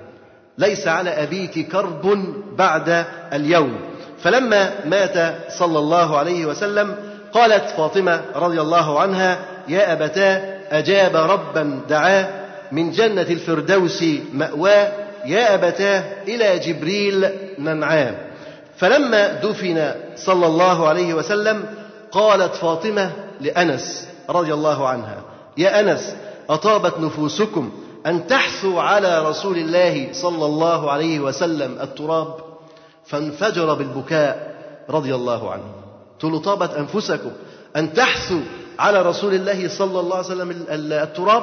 ليس 0.59 0.89
على 0.89 1.11
أبيك 1.11 1.69
كرب 1.69 2.25
بعد 2.57 3.05
اليوم. 3.33 3.81
فلما 4.19 4.71
مات 4.85 5.35
صلى 5.53 5.79
الله 5.79 6.19
عليه 6.19 6.47
وسلم 6.47 6.97
قالت 7.33 7.71
فاطمة 7.71 8.23
رضي 8.35 8.61
الله 8.61 9.01
عنها 9.01 9.39
يا 9.69 9.93
أبتاه 9.93 10.59
أجاب 10.71 11.17
ربا 11.17 11.81
دعاه 11.89 12.29
من 12.73 12.91
جنة 12.91 13.23
الفردوس 13.23 14.05
مأواه 14.33 14.93
يا 15.27 15.55
أبتاه 15.55 16.23
إلى 16.29 16.59
جبريل 16.59 17.29
ننعاه 17.59 18.15
فلما 18.77 19.33
دفن 19.33 19.95
صلى 20.17 20.47
الله 20.47 20.89
عليه 20.89 21.15
وسلم 21.15 21.65
قالت 22.13 22.55
فاطمة 22.55 23.11
لأنس 23.41 24.09
رضي 24.31 24.55
الله 24.55 24.89
عنها 24.89 25.23
يا 25.57 25.81
أنس 25.81 26.15
أطابت 26.51 26.99
نفوسكم 26.99 27.73
أن 28.07 28.27
تحثوا 28.27 28.83
على 28.83 29.29
رسول 29.29 29.59
الله 29.59 30.09
صلى 30.13 30.47
الله 30.47 30.91
عليه 30.91 31.21
وسلم 31.21 31.79
التراب؟ 31.81 32.35
فانفجر 33.07 33.75
بالبكاء 33.75 34.55
رضي 34.91 35.15
الله 35.15 35.51
عنه. 35.51 35.65
تقول 36.21 36.39
طابت 36.39 36.71
أنفسكم 36.75 37.31
أن 37.77 37.93
تحثوا 37.93 38.41
على 38.79 39.03
رسول 39.03 39.35
الله 39.35 39.69
صلى 39.69 40.01
الله 40.01 40.17
عليه 40.17 40.27
وسلم 40.27 40.65
التراب؟ 40.71 41.43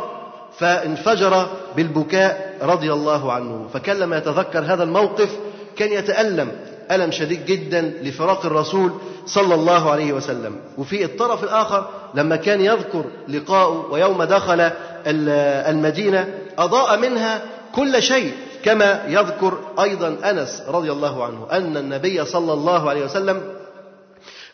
فانفجر 0.58 1.47
بالبكاء 1.76 2.58
رضي 2.62 2.93
الله 2.93 3.32
عنه. 3.34 3.68
فكان 3.74 3.97
لما 3.97 4.18
يتذكر 4.18 4.60
هذا 4.60 4.84
الموقف 4.84 5.30
كان 5.76 5.91
يتألم 5.91 6.52
ألم 6.91 7.12
شديد 7.12 7.45
جدا 7.45 7.82
لفراق 8.04 8.45
الرسول 8.45 8.91
صلى 9.26 9.56
الله 9.56 9.91
عليه 9.91 10.14
وسلم. 10.14 10.56
وفي 10.78 11.06
الطرف 11.06 11.43
الآخر 11.43 11.88
لما 12.16 12.36
كان 12.36 12.62
يذكر 12.62 13.06
لقاءه 13.28 13.91
ويوم 13.91 14.24
دخل 14.24 14.72
المدينة 15.08 16.28
أضاء 16.58 17.00
منها 17.00 17.41
كل 17.76 18.04
شيء 18.04 18.34
كما 18.64 19.04
يذكر 19.08 19.60
أيضا 19.80 20.18
أنس 20.24 20.64
رضي 20.68 20.91
الله 20.91 21.24
عنه 21.26 21.47
أن 21.52 21.78
النبي 21.78 22.26
صلى 22.26 22.54
الله 22.54 22.89
عليه 22.89 23.06
وسلم 23.06 23.41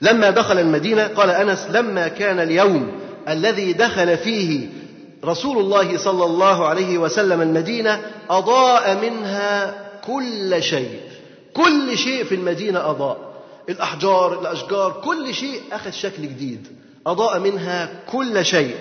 لما 0.02 0.30
دخل 0.30 0.60
المدينة 0.60 1.08
قال 1.08 1.30
أنس 1.30 1.68
لما 1.72 2.08
كان 2.08 2.40
اليوم 2.40 2.92
الذي 3.30 3.74
دخل 3.74 4.18
فيه 4.18 4.70
رسول 5.26 5.58
الله 5.58 5.98
صلى 5.98 6.26
الله 6.26 6.68
عليه 6.68 6.98
وسلم 6.98 7.42
المدينة 7.42 8.02
أضاء 8.30 9.02
منها 9.02 9.76
كل 10.06 10.64
شيء. 10.64 11.00
كل 11.54 11.98
شيء 11.98 12.24
في 12.24 12.36
المدينة 12.36 12.90
أضاء. 12.90 13.18
الأحجار 13.70 14.42
الأشجار 14.42 15.02
كل 15.06 15.34
شيء 15.34 15.62
أخذ 15.72 15.92
شكل 15.92 16.22
جديد. 16.24 16.68
أضاء 17.08 17.40
منها 17.40 17.90
كل 18.12 18.46
شيء. 18.46 18.76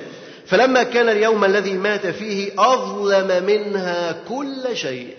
فلما 0.46 0.82
كان 0.82 1.08
اليوم 1.08 1.44
الذي 1.44 1.72
مات 1.72 2.06
فيه 2.06 2.52
أظلم 2.58 3.44
منها 3.46 4.16
كل 4.28 4.76
شيء. 4.76 5.14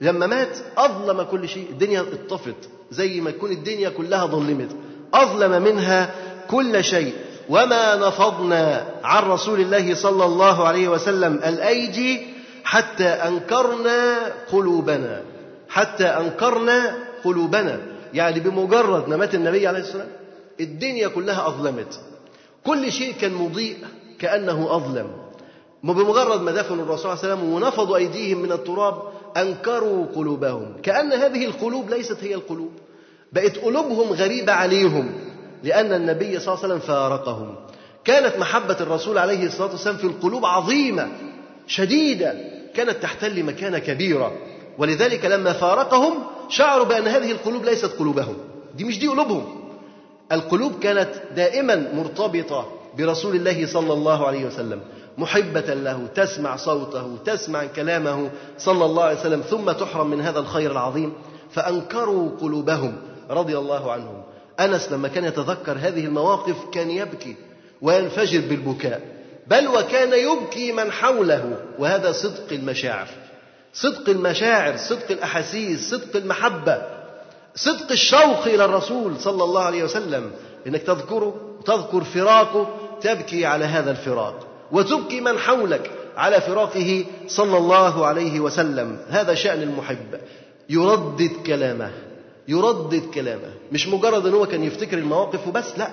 لما 0.00 0.26
مات 0.26 0.58
أظلم 0.76 1.22
كل 1.22 1.48
شيء. 1.48 1.66
الدنيا 1.70 2.00
اطفت. 2.00 2.68
زي 2.90 3.20
ما 3.20 3.30
تكون 3.30 3.50
الدنيا 3.50 3.88
كلها 3.88 4.26
ظلمت. 4.26 4.76
أظلم 5.14 5.62
منها 5.62 6.14
كل 6.50 6.84
شيء. 6.84 7.12
وما 7.48 7.96
نفضنا 7.96 8.86
عن 9.04 9.22
رسول 9.22 9.60
الله 9.60 9.94
صلى 9.94 10.24
الله 10.24 10.68
عليه 10.68 10.88
وسلم 10.88 11.34
الأيدي 11.34 12.26
حتى 12.64 13.08
أنكرنا 13.08 14.32
قلوبنا. 14.52 15.22
حتى 15.68 16.04
أنكرنا 16.04 16.96
قلوبنا. 17.24 17.80
يعني 18.14 18.40
بمجرد 18.40 19.08
ما 19.08 19.16
مات 19.16 19.34
النبي 19.34 19.66
عليه 19.66 19.78
الصلاة 19.78 19.96
والسلام 19.96 20.24
الدنيا 20.60 21.08
كلها 21.08 21.46
أظلمت. 21.48 22.00
كل 22.66 22.92
شيء 22.92 23.14
كان 23.20 23.34
مضيء 23.34 23.76
كأنه 24.18 24.76
أظلم. 24.76 25.10
بمجرد 25.82 26.40
ما 26.40 26.52
دفنوا 26.52 26.84
الرسول 26.84 26.98
صلى 26.98 27.12
الله 27.12 27.24
عليه 27.24 27.34
وسلم 27.34 27.52
ونفضوا 27.52 27.96
أيديهم 27.96 28.38
من 28.38 28.52
التراب 28.52 29.02
أنكروا 29.36 30.06
قلوبهم. 30.14 30.76
كأن 30.82 31.12
هذه 31.12 31.44
القلوب 31.44 31.90
ليست 31.90 32.18
هي 32.22 32.34
القلوب 32.34 32.70
بقت 33.32 33.58
قلوبهم 33.58 34.12
غريبة 34.12 34.52
عليهم. 34.52 35.33
لأن 35.64 35.92
النبي 35.92 36.40
صلى 36.40 36.54
الله 36.54 36.64
عليه 36.64 36.74
وسلم 36.74 36.78
فارقهم. 36.78 37.54
كانت 38.04 38.38
محبة 38.38 38.76
الرسول 38.80 39.18
عليه 39.18 39.46
الصلاة 39.46 39.70
والسلام 39.70 39.96
في 39.96 40.04
القلوب 40.04 40.46
عظيمة 40.46 41.08
شديدة 41.66 42.34
كانت 42.74 43.02
تحتل 43.02 43.42
مكانة 43.42 43.78
كبيرة. 43.78 44.32
ولذلك 44.78 45.24
لما 45.24 45.52
فارقهم 45.52 46.14
شعروا 46.48 46.84
بأن 46.84 47.08
هذه 47.08 47.30
القلوب 47.30 47.64
ليست 47.64 47.98
قلوبهم. 47.98 48.36
دي 48.74 48.84
مش 48.84 48.98
دي 48.98 49.06
قلوبهم. 49.06 49.44
القلوب 50.32 50.72
كانت 50.82 51.08
دائما 51.36 51.92
مرتبطة 51.94 52.68
برسول 52.98 53.36
الله 53.36 53.66
صلى 53.66 53.92
الله 53.92 54.26
عليه 54.26 54.44
وسلم. 54.46 54.80
محبة 55.18 55.74
له 55.74 56.06
تسمع 56.14 56.56
صوته 56.56 57.16
تسمع 57.24 57.64
كلامه 57.64 58.30
صلى 58.58 58.84
الله 58.84 59.02
عليه 59.04 59.20
وسلم 59.20 59.40
ثم 59.40 59.72
تحرم 59.72 60.10
من 60.10 60.20
هذا 60.20 60.38
الخير 60.38 60.72
العظيم. 60.72 61.12
فأنكروا 61.50 62.30
قلوبهم 62.40 62.96
رضي 63.30 63.58
الله 63.58 63.92
عنهم. 63.92 64.22
أنس 64.60 64.92
لما 64.92 65.08
كان 65.08 65.24
يتذكر 65.24 65.72
هذه 65.72 66.04
المواقف 66.04 66.56
كان 66.72 66.90
يبكي 66.90 67.36
وينفجر 67.82 68.40
بالبكاء. 68.40 69.00
بل 69.46 69.68
وكان 69.68 70.12
يبكي 70.12 70.72
من 70.72 70.92
حوله 70.92 71.56
وهذا 71.78 72.12
صدق 72.12 72.52
المشاعر. 72.52 73.08
صدق 73.74 74.08
المشاعر 74.08 74.76
صدق 74.76 75.10
الأحاسيس 75.10 75.90
صدق 75.90 76.16
المحبة 76.16 76.82
صدق 77.54 77.90
الشوق 77.90 78.46
إلى 78.46 78.64
الرسول 78.64 79.20
صلى 79.20 79.44
الله 79.44 79.62
عليه 79.62 79.84
وسلم. 79.84 80.30
إنك 80.66 80.82
تذكره 80.82 81.56
وتذكر 81.58 82.04
فراقه 82.04 82.76
تبكي 83.00 83.46
على 83.46 83.64
هذا 83.64 83.90
الفراق. 83.90 84.46
وتبكي 84.72 85.20
من 85.20 85.38
حولك 85.38 85.90
على 86.16 86.40
فراقه 86.40 87.04
صلى 87.26 87.56
الله 87.56 88.06
عليه 88.06 88.40
وسلم. 88.40 88.98
هذا 89.08 89.34
شأن 89.34 89.62
المحب. 89.62 90.20
يردد 90.68 91.30
كلامه. 91.46 91.90
يردد 92.48 93.10
كلامه. 93.14 93.50
مش 93.72 93.88
مجرد 93.88 94.26
إن 94.26 94.34
هو 94.34 94.46
كان 94.46 94.64
يفتكر 94.64 94.98
المواقف 94.98 95.48
وبس 95.48 95.78
لا. 95.78 95.88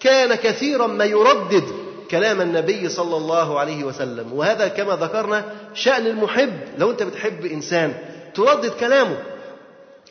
كان 0.00 0.34
كثيرا 0.34 0.86
ما 0.86 1.04
يردد 1.04 1.64
كلام 2.10 2.40
النبي 2.40 2.88
صلى 2.88 3.16
الله 3.16 3.58
عليه 3.58 3.84
وسلم. 3.84 4.32
وهذا 4.32 4.68
كما 4.68 4.96
ذكرنا 4.96 5.44
شأن 5.74 6.06
المحب. 6.06 6.60
لو 6.78 6.90
أنت 6.90 7.02
بتحب 7.02 7.46
إنسان 7.46 7.94
تردد 8.34 8.70
كلامه. 8.70 9.16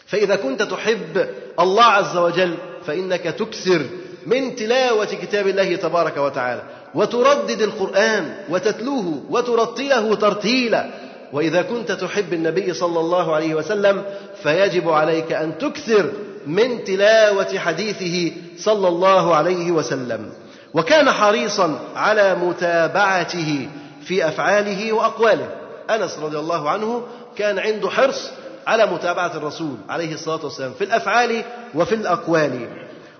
فإذا 0.06 0.36
كنت 0.36 0.62
تحب 0.62 1.28
الله 1.60 1.84
عز 1.84 2.18
وجل 2.18 2.56
فإنك 2.86 3.22
تكثر 3.22 3.82
من 4.26 4.56
تلاوة 4.56 5.06
كتاب 5.06 5.48
الله 5.48 5.76
تبارك 5.76 6.18
وتعالى. 6.18 6.64
وتردد 6.96 7.62
القرآن 7.62 8.36
وتتلوه 8.50 9.24
وترتله 9.30 10.16
ترتيلا. 10.16 11.07
وإذا 11.34 11.62
كنت 11.62 11.92
تحب 11.92 12.34
النبي 12.34 12.74
صلى 12.74 13.00
الله 13.00 13.36
عليه 13.36 13.56
وسلم 13.56 14.04
فيجب 14.44 14.90
عليك 14.90 15.32
أن 15.34 15.58
تكثر 15.58 16.12
من 16.48 16.84
تلاوة 16.84 17.60
حديثه 17.60 18.32
صلى 18.58 18.88
الله 18.88 19.36
عليه 19.36 19.72
وسلم. 19.72 20.30
وكان 20.74 21.12
حريصا 21.12 21.80
على 21.96 22.36
متابعته 22.36 23.70
في 24.06 24.28
أفعاله 24.28 24.94
وأقواله. 24.94 25.50
أنس 25.90 26.20
رضي 26.20 26.40
الله 26.40 26.70
عنه 26.70 27.04
كان 27.38 27.60
عنده 27.60 27.90
حرص 27.90 28.32
على 28.68 28.86
متابعة 28.86 29.38
الرسول 29.38 29.76
عليه 29.90 30.14
الصلاة 30.14 30.44
والسلام 30.44 30.72
في 30.74 30.84
الأفعال 30.84 31.44
وفي 31.76 31.96
الأقوال. 31.96 32.68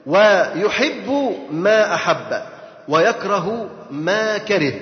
ويحب 0.06 1.36
ما 1.52 1.94
أحب 1.96 2.42
ويكره 2.88 3.70
ما 3.92 4.38
كره. 4.38 4.74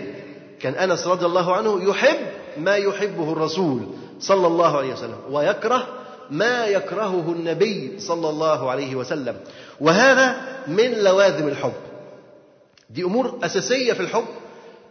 كان 0.61 0.73
أنس 0.73 1.07
رضي 1.07 1.25
الله 1.25 1.55
عنه 1.55 1.89
يحب 1.89 2.17
ما 2.57 2.75
يحبه 2.75 3.31
الرسول 3.31 3.81
صلى 4.19 4.47
الله 4.47 4.77
عليه 4.77 4.93
وسلم 4.93 5.17
ويكره 5.29 5.87
ما 6.29 6.65
يكرهه 6.65 7.31
النبي 7.31 7.93
صلى 7.99 8.29
الله 8.29 8.71
عليه 8.71 8.95
وسلم. 8.95 9.37
وهذا 9.81 10.41
من 10.67 10.91
لوازم 10.91 11.47
الحب. 11.47 11.73
دي 12.89 13.03
أمور 13.03 13.39
أساسية 13.43 13.93
في 13.93 13.99
الحب. 13.99 14.25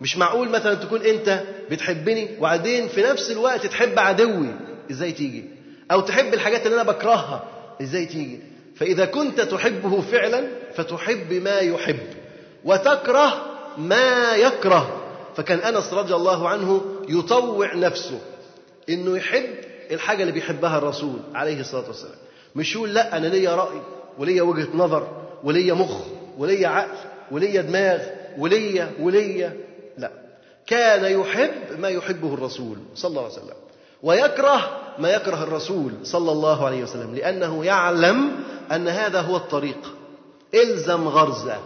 مش 0.01 0.17
معقول 0.19 0.49
مثلا 0.49 0.75
تكون 0.75 1.03
أنت 1.03 1.43
بتحبني 1.71 2.29
وبعدين 2.39 2.89
في 2.89 3.03
نفس 3.03 3.31
الوقت 3.31 3.67
تحب 3.67 3.99
عدوي 3.99 4.49
إزاي 4.91 5.13
تيجي؟ 5.13 5.45
أو 5.93 6.01
تحب 6.01 6.35
الحاجات 6.35 6.67
اللي 6.67 6.75
أنا 6.75 6.91
بكرهها 6.91 7.45
إزاي 7.83 8.07
تيجي؟ 8.07 8.39
فإذا 8.77 9.05
كنت 9.05 9.41
تحبه 9.41 10.01
فعلا 10.01 10.45
فتحب 10.75 11.33
ما 11.33 11.59
يحب 11.59 11.99
وتكره 12.65 13.45
ما 13.79 14.35
يكره. 14.37 15.04
فكان 15.37 15.59
أنس 15.59 15.93
رضي 15.93 16.15
الله 16.15 16.49
عنه 16.49 16.83
يطوع 17.09 17.75
نفسه 17.75 18.21
إنه 18.89 19.17
يحب 19.17 19.49
الحاجة 19.91 20.21
اللي 20.23 20.33
بيحبها 20.33 20.79
الرسول 20.79 21.19
عليه 21.35 21.61
الصلاة 21.61 21.87
والسلام. 21.87 22.17
مش 22.57 22.75
يقول 22.75 22.95
لا 22.95 23.17
أنا 23.17 23.27
ليا 23.27 23.55
رأي 23.55 23.81
وليا 24.19 24.43
وجهة 24.43 24.69
نظر 24.75 25.09
وليا 25.45 25.75
مخ 25.75 25.97
وليا 26.39 26.69
عقل 26.69 26.99
وليا 27.31 27.63
دماغ 27.63 28.01
وليا 28.39 28.93
وليا. 29.01 29.57
لا. 29.99 30.11
كان 30.67 31.21
يحب 31.21 31.51
ما 31.79 31.89
يحبه 31.89 32.35
الرسول 32.35 32.77
صلى 32.95 33.09
الله 33.09 33.23
عليه 33.23 33.33
وسلم 33.33 33.57
ويكره 34.03 34.81
ما 34.99 35.11
يكره 35.11 35.43
الرسول 35.43 35.93
صلى 36.03 36.33
الله 36.33 36.67
عليه 36.67 36.83
وسلم 36.83 37.15
لأنه 37.15 37.65
يعلم 37.65 38.31
أن 38.73 38.89
هذا 38.89 39.21
هو 39.21 39.37
الطريق. 39.37 39.95
إلزم 40.55 41.09
غرزة 41.09 41.57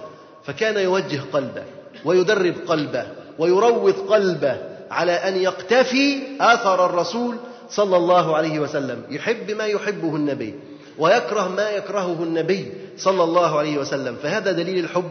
فكان 0.45 0.77
يوجه 0.77 1.21
قلبه 1.33 1.64
ويدرب 2.05 2.55
قلبه. 2.66 3.07
ويروض 3.39 3.91
قلبه 3.91 4.57
على 4.91 5.12
أن 5.12 5.36
يقتفي 5.36 6.18
آثر 6.41 6.86
الرسول 6.86 7.36
صلى 7.70 7.97
الله 7.97 8.36
عليه 8.36 8.61
وسلم. 8.61 9.03
يحب 9.11 9.51
ما 9.51 9.64
يحبه 9.64 10.16
النبي 10.16 10.55
ويكره 10.99 11.49
ما 11.49 11.70
يكرهه 11.70 12.22
النبي 12.22 12.72
صلى 12.97 13.24
الله 13.24 13.59
عليه 13.59 13.78
وسلم. 13.78 14.16
فهذا 14.22 14.53
دليل 14.53 14.84
الحب. 14.84 15.11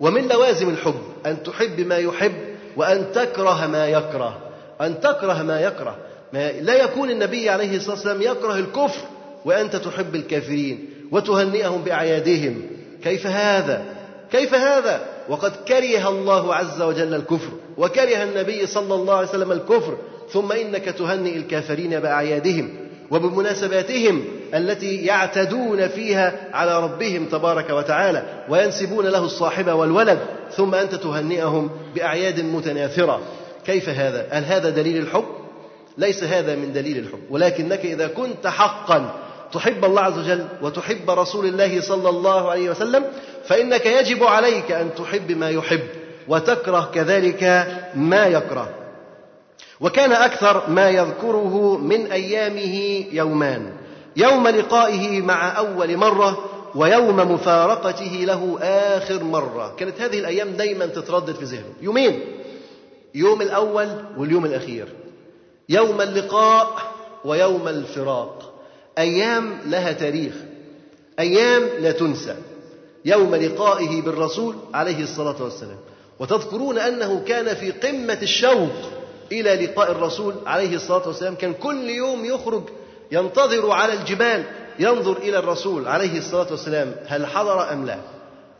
ومن 0.00 0.28
لوازم 0.28 0.68
الحب 0.68 1.02
أن 1.26 1.42
تحب 1.42 1.80
ما 1.80 1.96
يحب 1.96 2.34
وأن 2.76 3.12
تكره 3.14 3.66
ما 3.66 3.88
يكره. 3.88 4.38
أن 4.80 5.00
تكره 5.00 5.42
ما 5.42 5.60
يكره. 5.60 5.96
ما 6.32 6.52
لا 6.52 6.74
يكون 6.74 7.10
النبي 7.10 7.50
عليه 7.50 7.76
الصلاة 7.76 7.94
والسلام 7.94 8.22
يكره 8.22 8.54
الكفر 8.54 9.00
وأنت 9.44 9.76
تحب 9.76 10.14
الكافرين 10.14 10.88
وتهنئهم 11.12 11.82
بأعيادهم. 11.82 12.62
كيف 13.04 13.26
هذا؟ 13.26 13.82
كيف 14.34 14.54
هذا 14.54 15.00
وقد 15.28 15.52
كره 15.68 16.08
الله 16.08 16.54
عز 16.54 16.82
وجل 16.82 17.14
الكفر 17.14 17.50
وكره 17.78 18.22
النبي 18.22 18.66
صلى 18.66 18.94
الله 18.94 19.14
عليه 19.14 19.28
وسلم 19.28 19.52
الكفر 19.52 19.96
ثم 20.30 20.52
إنك 20.52 20.84
تهنئ 20.84 21.36
الكافرين 21.36 22.00
بأعيادهم 22.00 22.70
وبمناسباتهم 23.10 24.24
التي 24.54 24.96
يعتدون 24.96 25.88
فيها 25.88 26.48
على 26.52 26.82
ربهم 26.84 27.26
تبارك 27.26 27.70
وتعالى 27.70 28.44
وينسبون 28.48 29.06
له 29.06 29.24
الصاحب 29.24 29.68
والولد 29.68 30.18
ثم 30.50 30.74
أنت 30.74 30.94
تهنئهم 30.94 31.70
بأعياد 31.94 32.40
متناثرة 32.40 33.20
كيف 33.66 33.88
هذا؟ 33.88 34.26
هل 34.30 34.44
هذا 34.44 34.70
دليل 34.70 34.96
الحب؟ 34.96 35.24
ليس 35.98 36.24
هذا 36.24 36.54
من 36.54 36.72
دليل 36.72 36.98
الحب 36.98 37.20
ولكنك 37.30 37.84
إذا 37.84 38.06
كنت 38.06 38.46
حقا 38.46 39.14
تحب 39.52 39.84
الله 39.84 40.02
عز 40.02 40.18
وجل 40.18 40.46
وتحب 40.62 41.10
رسول 41.10 41.46
الله 41.46 41.80
صلى 41.80 42.08
الله 42.08 42.50
عليه 42.50 42.70
وسلم 42.70 43.04
فإنك 43.46 43.86
يجب 43.86 44.24
عليك 44.24 44.72
أن 44.72 44.94
تحب 44.94 45.32
ما 45.32 45.50
يحب 45.50 45.88
وتكره 46.28 46.90
كذلك 46.94 47.66
ما 47.94 48.26
يكره. 48.26 48.74
وكان 49.80 50.12
أكثر 50.12 50.70
ما 50.70 50.90
يذكره 50.90 51.78
من 51.78 52.12
أيامه 52.12 53.04
يومان 53.12 53.72
يوم 54.16 54.48
لقائه 54.48 55.22
مع 55.22 55.58
أول 55.58 55.96
مرة 55.96 56.50
ويوم 56.74 57.16
مفارقته 57.16 58.24
له 58.24 58.58
آخر 58.62 59.24
مرة. 59.24 59.74
كانت 59.78 60.00
هذه 60.00 60.18
الأيام 60.18 60.50
دايما 60.50 60.86
تتردد 60.86 61.34
في 61.34 61.44
ذهنه. 61.44 61.72
يومين 61.80 62.20
يوم 63.14 63.42
الأول 63.42 63.88
واليوم 64.18 64.44
الأخير 64.44 64.88
يوم 65.68 66.00
اللقاء 66.00 66.76
ويوم 67.24 67.68
الفراق. 67.68 68.54
أيام 68.98 69.58
لها 69.66 69.92
تاريخ 69.92 70.34
أيام 71.18 71.62
لا 71.80 71.92
تنسى. 71.92 72.36
يوم 73.04 73.34
لقائه 73.34 74.02
بالرسول 74.02 74.54
عليه 74.74 75.02
الصلاة 75.02 75.42
والسلام. 75.42 75.76
وتذكرون 76.18 76.78
أنه 76.78 77.22
كان 77.26 77.54
في 77.54 77.70
قمة 77.70 78.18
الشوق 78.22 78.70
إلى 79.32 79.66
لقاء 79.66 79.90
الرسول 79.90 80.34
عليه 80.46 80.76
الصلاة 80.76 81.06
والسلام. 81.06 81.34
كان 81.34 81.54
كل 81.54 81.90
يوم 81.90 82.24
يخرج 82.24 82.62
ينتظر 83.12 83.70
على 83.70 83.92
الجبال 83.92 84.44
ينظر 84.78 85.16
إلى 85.16 85.38
الرسول 85.38 85.88
عليه 85.88 86.18
الصلاة 86.18 86.46
والسلام. 86.50 86.94
هل 87.06 87.26
حضر 87.26 87.72
أم 87.72 87.86
لا؟ 87.86 87.98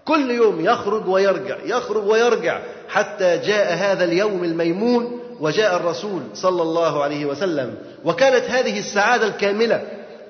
كل 0.04 0.30
يوم 0.30 0.64
يخرج 0.64 1.08
ويرجع 1.08 1.56
يخرج 1.64 2.06
ويرجع 2.06 2.60
حتى 2.88 3.38
جاء 3.38 3.74
هذا 3.74 4.04
اليوم 4.04 4.44
الميمون 4.44 5.20
وجاء 5.40 5.76
الرسول 5.76 6.22
صلى 6.34 6.62
الله 6.62 7.02
عليه 7.02 7.26
وسلم. 7.26 7.74
وكانت 8.04 8.44
هذه 8.50 8.78
السعادة 8.78 9.26
الكاملة 9.26 9.82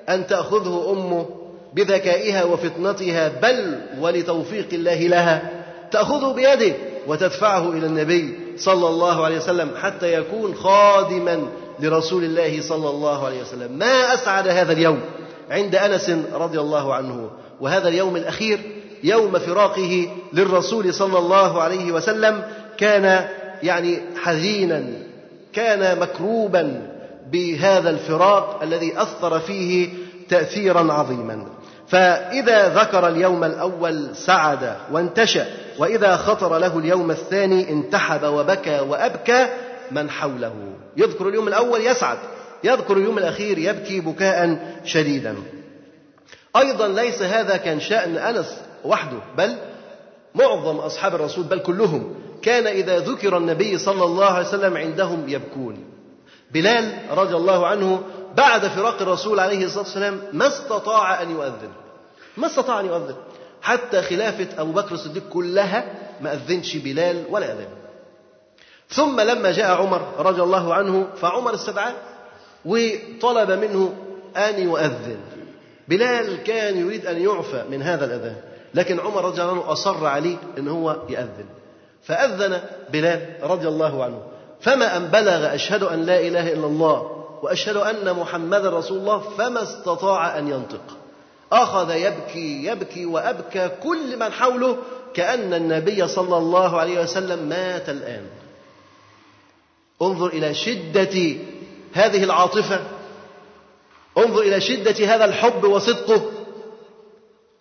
أن 0.09 0.27
تأخذه 0.27 0.91
أمه 0.91 1.25
بذكائها 1.75 2.43
وفطنتها 2.43 3.27
بل 3.27 3.79
ولتوفيق 3.99 4.67
الله 4.73 5.07
لها 5.07 5.63
تأخذه 5.91 6.33
بيده 6.33 6.75
وتدفعه 7.07 7.69
إلى 7.71 7.85
النبي 7.85 8.33
صلى 8.57 8.87
الله 8.87 9.25
عليه 9.25 9.37
وسلم 9.37 9.71
حتى 9.81 10.13
يكون 10.13 10.55
خادما 10.55 11.47
لرسول 11.79 12.23
الله 12.23 12.61
صلى 12.61 12.89
الله 12.89 13.25
عليه 13.25 13.41
وسلم. 13.41 13.71
ما 13.71 14.13
أسعد 14.13 14.47
هذا 14.47 14.71
اليوم 14.71 14.99
عند 15.49 15.75
أنس 15.75 16.11
رضي 16.33 16.59
الله 16.59 16.93
عنه 16.93 17.29
وهذا 17.61 17.87
اليوم 17.87 18.15
الأخير 18.15 18.59
يوم 19.03 19.39
فراقه 19.39 20.09
للرسول 20.33 20.93
صلى 20.93 21.19
الله 21.19 21.61
عليه 21.61 21.91
وسلم 21.91 22.43
كان 22.77 23.27
يعني 23.63 23.99
حزينا 24.17 24.83
كان 25.53 25.99
مكروبا 25.99 26.91
بهذا 27.31 27.89
الفراق 27.89 28.59
الذي 28.63 29.01
أثر 29.01 29.39
فيه 29.39 29.89
تأثيرا 30.29 30.93
عظيما. 30.93 31.45
فإذا 31.87 32.69
ذكر 32.69 33.07
اليوم 33.07 33.43
الأول 33.43 34.15
سعد 34.15 34.75
وانتشأ 34.91 35.47
وإذا 35.77 36.15
خطر 36.15 36.57
له 36.57 36.79
اليوم 36.79 37.11
الثاني 37.11 37.69
انتحب 37.69 38.23
وبكى 38.23 38.79
وأبكى 38.79 39.47
من 39.91 40.09
حوله؟ 40.09 40.53
يذكر 40.97 41.29
اليوم 41.29 41.47
الأول 41.47 41.81
يسعد 41.81 42.17
يذكر 42.63 42.97
اليوم 42.97 43.17
الأخير 43.17 43.57
يبكي 43.57 43.99
بكاء 43.99 44.59
شديدا. 44.85 45.35
أيضا 46.57 46.87
ليس 46.87 47.21
هذا 47.21 47.57
كان 47.57 47.79
شأن 47.79 48.17
أنس 48.17 48.61
وحده 48.85 49.17
بل 49.37 49.55
معظم 50.35 50.77
أصحاب 50.77 51.15
الرسول 51.15 51.43
بل 51.43 51.59
كلهم 51.59 52.15
كان 52.41 52.67
إذا 52.67 52.99
ذكر 52.99 53.37
النبي 53.37 53.77
صلى 53.77 54.03
الله 54.03 54.25
عليه 54.25 54.47
وسلم 54.47 54.77
عندهم 54.77 55.23
يبكون. 55.27 55.83
بلال 56.51 56.91
رضي 57.11 57.35
الله 57.35 57.67
عنه 57.67 58.01
بعد 58.37 58.67
فراق 58.67 59.01
الرسول 59.01 59.39
عليه 59.39 59.65
الصلاة 59.65 59.83
والسلام 59.83 60.21
ما 60.33 60.47
استطاع 60.47 61.21
أن 61.21 61.31
يؤذن. 61.31 61.69
ما 62.37 62.47
استطاع 62.47 62.79
أن 62.79 62.85
يؤذن. 62.85 63.15
حتى 63.61 64.01
خلافة 64.01 64.61
أبو 64.61 64.71
بكر 64.71 64.95
الصديق 64.95 65.23
كلها 65.29 65.85
ما 66.21 66.33
أذنش 66.33 66.77
بلال 66.77 67.23
ولا 67.29 67.51
أذن. 67.51 67.67
ثم 68.89 69.21
لما 69.21 69.51
جاء 69.51 69.81
عمر 69.81 70.01
رضي 70.19 70.41
الله 70.41 70.73
عنه 70.73 71.07
فعمر 71.21 71.55
استدعاه 71.55 71.93
وطلب 72.65 73.51
منه 73.51 73.93
أن 74.37 74.59
يؤذن. 74.59 75.17
بلال 75.87 76.43
كان 76.43 76.77
يريد 76.77 77.05
أن 77.05 77.21
يعفى 77.21 77.63
من 77.71 77.81
هذا 77.81 78.05
الأذان 78.05 78.35
لكن 78.73 78.99
عمر 78.99 79.25
رضي 79.25 79.41
الله 79.41 79.53
عنه 79.53 79.71
أصر 79.71 80.05
عليه 80.05 80.37
أن 80.57 80.67
هو 80.67 80.97
يأذن 81.09 81.45
فأذن 82.03 82.61
بلال 82.89 83.37
رضي 83.43 83.67
الله 83.67 84.03
عنه. 84.03 84.21
فما 84.61 84.97
أن 84.97 85.07
بلغ 85.07 85.55
أشهد 85.55 85.83
أن 85.83 86.01
لا 86.05 86.19
إله 86.19 86.53
إلا 86.53 86.65
الله 86.65 87.14
وأشهد 87.45 87.77
أن 87.77 88.13
محمدا 88.13 88.69
رسول 88.69 88.97
الله 88.97 89.19
فما 89.19 89.63
استطاع 89.63 90.37
أن 90.37 90.47
ينطق. 90.47 90.97
أخذ 91.51 91.95
يبكي 91.95 92.65
يبكي 92.65 93.05
وأبكى 93.05 93.69
كل 93.83 94.19
من 94.19 94.31
حوله 94.31 94.77
كأن 95.13 95.53
النبي 95.53 96.07
صلى 96.07 96.37
الله 96.37 96.79
عليه 96.79 96.99
وسلم 96.99 97.39
مات 97.49 97.89
الآن. 97.89 98.25
انظر 100.01 100.27
إلى 100.27 100.53
شدة 100.53 101.35
هذه 101.93 102.23
العاطفة. 102.23 102.79
انظر 104.17 104.41
إلى 104.41 104.61
شدة 104.61 105.15
هذا 105.15 105.25
الحب 105.25 105.63
وصدقه. 105.63 106.31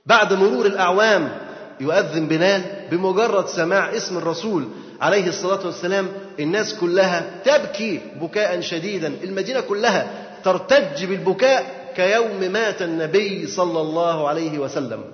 بعد 0.07 0.33
مرور 0.33 0.67
الأعوام 0.67 1.39
يؤذن 1.81 2.29
بلال. 2.29 2.84
بمجرد 2.95 3.47
سماع 3.47 3.97
اسم 3.97 4.19
الرسول 4.19 4.65
عليه 5.01 5.29
الصلاة 5.29 5.67
والسلام 5.67 6.09
الناس 6.41 6.75
كلها 6.75 7.31
تبكي 7.45 8.01
بكاء 8.21 8.61
شديدا 8.61 9.15
المدينة 9.25 9.61
كلها 9.61 10.07
ترتج 10.45 11.05
بالبكاء 11.05 11.93
كيوم 11.97 12.53
مات 12.53 12.83
النبي 12.83 13.47
صلى 13.47 13.81
الله 13.81 14.29
عليه 14.29 14.59
وسلم. 14.59 15.05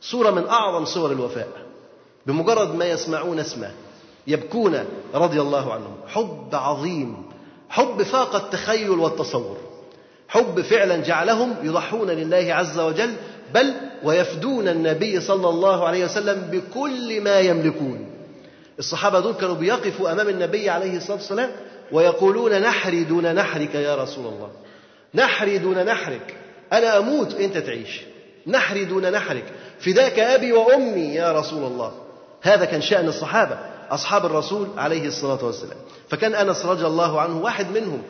صورة 0.00 0.30
من 0.30 0.46
أعظم 0.46 0.84
صور 0.84 1.12
الوفاء 1.12 1.48
بمجرد 2.26 2.74
ما 2.74 2.84
يسمعون 2.84 3.38
اسمه 3.38 3.70
يبكون 4.26 4.84
رضي 5.14 5.40
الله 5.40 5.72
عنهم. 5.72 5.96
حب 6.06 6.48
عظيم 6.52 7.16
حب 7.68 8.02
فاق 8.02 8.36
التخيل 8.36 8.90
والتصور 8.90 9.56
حب 10.28 10.60
فعلا 10.60 10.96
جعلهم 10.96 11.54
يضحون 11.62 12.10
لله 12.10 12.54
عز 12.54 12.78
وجل 12.78 13.14
بل 13.54 13.74
ويفدون 14.02 14.68
النبي 14.68 15.20
صلى 15.20 15.48
الله 15.48 15.86
عليه 15.86 16.04
وسلم 16.04 16.40
بكل 16.52 17.20
ما 17.20 17.40
يملكون. 17.40 18.06
الصحابة 18.78 19.20
دول 19.20 19.34
كانوا 19.34 19.54
بيقفوا 19.54 20.12
أمام 20.12 20.28
النبي 20.28 20.70
عليه 20.70 20.96
الصلاة 20.96 21.16
والسلام 21.16 21.50
ويقولون 21.92 22.60
نحري 22.60 23.04
دون 23.04 23.34
نحرك 23.34 23.74
يا 23.74 23.96
رسول 23.96 24.26
الله. 24.26 24.50
نحري 25.14 25.58
دون 25.58 25.84
نحرك. 25.84 26.36
أنا 26.72 26.98
أموت 26.98 27.34
أنت 27.34 27.58
تعيش. 27.58 28.00
نحري 28.46 28.84
دون 28.84 29.10
نحرك. 29.10 29.44
فداك 29.80 30.18
أبي 30.18 30.52
وأمي 30.52 31.14
يا 31.14 31.32
رسول 31.32 31.64
الله. 31.64 31.92
هذا 32.42 32.64
كان 32.64 32.80
شأن 32.80 33.08
الصحابة 33.08 33.58
أصحاب 33.90 34.26
الرسول 34.26 34.68
عليه 34.76 35.06
الصلاة 35.06 35.44
والسلام. 35.44 35.78
فكان 36.08 36.34
أنس 36.34 36.66
رضي 36.66 36.86
الله 36.86 37.20
عنه 37.20 37.40
واحد 37.40 37.70
منهم. 37.70 38.02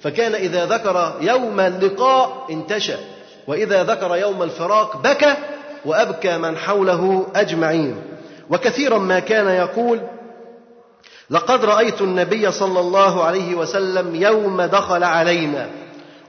فكان 0.00 0.34
إذا 0.34 0.66
ذكر 0.66 1.18
يوم 1.20 1.60
اللقاء 1.60 2.46
انتشى 2.50 2.96
وإذا 3.50 3.84
ذكر 3.84 4.16
يوم 4.16 4.42
الفراق 4.42 4.96
بكى 5.02 5.34
وأبكى 5.84 6.38
من 6.38 6.56
حوله 6.56 7.26
أجمعين. 7.34 7.96
وكثيرا 8.50 8.98
ما 8.98 9.18
كان 9.18 9.48
يقول 9.48 10.00
لقد 11.30 11.64
رأيت 11.64 12.00
النبي 12.00 12.52
صلى 12.52 12.80
الله 12.80 13.24
عليه 13.24 13.54
وسلم 13.54 14.14
يوم 14.14 14.62
دخل 14.62 15.04
علينا 15.04 15.68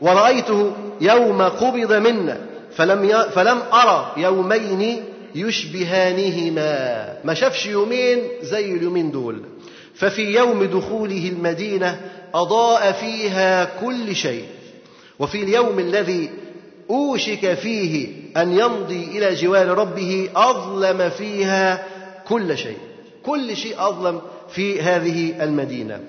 ورأيته 0.02 0.72
يوم 1.02 1.42
قبض 1.42 1.94
منا 1.94 2.38
فلم 2.76 3.10
ي... 3.10 3.30
فلم 3.30 3.62
أرى 3.74 4.12
يومين 4.18 5.04
يشبهانهما. 5.36 7.14
ما 7.24 7.34
شافش 7.34 7.66
يومين 7.66 8.20
زي 8.42 8.72
اليومين 8.72 9.12
دول. 9.12 9.42
ففي 9.96 10.36
يوم 10.36 10.64
دخوله 10.64 11.30
المدينة 11.30 12.02
أضاء 12.34 12.92
فيها 12.92 13.66
كل 13.66 14.16
شيء. 14.16 14.46
وفي 15.20 15.44
اليوم 15.44 15.80
الذي 15.80 16.30
أوشك 16.92 17.54
فيه 17.54 18.08
أن 18.38 18.52
يمضي 18.60 19.04
إلى 19.04 19.36
جوار 19.36 19.68
ربه 19.68 20.30
أظلم 20.36 21.10
فيها 21.10 21.86
كل 22.28 22.58
شيء. 22.58 22.78
كل 23.26 23.58
شيء 23.58 23.76
أظلم 23.80 24.22
في 24.50 24.82
هذه 24.82 25.44
المدينة. 25.44 26.00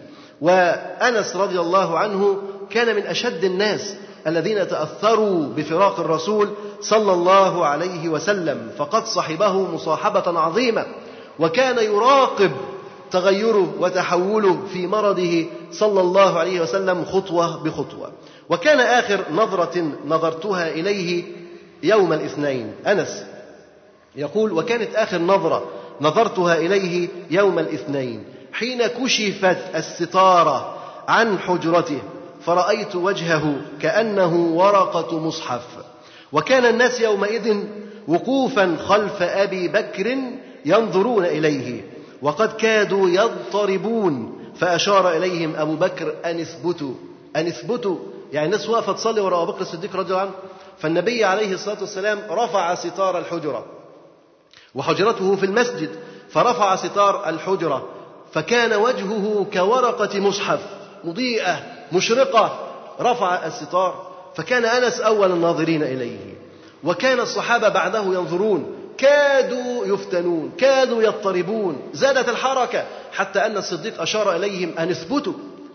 وأنس 0.40 1.36
رضي 1.36 1.60
الله 1.60 1.98
عنه 1.98 2.36
كان 2.70 2.96
من 2.96 3.02
أشد 3.02 3.44
الناس 3.44 3.94
الذين 4.26 4.68
تأثروا 4.68 5.46
بفراق 5.56 6.00
الرسول 6.00 6.48
صلى 6.80 7.12
الله 7.12 7.66
عليه 7.66 8.08
وسلم 8.08 8.70
فقد 8.78 9.06
صحبه 9.06 9.52
مصاحبة 9.74 10.40
عظيمة 10.40 10.86
وكان 11.38 11.78
يراقب 11.78 12.50
تغيره 13.12 13.74
وتحوله 13.80 14.66
في 14.72 14.86
مرضه 14.86 15.46
صلى 15.72 16.00
الله 16.00 16.38
عليه 16.38 16.60
وسلم 16.60 17.04
خطوة 17.04 17.62
بخطوة. 17.62 18.12
وكان 18.48 18.80
آخر 18.80 19.20
نظرة 19.32 19.92
نظرتها 20.06 20.68
إليه 20.68 21.24
يوم 21.82 22.12
الاثنين. 22.12 22.72
أنس 22.86 23.24
يقول 24.16 24.52
وكانت 24.52 24.94
آخر 24.94 25.18
نظرة 25.18 25.64
نظرتها 26.00 26.56
إليه 26.56 27.08
يوم 27.30 27.58
الاثنين. 27.58 28.24
حين 28.52 28.86
كشفت 28.86 29.58
الستارة 29.74 30.76
عن 31.08 31.38
حجرته 31.38 31.98
فرأيت 32.44 32.96
وجهه 32.96 33.56
كأنه 33.80 34.36
ورقة 34.36 35.18
مصحف. 35.18 35.66
وكان 36.32 36.64
الناس 36.64 37.00
يومئذ 37.00 37.56
وقوفا 38.08 38.76
خلف 38.76 39.22
أبي 39.22 39.68
بكر 39.68 40.18
ينظرون 40.64 41.24
إليه. 41.24 41.82
وقد 42.22 42.52
كادوا 42.52 43.08
يضطربون 43.08 44.38
فأشار 44.56 45.10
إليهم 45.16 45.56
أبو 45.56 45.74
بكر 45.76 46.14
أن 46.24 46.40
اثبتوا 46.40 46.94
أن 47.36 47.46
اثبتوا. 47.46 47.96
يعني 48.32 48.46
الناس 48.46 48.68
واقفة 48.68 48.92
تصلي 48.92 49.20
وراء 49.20 49.42
أبو 49.42 49.52
بكر 49.52 49.60
الصديق 49.60 49.96
رضي 49.96 50.08
الله 50.10 50.20
عنه 50.20 50.30
فالنبي 50.78 51.24
عليه 51.24 51.54
الصلاة 51.54 51.80
والسلام 51.80 52.18
رفع 52.30 52.74
ستار 52.74 53.18
الحجرة 53.18 53.66
وحجرته 54.74 55.36
في 55.36 55.46
المسجد 55.46 55.90
فرفع 56.30 56.76
ستار 56.76 57.28
الحجرة 57.28 57.88
فكان 58.32 58.72
وجهه 58.72 59.46
كورقة 59.52 60.20
مصحف 60.20 60.60
مضيئة 61.04 61.60
مشرقة. 61.92 62.58
رفع 63.00 63.46
الستار 63.46 64.12
فكان 64.34 64.64
أنس 64.64 65.00
أول 65.00 65.32
الناظرين 65.32 65.82
إليه. 65.82 66.34
وكان 66.84 67.20
الصحابة 67.20 67.68
بعده 67.68 68.02
ينظرون 68.02 68.81
كادوا 68.98 69.86
يفتنون 69.86 70.52
كادوا 70.58 71.02
يضطربون 71.02 71.76
زادت 71.92 72.28
الحركة 72.28 72.84
حتى 73.12 73.46
أن 73.46 73.56
الصديق 73.56 74.02
أشار 74.02 74.36
إليهم 74.36 74.70
أن 74.78 74.90
اثبتوا 74.90 75.32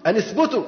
أن 0.07 0.15
اثبتوا. 0.15 0.63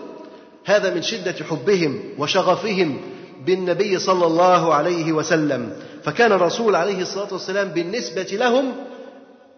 هذا 0.65 0.93
من 0.93 1.01
شدة 1.01 1.35
حبهم 1.49 1.99
وشغفهم 2.17 3.01
بالنبي 3.45 3.99
صلى 3.99 4.25
الله 4.25 4.73
عليه 4.73 5.11
وسلم. 5.11 5.73
فكان 6.03 6.31
الرسول 6.31 6.75
عليه 6.75 7.01
الصلاة 7.01 7.27
والسلام 7.33 7.67
بالنسبة 7.67 8.27
لهم 8.31 8.71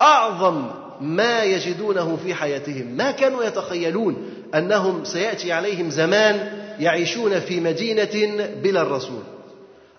أعظم 0.01 0.67
ما 1.01 1.43
يجدونه 1.43 2.17
في 2.23 2.33
حياتهم. 2.33 2.87
ما 2.97 3.11
كانوا 3.11 3.43
يتخيلون 3.43 4.15
أنهم 4.55 5.03
سيأتي 5.03 5.51
عليهم 5.51 5.89
زمان 5.89 6.61
يعيشون 6.79 7.39
في 7.39 7.59
مدينة 7.59 8.45
بلا 8.63 8.81
الرسول. 8.81 9.21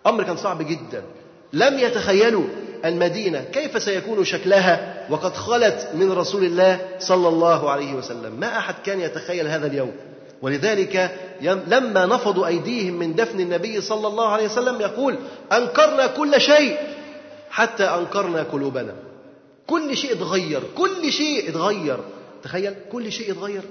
أمر 0.06 0.22
كان 0.22 0.36
صعب 0.36 0.62
جدا. 0.62 1.02
لم 1.52 1.78
يتخيلوا 1.78 2.44
المدينة. 2.84 3.44
كيف 3.52 3.82
سيكون 3.82 4.24
شكلها؟ 4.24 5.06
وقد 5.10 5.34
خلت 5.34 5.88
من 5.94 6.12
رسول 6.12 6.44
الله 6.44 6.80
صلى 6.98 7.28
الله 7.28 7.70
عليه 7.70 7.94
وسلم. 7.94 8.32
ما 8.40 8.58
أحد 8.58 8.74
كان 8.84 9.00
يتخيل 9.00 9.48
هذا 9.48 9.66
اليوم. 9.66 9.92
ولذلك 10.42 11.10
لما 11.42 12.06
نفضوا 12.06 12.46
أيديهم 12.46 12.94
من 12.94 13.14
دفن 13.14 13.40
النبي 13.40 13.80
صلى 13.80 14.06
الله 14.08 14.28
عليه 14.28 14.44
وسلم 14.44 14.80
يقول 14.80 15.16
أنكرنا 15.52 16.06
كل 16.06 16.40
شيء 16.40 16.76
حتى 17.50 17.84
أنكرنا 17.84 18.42
قلوبنا. 18.42 18.94
كل 19.66 19.96
شيء 19.96 20.12
اتغير. 20.12 20.62
كل 20.76 21.12
شيء 21.12 21.50
اتغير. 21.50 21.98
تخيل 22.42 22.74
كل 22.92 23.12
شيء 23.12 23.32
اتغير. 23.32 23.62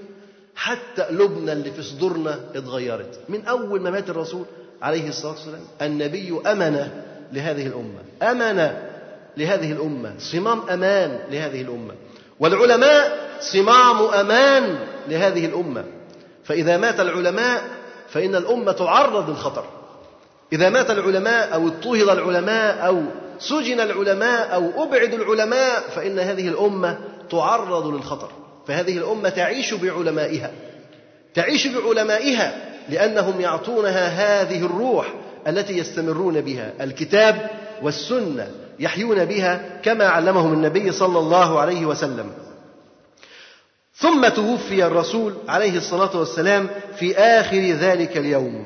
حتى 0.55 1.01
قلوبنا 1.01 1.53
اللي 1.53 1.71
في 1.71 1.83
صدورنا 1.83 2.39
اتغيرت. 2.55 3.19
من 3.29 3.45
أول 3.45 3.81
ما 3.81 3.89
مات 3.89 4.09
الرسول 4.09 4.45
عليه 4.81 5.09
الصلاة 5.09 5.31
والسلام 5.31 5.61
النبي 5.81 6.41
أمن 6.45 6.87
لهذه 7.33 7.67
الأمة. 7.67 8.31
أمن 8.31 8.90
لهذه 9.37 9.71
الأمة 9.71 10.13
صمام 10.19 10.61
أمان 10.69 11.19
لهذه 11.31 11.61
الأمة. 11.61 11.93
والعلماء 12.39 13.29
صمام 13.39 14.01
أمان 14.01 14.79
لهذه 15.07 15.45
الأمة. 15.45 15.83
فإذا 16.43 16.77
مات 16.77 16.99
العلماء 16.99 17.63
فإن 18.09 18.35
الأمة 18.35 18.71
تعرض 18.71 19.29
للخطر. 19.29 19.65
إذا 20.53 20.69
مات 20.69 20.91
العلماء 20.91 21.53
أو 21.53 21.67
اضطهد 21.67 22.09
العلماء 22.09 22.87
أو 22.87 23.03
سجن 23.39 23.79
العلماء 23.79 24.55
أو 24.55 24.83
أبعد 24.83 25.13
العلماء 25.13 25.81
فإن 25.95 26.19
هذه 26.19 26.47
الأمة 26.47 26.99
تعرض 27.31 27.87
للخطر. 27.87 28.29
فهذه 28.67 28.97
الأمة 28.97 29.29
تعيش 29.29 29.73
بعلمائها. 29.73 30.51
تعيش 31.33 31.67
بعلمائها 31.67 32.71
لأنهم 32.89 33.41
يعطونها 33.41 34.07
هذه 34.07 34.65
الروح 34.65 35.13
التي 35.47 35.77
يستمرون 35.77 36.41
بها 36.41 36.73
الكتاب 36.81 37.49
والسنة. 37.81 38.51
يحيون 38.81 39.25
بها 39.25 39.79
كما 39.83 40.05
علمهم 40.05 40.53
النبي 40.53 40.91
صلى 40.91 41.19
الله 41.19 41.59
عليه 41.59 41.85
وسلم. 41.85 42.31
ثم 43.95 44.27
توفي 44.27 44.85
الرسول 44.85 45.33
عليه 45.47 45.77
الصلاة 45.77 46.17
والسلام 46.17 46.69
في 46.95 47.17
آخر 47.17 47.57
ذلك 47.57 48.17
اليوم. 48.17 48.65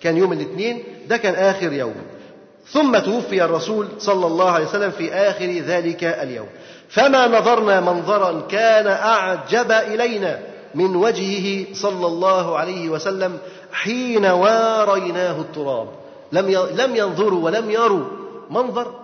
كان 0.00 0.16
يوم 0.16 0.32
الاثنين 0.32 0.82
ده 1.08 1.16
كان 1.16 1.34
آخر 1.34 1.72
يوم. 1.72 1.94
ثم 2.66 2.98
توفي 2.98 3.44
الرسول 3.44 3.88
صلى 3.98 4.26
الله 4.26 4.50
عليه 4.50 4.66
وسلم 4.66 4.90
في 4.90 5.14
آخر 5.14 5.46
ذلك 5.46 6.04
اليوم. 6.04 6.48
فما 6.88 7.26
نظرنا 7.26 7.80
منظرا 7.80 8.40
كان 8.50 8.86
أعجب 8.86 9.72
إلينا 9.72 10.38
من 10.74 10.96
وجهه 10.96 11.74
صلى 11.74 12.06
الله 12.06 12.58
عليه 12.58 12.88
وسلم 12.88 13.38
حين 13.72 14.26
واريناه 14.26 15.40
التراب. 15.40 15.88
لم 16.32 16.68
لم 16.74 16.96
ينظروا 16.96 17.44
ولم 17.44 17.70
يروا 17.70 18.04
منظر 18.50 19.01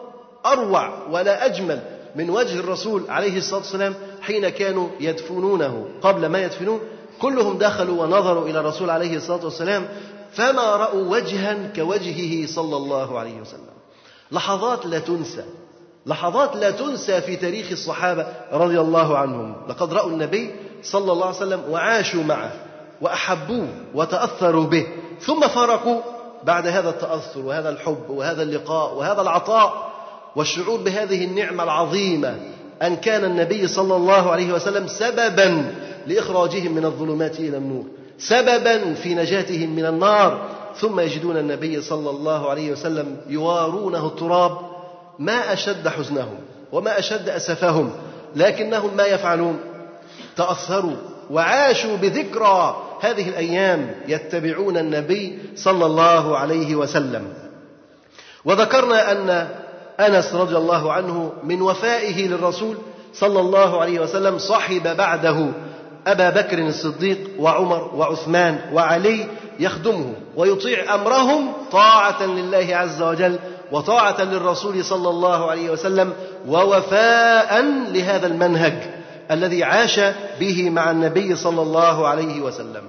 أروع 0.53 1.07
ولا 1.11 1.47
أجمل 1.47 1.81
من 2.17 2.31
وجه 2.31 2.61
الرسول 2.61 3.05
عليه 3.09 3.39
الصلاة 3.39 3.61
والسلام 3.61 3.95
حين 4.21 4.49
كانوا 4.49 4.89
يدفنونه 5.01 5.89
قبل 6.03 6.27
ما 6.27 6.43
يدفنوه. 6.43 6.81
كلهم 7.21 7.59
دخلوا 7.59 8.03
ونظروا 8.03 8.49
إلى 8.49 8.61
الرسول 8.61 8.91
عليه 8.91 9.17
الصلاة 9.17 9.45
والسلام 9.45 9.89
فما 10.33 10.77
رأوا 10.77 11.11
وجها 11.11 11.57
كوجهه 11.77 12.47
صلى 12.47 12.77
الله 12.77 13.19
عليه 13.19 13.41
وسلم. 13.41 13.75
لحظات 14.33 14.87
لا 14.87 14.99
تنسى 14.99 15.45
لحظات 16.07 16.57
لا 16.57 16.71
تنسى 16.71 17.21
في 17.21 17.37
تاريخ 17.37 17.71
الصحابة 17.71 18.27
رضي 18.53 18.81
الله 18.81 19.19
عنهم. 19.19 19.57
لقد 19.69 19.93
رأوا 19.93 20.11
النبي 20.11 20.55
صلى 20.83 21.13
الله 21.13 21.27
عليه 21.27 21.37
وسلم 21.37 21.63
وعاشوا 21.71 22.23
معه 22.23 22.53
وأحبوه 23.01 23.69
وتأثروا 23.95 24.65
به. 24.65 24.87
ثم 25.21 25.49
فرقوا 25.49 26.01
بعد 26.45 26.67
هذا 26.67 26.91
التأثر 26.91 27.41
وهذا 27.41 27.71
الحب 27.71 28.11
وهذا 28.11 28.43
اللقاء 28.43 28.95
وهذا 28.95 29.23
العطاء 29.23 29.89
والشعور 30.37 30.81
بهذه 30.81 31.25
النعمة 31.25 31.65
العظيمة 31.65 32.37
أن 32.83 32.97
كان 32.97 33.25
النبي 33.25 33.67
صلى 33.67 33.97
الله 33.97 34.31
عليه 34.31 34.53
وسلم 34.53 34.87
سببا 34.87 35.65
لإخراجهم 36.07 36.73
من 36.73 36.85
الظلمات 36.85 37.41
إلى 37.41 37.57
النور 37.57 37.85
سببا 38.19 38.95
في 38.95 39.15
نجاتهم 39.15 39.77
من 39.77 39.87
النار. 39.87 40.49
ثم 40.77 41.01
يجدون 41.01 41.37
النبي 41.37 41.83
صلى 41.83 42.11
الله 42.11 42.51
عليه 42.51 42.73
وسلم 42.73 43.17
يوارونه 43.29 44.07
التراب 44.07 44.59
ما 45.19 45.53
أشد 45.53 45.89
حزنهم 45.89 46.39
وما 46.73 46.99
أشد 46.99 47.29
أسفهم 47.29 47.91
لكنهم 48.37 48.97
ما 48.97 49.05
يفعلون. 49.05 49.59
تأثروا 50.37 50.97
وعاشوا 51.31 51.97
بذكرى 51.97 52.83
هذه 53.01 53.29
الأيام 53.29 53.95
يتبعون 54.09 54.77
النبي 54.77 55.39
صلى 55.57 55.87
الله 55.87 56.39
عليه 56.39 56.77
وسلم. 56.77 57.33
وذكرنا 58.45 59.13
أن 59.13 59.49
أنس 60.01 60.35
رضي 60.35 60.57
الله 60.57 60.93
عنه 60.93 61.33
من 61.45 61.63
وفائه 61.63 62.29
للرسول 62.29 62.77
صلى 63.15 63.41
الله 63.41 63.81
عليه 63.81 64.01
وسلم 64.01 64.39
صحب 64.39 64.97
بعده 64.97 65.49
أبا 66.07 66.31
بكر 66.31 66.59
الصديق 66.59 67.19
وعمر 67.39 67.91
وعثمان 67.95 68.59
وعلي 68.73 69.27
يخدمه 69.61 70.13
ويطيع 70.37 70.95
أمرهم 70.95 71.53
طاعة 71.73 72.23
لله 72.23 72.77
عز 72.77 73.03
وجل 73.03 73.39
وطاعة 73.73 74.23
للرسول 74.23 74.85
صلى 74.85 75.09
الله 75.11 75.51
عليه 75.51 75.71
وسلم 75.71 76.13
ووفاء 76.49 77.65
لهذا 77.93 78.27
المنهج 78.27 78.99
الذي 79.31 79.65
عاش 79.65 80.01
به 80.41 80.71
مع 80.71 80.91
النبي 80.91 81.37
صلى 81.37 81.63
الله 81.63 82.09
عليه 82.09 82.41
وسلم. 82.41 82.83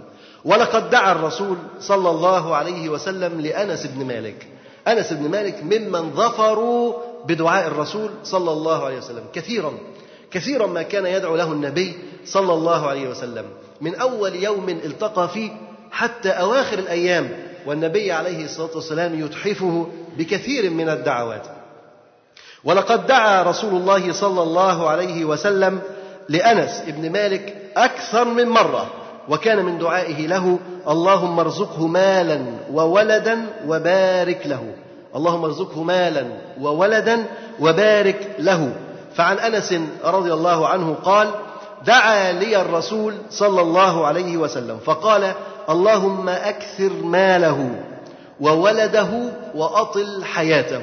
ولقد 0.45 0.89
دعا 0.89 1.12
الرسول 1.12 1.57
صلى 1.80 2.10
الله 2.10 2.55
عليه 2.55 2.89
وسلم 2.89 3.41
لأنس 3.41 3.86
بن 3.86 4.05
مالك. 4.05 4.47
أنس 4.92 5.14
بن 5.14 5.30
مالك 5.30 5.64
ممن 5.64 6.12
ظفروا 6.12 6.94
بدعاء 7.26 7.68
الرسول 7.68 8.10
صلى 8.24 8.52
الله 8.52 8.86
عليه 8.86 8.98
وسلم. 8.98 9.24
كثيرا 9.34 9.74
كثيرا 10.32 10.68
ما 10.68 10.82
كان 10.82 11.06
يدعو 11.06 11.36
له 11.36 11.52
النبي 11.52 11.98
صلى 12.26 12.54
الله 12.54 12.88
عليه 12.88 13.08
وسلم. 13.08 13.46
من 13.82 13.96
أول 13.96 14.36
يوم 14.36 14.70
التقى 14.70 15.30
فيه 15.30 15.52
حتى 15.92 16.30
أواخر 16.30 16.80
الأيام 16.80 17.30
والنبي 17.66 18.12
عليه 18.12 18.46
الصلاة 18.46 18.76
والسلام 18.76 19.20
يتحفه 19.20 19.88
بكثير 20.18 20.70
من 20.70 20.90
الدعوات. 20.90 21.48
ولقد 22.64 23.08
دعا 23.08 23.44
رسول 23.44 23.74
الله 23.74 24.14
صلى 24.14 24.42
الله 24.42 24.90
عليه 24.90 25.26
وسلم 25.26 25.82
لأنس 26.30 26.84
بن 26.88 27.12
مالك 27.12 27.56
أكثر 27.78 28.26
من 28.26 28.50
مرة. 28.50 28.99
وكان 29.30 29.65
من 29.65 29.77
دعائه 29.77 30.27
له 30.27 30.59
اللهم 30.88 31.39
ارزقه 31.39 31.88
مالا 31.88 32.45
وولدا 32.73 33.45
وبارك 33.67 34.41
له. 34.45 34.63
اللهم 35.15 35.45
ارزقه 35.45 35.84
مالا 35.84 36.25
وولدا 36.61 37.25
وبارك 37.59 38.36
له. 38.39 38.73
فعن 39.15 39.39
أنس 39.39 39.75
رضي 40.03 40.34
الله 40.34 40.67
عنه 40.67 40.95
قال 41.03 41.27
دعا 41.86 42.32
لي 42.32 42.61
الرسول 42.61 43.13
صلى 43.30 43.61
الله 43.61 44.07
عليه 44.07 44.38
وسلم 44.38 44.77
فقال 44.86 45.32
اللهم 45.69 46.30
أكثر 46.30 46.93
ماله 47.03 47.69
وولده 48.41 49.09
وأطل 49.55 50.23
حياته. 50.23 50.82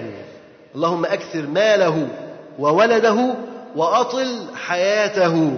اللهم 0.74 1.04
أكثر 1.04 1.46
ماله 1.46 2.08
وولده 2.58 3.34
وأطل 3.76 4.46
حياته. 4.66 5.52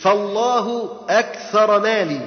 فالله 0.00 0.96
أكثر 1.08 1.80
مالي. 1.80 2.20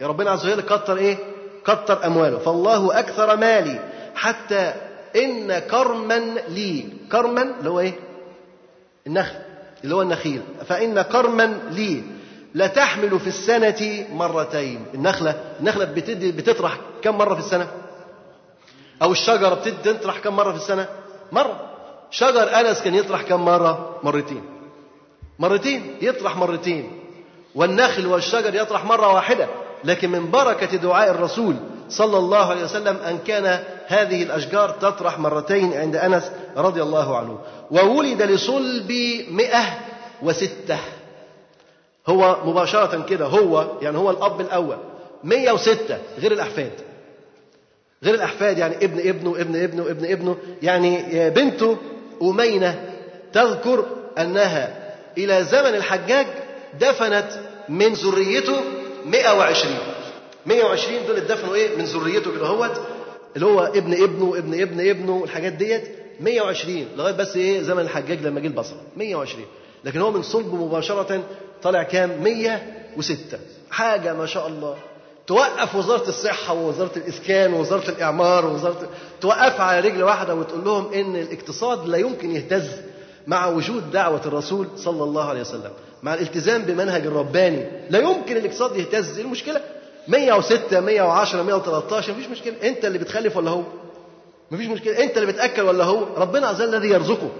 يا 0.00 0.06
ربنا 0.06 0.30
عز 0.30 0.46
وجل 0.46 0.60
كتر 0.60 0.96
إيه؟ 0.96 1.18
كتر 1.64 2.06
أمواله. 2.06 2.38
فالله 2.38 2.98
أكثر 2.98 3.36
مالي. 3.36 3.80
حتى 4.14 4.74
إن 5.16 5.58
كرما 5.58 6.20
لي. 6.48 6.84
كرما 7.12 7.42
اللي 7.42 7.70
هو 7.70 7.80
إيه؟ 7.80 7.92
النخل. 9.06 9.38
اللي 9.84 9.94
هو 9.94 10.02
النخيل. 10.02 10.42
فإن 10.68 11.02
كرما 11.02 11.60
لي. 11.70 12.02
لتحمل 12.54 13.20
في 13.20 13.26
السنة 13.26 14.06
مرتين. 14.12 14.84
النخلة. 14.94 15.40
النخلة 15.60 15.84
بتدي 15.84 16.32
بتطرح 16.32 16.76
كم 17.02 17.18
مرة 17.18 17.34
في 17.34 17.40
السنة؟ 17.40 17.68
أو 19.02 19.12
الشجرة 19.12 19.54
بتدي 19.54 19.92
تطرح 19.92 20.18
كم 20.18 20.36
مرة 20.36 20.50
في 20.50 20.58
السنة؟ 20.58 20.88
مرة. 21.32 21.60
شجر 22.10 22.60
أنس 22.60 22.82
كان 22.82 22.94
يطرح 22.94 23.22
كم 23.22 23.44
مرة؟ 23.44 24.00
مرتين. 24.02 24.44
مرتين. 25.38 25.96
يطرح 26.02 26.36
مرتين. 26.36 26.99
والنخل 27.54 28.06
والشجر 28.06 28.54
يطرح 28.54 28.84
مرة 28.84 29.14
واحدة 29.14 29.48
لكن 29.84 30.10
من 30.10 30.30
بركة 30.30 30.76
دعاء 30.76 31.10
الرسول 31.10 31.56
صلى 31.88 32.18
الله 32.18 32.50
عليه 32.50 32.64
وسلم 32.64 32.96
أن 32.96 33.18
كان 33.18 33.64
هذه 33.86 34.22
الأشجار 34.22 34.70
تطرح 34.70 35.18
مرتين 35.18 35.72
عند 35.72 35.96
أنس 35.96 36.30
رضي 36.56 36.82
الله 36.82 37.16
عنه. 37.16 37.38
وولد 37.70 38.22
لصلب 38.22 38.92
مئة 39.30 39.64
وستة. 40.22 40.78
هو 42.06 42.36
مباشرة 42.44 43.04
كده 43.08 43.26
هو 43.26 43.66
يعني 43.82 43.98
هو 43.98 44.10
الأب 44.10 44.40
الأول. 44.40 44.76
مئة 45.24 45.52
وستة 45.52 45.98
غير 46.18 46.32
الأحفاد. 46.32 46.72
غير 48.04 48.14
الأحفاد 48.14 48.58
يعني 48.58 48.76
ابن 48.76 49.08
ابنه 49.08 49.30
ابن 49.40 49.62
ابنه 49.62 49.82
ابن 49.82 50.04
ابنه. 50.04 50.36
يعني 50.62 51.30
بنته 51.30 51.76
أمينة 52.22 52.84
تذكر 53.32 53.84
أنها 54.18 54.94
إلى 55.18 55.44
زمن 55.44 55.74
الحجاج 55.74 56.26
دفنت 56.80 57.28
من 57.68 57.92
ذريته 57.92 58.60
120 59.06 59.74
120 60.46 61.06
دول 61.06 61.16
اتدفنوا 61.16 61.54
إيه؟ 61.54 61.76
من 61.76 61.84
ذريته 61.84 62.32
كده. 62.32 62.46
اهوت 62.46 62.80
اللي 63.34 63.46
هو 63.46 63.60
ابن 63.60 63.92
ابنه 64.02 64.34
ابن 64.38 64.60
ابن 64.60 64.88
ابنه 64.90 65.16
والحاجات 65.16 65.52
ديت. 65.52 65.88
120 66.20 66.86
لغاية 66.96 67.12
بس 67.14 67.36
إيه؟ 67.36 67.62
زمن 67.62 67.80
الحجاج 67.82 68.22
لما 68.22 68.40
جه 68.40 68.46
البصرة. 68.46 68.80
120 68.96 69.44
لكن 69.84 70.00
هو 70.00 70.10
من 70.10 70.22
صلبه 70.22 70.56
مباشرة 70.56 71.22
طلع 71.62 71.82
كام؟ 71.82 72.22
106 72.22 73.38
حاجة 73.70 74.14
ما 74.14 74.26
شاء 74.26 74.46
الله. 74.48 74.76
توقف 75.26 75.74
وزارة 75.74 76.08
الصحة 76.08 76.54
ووزارة 76.54 76.90
الإسكان 76.96 77.54
ووزارة 77.54 77.88
الإعمار 77.90 78.46
ووزارة 78.46 78.88
توقف 79.20 79.60
على 79.60 79.88
رجل 79.88 80.02
واحدة 80.02 80.34
وتقول 80.34 80.64
لهم 80.64 80.92
إن 80.92 81.16
الاقتصاد 81.16 81.88
لا 81.88 81.98
يمكن 81.98 82.30
يهتز. 82.30 82.70
مع 83.30 83.46
وجود 83.46 83.90
دعوة 83.90 84.20
الرسول 84.26 84.66
صلى 84.76 85.04
الله 85.04 85.28
عليه 85.28 85.40
وسلم 85.40 85.70
مع 86.02 86.14
الالتزام 86.14 86.62
بمنهج 86.62 87.06
الرباني. 87.06 87.66
لا 87.90 87.98
يمكن 87.98 88.36
الاقتصاد 88.36 88.76
يهتز 88.76 89.18
المشكلة؟ 89.18 89.60
106 90.08 90.80
110 90.80 91.42
113 91.42 92.12
مفيش 92.12 92.26
مشكلة. 92.26 92.54
أنت 92.62 92.84
اللي 92.84 92.98
بتخلف 92.98 93.36
ولا 93.36 93.50
هو؟ 93.50 93.62
مفيش 94.50 94.66
مشكلة. 94.66 95.04
أنت 95.04 95.16
اللي 95.18 95.32
بتأكل 95.32 95.62
ولا 95.62 95.84
هو؟ 95.84 96.04
ربنا 96.16 96.46
عز 96.46 96.62
وجل 96.62 96.74
الذي 96.74 96.88
يرزقه. 96.88 97.30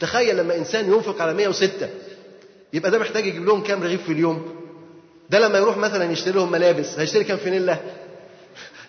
تخيل 0.00 0.36
لما 0.36 0.56
إنسان 0.56 0.92
ينفق 0.92 1.22
على 1.22 1.34
106 1.34 1.88
يبقى 2.72 2.90
ده 2.90 2.98
محتاج 2.98 3.26
يجيب 3.26 3.44
لهم 3.46 3.62
كام 3.62 3.82
رغيف 3.82 4.02
في 4.02 4.12
اليوم؟ 4.12 4.54
ده 5.30 5.38
لما 5.38 5.58
يروح 5.58 5.76
مثلا 5.76 6.12
يشتري 6.12 6.34
لهم 6.34 6.52
ملابس 6.52 6.98
هيشتري 6.98 7.24
كام 7.24 7.36
فانيلا 7.36 7.78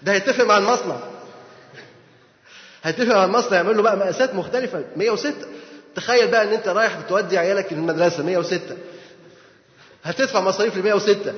ده 0.03 0.11
هيتفق 0.11 0.43
مع 0.45 0.57
المصنع. 0.57 0.95
هيتفق 2.83 3.15
مع 3.15 3.25
المصنع 3.25 3.55
يعمل 3.57 3.75
له 3.77 3.81
بقى 3.83 3.97
مقاسات 3.97 4.35
مختلفة. 4.35 4.83
106 4.95 5.33
تخيل 5.95 6.27
بقى 6.31 6.43
إن 6.43 6.53
أنت 6.53 6.67
رايح 6.67 6.99
بتودي 6.99 7.37
عيالك 7.37 7.71
المدرسة 7.71 8.23
106 8.23 8.59
هتدفع 10.03 10.39
مصاريف 10.41 10.77
ل 10.77 10.83
106 10.83 11.33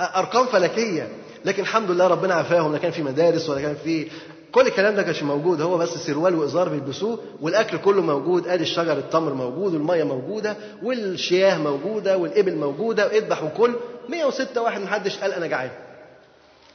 أرقام 0.00 0.46
فلكية. 0.46 1.08
لكن 1.44 1.62
الحمد 1.62 1.90
لله 1.90 2.06
ربنا 2.06 2.34
عافاهم 2.34 2.72
لا 2.72 2.78
كان 2.78 2.90
في 2.90 3.02
مدارس 3.02 3.48
ولا 3.48 3.60
كان 3.60 3.76
في 3.84 4.08
كل 4.52 4.66
الكلام 4.66 4.94
ده 4.94 5.02
كانش 5.02 5.22
موجود. 5.22 5.60
هو 5.60 5.78
بس 5.78 5.88
سروال 5.88 6.34
وإزار 6.34 6.68
بيلبسوه 6.68 7.18
والأكل 7.40 7.78
كله 7.78 8.02
موجود 8.02 8.48
آدي 8.48 8.62
الشجر 8.62 8.92
التمر 8.98 9.34
موجود 9.34 9.74
والميه 9.74 10.04
موجودة 10.04 10.56
والشياه 10.82 11.58
موجودة 11.58 12.16
والإبل 12.16 12.54
موجودة 12.56 13.06
اذبح 13.18 13.42
وكل. 13.42 13.74
106 14.08 14.62
واحد 14.62 14.80
محدش 14.80 15.18
قال 15.18 15.32
أنا 15.32 15.46
جعان. 15.46 15.70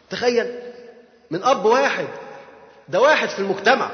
تخيل 0.10 0.46
من 1.32 1.44
أب 1.44 1.66
واحد 1.66 2.08
ده 2.90 3.02
واحد 3.02 3.30
في 3.30 3.40
المجتمع. 3.40 3.90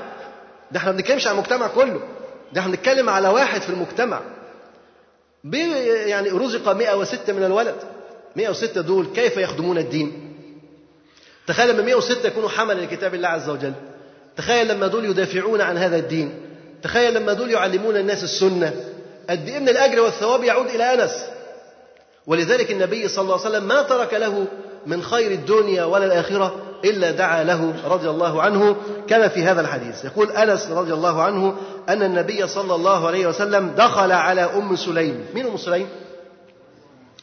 ده 0.71 0.77
إحنا 0.79 0.91
ما 0.91 0.97
بنتكلمش 0.97 1.27
عن 1.27 1.33
المجتمع 1.33 1.67
كله. 1.67 1.99
ده 2.53 2.61
إحنا 2.61 2.71
بنتكلم 2.71 3.09
على 3.09 3.27
واحد 3.27 3.61
في 3.61 3.69
المجتمع. 3.69 4.21
يعني 6.05 6.29
رزق 6.29 6.71
106 6.71 7.33
من 7.33 7.43
الولد. 7.43 7.75
106 8.35 8.81
دول 8.81 9.05
كيف 9.15 9.37
يخدمون 9.37 9.77
الدين؟ 9.77 10.35
تخيل 11.47 11.69
لما 11.69 11.81
106 11.81 12.27
يكونوا 12.27 12.49
حملا 12.49 12.81
لكتاب 12.81 13.15
الله 13.15 13.27
عز 13.27 13.49
وجل. 13.49 13.73
تخيل 14.37 14.67
لما 14.67 14.87
دول 14.87 15.05
يدافعون 15.05 15.61
عن 15.61 15.77
هذا 15.77 15.97
الدين. 15.97 16.41
تخيل 16.83 17.13
لما 17.13 17.33
دول 17.33 17.51
يعلمون 17.51 17.97
الناس 17.97 18.23
السنة. 18.23 18.73
قد 19.29 19.47
إيه 19.47 19.59
من 19.59 19.69
الأجر 19.69 20.01
والثواب 20.01 20.43
يعود 20.43 20.67
إلى 20.67 20.93
أنس. 20.93 21.25
ولذلك 22.27 22.71
النبي 22.71 23.07
صلى 23.07 23.21
الله 23.23 23.39
عليه 23.39 23.49
وسلم 23.49 23.67
ما 23.67 23.81
ترك 23.81 24.13
له 24.13 24.45
من 24.85 25.03
خير 25.03 25.31
الدنيا 25.31 25.83
ولا 25.83 26.05
الآخرة. 26.05 26.55
إلا 26.85 27.11
دعا 27.11 27.43
له 27.43 27.73
رضي 27.85 28.09
الله 28.09 28.41
عنه 28.41 28.75
كما 29.07 29.27
في 29.27 29.43
هذا 29.43 29.61
الحديث. 29.61 30.05
يقول 30.05 30.31
أنس 30.31 30.67
رضي 30.67 30.93
الله 30.93 31.21
عنه 31.21 31.55
أن 31.89 32.03
النبي 32.03 32.47
صلى 32.47 32.75
الله 32.75 33.07
عليه 33.07 33.27
وسلم 33.27 33.73
دخل 33.77 34.11
على 34.11 34.41
أم 34.41 34.75
سليم. 34.75 35.25
مين 35.33 35.45
أم 35.45 35.57
سليم؟ 35.57 35.87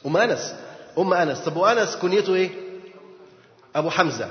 أم 0.06 0.16
أنس. 0.16 0.54
أم 0.98 1.14
أنس. 1.14 1.38
طب 1.38 1.56
وأنس 1.56 1.96
كنيته 1.96 2.34
إيه؟ 2.34 2.50
أبو 3.76 3.90
حمزة. 3.90 4.28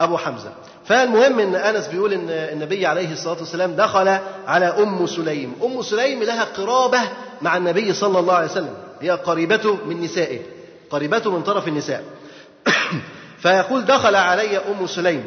أبو 0.00 0.16
حمزة. 0.16 0.52
فالمهم 0.84 1.40
أن 1.40 1.54
أنس 1.54 1.88
بيقول 1.88 2.12
أن 2.12 2.30
النبي 2.30 2.86
عليه 2.86 3.12
الصلاة 3.12 3.38
والسلام 3.38 3.72
دخل 3.72 4.18
على 4.46 4.66
أم 4.66 5.06
سليم. 5.06 5.52
أم 5.62 5.82
سليم 5.82 6.22
لها 6.22 6.44
قرابة 6.44 7.00
مع 7.42 7.56
النبي 7.56 7.92
صلى 7.92 8.18
الله 8.18 8.34
عليه 8.34 8.50
وسلم. 8.50 8.74
هي 9.00 9.10
قريبته 9.10 9.78
من 9.86 10.00
نسائه. 10.00 10.40
قريبته 10.90 11.30
من 11.30 11.42
طرف 11.42 11.68
النساء. 11.68 12.04
فيقول 13.42 13.84
دخل 13.84 14.14
علي 14.14 14.56
أم 14.56 14.86
سليم 14.86 15.24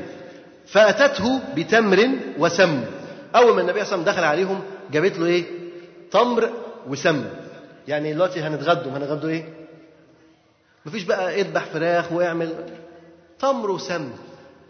فأتته 0.68 1.42
بتمر 1.56 2.10
وسم. 2.38 2.86
أول 3.36 3.56
ما 3.56 3.62
النبي 3.62 3.86
صلى 3.86 3.96
الله 3.96 4.02
عليه 4.02 4.02
وسلم 4.02 4.04
دخل 4.04 4.24
عليهم 4.24 4.62
جابت 4.92 5.18
له 5.18 5.26
إيه؟ 5.26 5.44
تمر 6.12 6.50
وسم. 6.88 7.26
يعني 7.88 8.14
دلوقتي 8.14 8.40
هنتغدوا. 8.42 8.92
هنتغدوا 8.92 9.30
إيه؟ 9.30 9.46
مفيش 10.86 11.04
بقى 11.04 11.42
اذبح 11.42 11.66
فراخ 11.66 12.12
واعمل. 12.12 12.54
تمر 13.40 13.72
وسم 13.72 14.10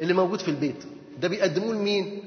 اللي 0.01 0.13
موجود 0.13 0.39
في 0.41 0.47
البيت. 0.47 0.83
ده 1.19 1.27
بيقدموه 1.27 1.73
لمين؟ 1.73 2.23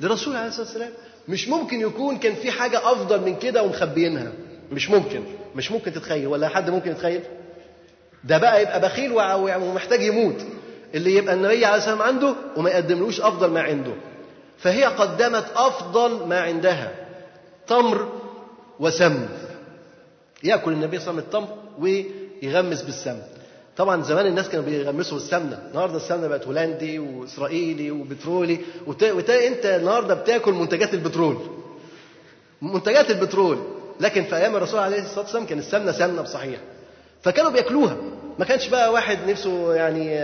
للرسول 0.00 0.36
عليه 0.36 0.48
الصلاة 0.48 0.66
والسلام. 0.66 0.92
مش 1.28 1.48
ممكن 1.48 1.80
يكون 1.80 2.18
كان 2.18 2.34
في 2.34 2.50
حاجة 2.50 2.78
أفضل 2.78 3.20
من 3.20 3.36
كده 3.36 3.62
ومخبيينها. 3.62 4.32
مش 4.72 4.90
ممكن. 4.90 5.22
مش 5.56 5.72
ممكن 5.72 5.92
تتخيل. 5.92 6.26
ولا 6.26 6.48
حد 6.48 6.70
ممكن 6.70 6.90
يتخيل؟ 6.90 7.22
ده 8.24 8.38
بقى 8.38 8.62
يبقى 8.62 8.80
بخيل 8.80 9.12
ومحتاج 9.12 10.02
يموت. 10.02 10.36
اللي 10.94 11.14
يبقى 11.16 11.34
النبي 11.34 11.64
عليه 11.64 11.76
والسلام 11.76 12.02
عنده 12.02 12.34
وما 12.56 12.70
يقدملوش 12.70 13.20
أفضل 13.20 13.50
ما 13.50 13.62
عنده. 13.62 13.92
فهي 14.58 14.84
قدمت 14.84 15.46
أفضل 15.56 16.26
ما 16.26 16.40
عندها. 16.40 16.92
تمر 17.66 18.08
وسم 18.80 19.28
يأكل 20.44 20.72
النبي 20.72 20.98
صلى 20.98 21.10
الله 21.10 21.22
عليه 21.22 21.28
وسلم 21.28 21.44
التمر 21.44 21.56
ويغمس 22.42 22.82
بالسمن 22.82 23.22
طبعا 23.76 24.02
زمان 24.02 24.26
الناس 24.26 24.48
كانوا 24.48 24.64
بيغمسوا 24.64 25.16
السمنه 25.16 25.58
النهارده 25.70 25.96
السمنة 25.96 26.28
بقت 26.28 26.46
هولندي 26.46 26.98
وإسرائيلي 26.98 27.90
وبترولي. 27.90 28.58
وتلاقي 28.86 29.48
أنت 29.48 29.66
النهارده 29.66 30.14
بتاكل 30.14 30.52
منتجات 30.52 30.94
البترول. 30.94 31.36
منتجات 32.62 33.10
البترول. 33.10 33.58
لكن 34.00 34.24
في 34.24 34.36
أيام 34.36 34.56
الرسول 34.56 34.80
عليه 34.80 35.02
الصلاة 35.02 35.20
والسلام 35.20 35.46
كان 35.46 35.58
السمنة 35.58 35.92
سمنة 35.92 36.22
بصحيح. 36.22 36.60
فكانوا 37.22 37.50
بياكلوها. 37.50 37.96
ما 38.38 38.44
كانش 38.44 38.68
بقى 38.68 38.92
واحد 38.92 39.18
نفسه 39.28 39.74
يعني 39.74 40.20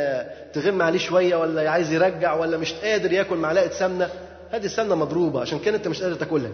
تغم 0.53 0.83
عليه 0.83 0.99
شوية 0.99 1.37
ولا 1.37 1.71
عايز 1.71 1.93
يرجع 1.93 2.35
ولا 2.35 2.57
مش 2.57 2.73
قادر 2.73 3.13
ياكل 3.13 3.37
معلقة 3.37 3.71
سمنة. 3.79 4.11
هذه 4.51 4.65
السمنة 4.65 4.95
مضروبة 4.95 5.41
عشان 5.41 5.59
كده 5.59 5.77
انت 5.77 5.89
مش 5.89 6.03
قادر 6.03 6.15
تاكلها. 6.15 6.53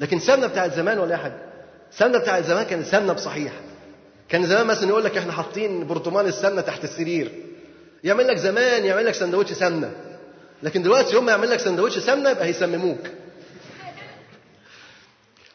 لكن 0.00 0.16
السمنه 0.16 0.46
بتاعت 0.46 0.72
زمان 0.74 0.98
ولا 0.98 1.16
حاجة 1.16 1.36
السمنه 1.92 2.18
بتاعت 2.18 2.44
زمان 2.44 2.64
كانت 2.64 2.86
سمنة 2.86 3.12
بصحيح 3.12 3.52
كان 4.28 4.46
زمان 4.46 4.66
مثلا 4.66 4.88
يقول 4.88 5.04
لك 5.04 5.16
إحنا 5.16 5.32
حاطين 5.32 5.86
برطمان 5.86 6.26
السمنة 6.26 6.60
تحت 6.60 6.84
السرير. 6.84 7.32
يعمل 8.04 8.28
لك 8.28 8.36
زمان 8.36 8.84
يعمل 8.84 9.06
لك 9.06 9.14
سندوتش 9.14 9.52
سمنة. 9.52 9.90
لكن 10.62 10.82
دلوقتي 10.82 11.14
يوم 11.14 11.24
ما 11.24 11.32
يعمل 11.32 11.50
لك 11.50 11.60
سندوتش 11.60 11.98
سمنة 11.98 12.30
يبقى 12.30 12.44
هيسمموك. 12.46 12.98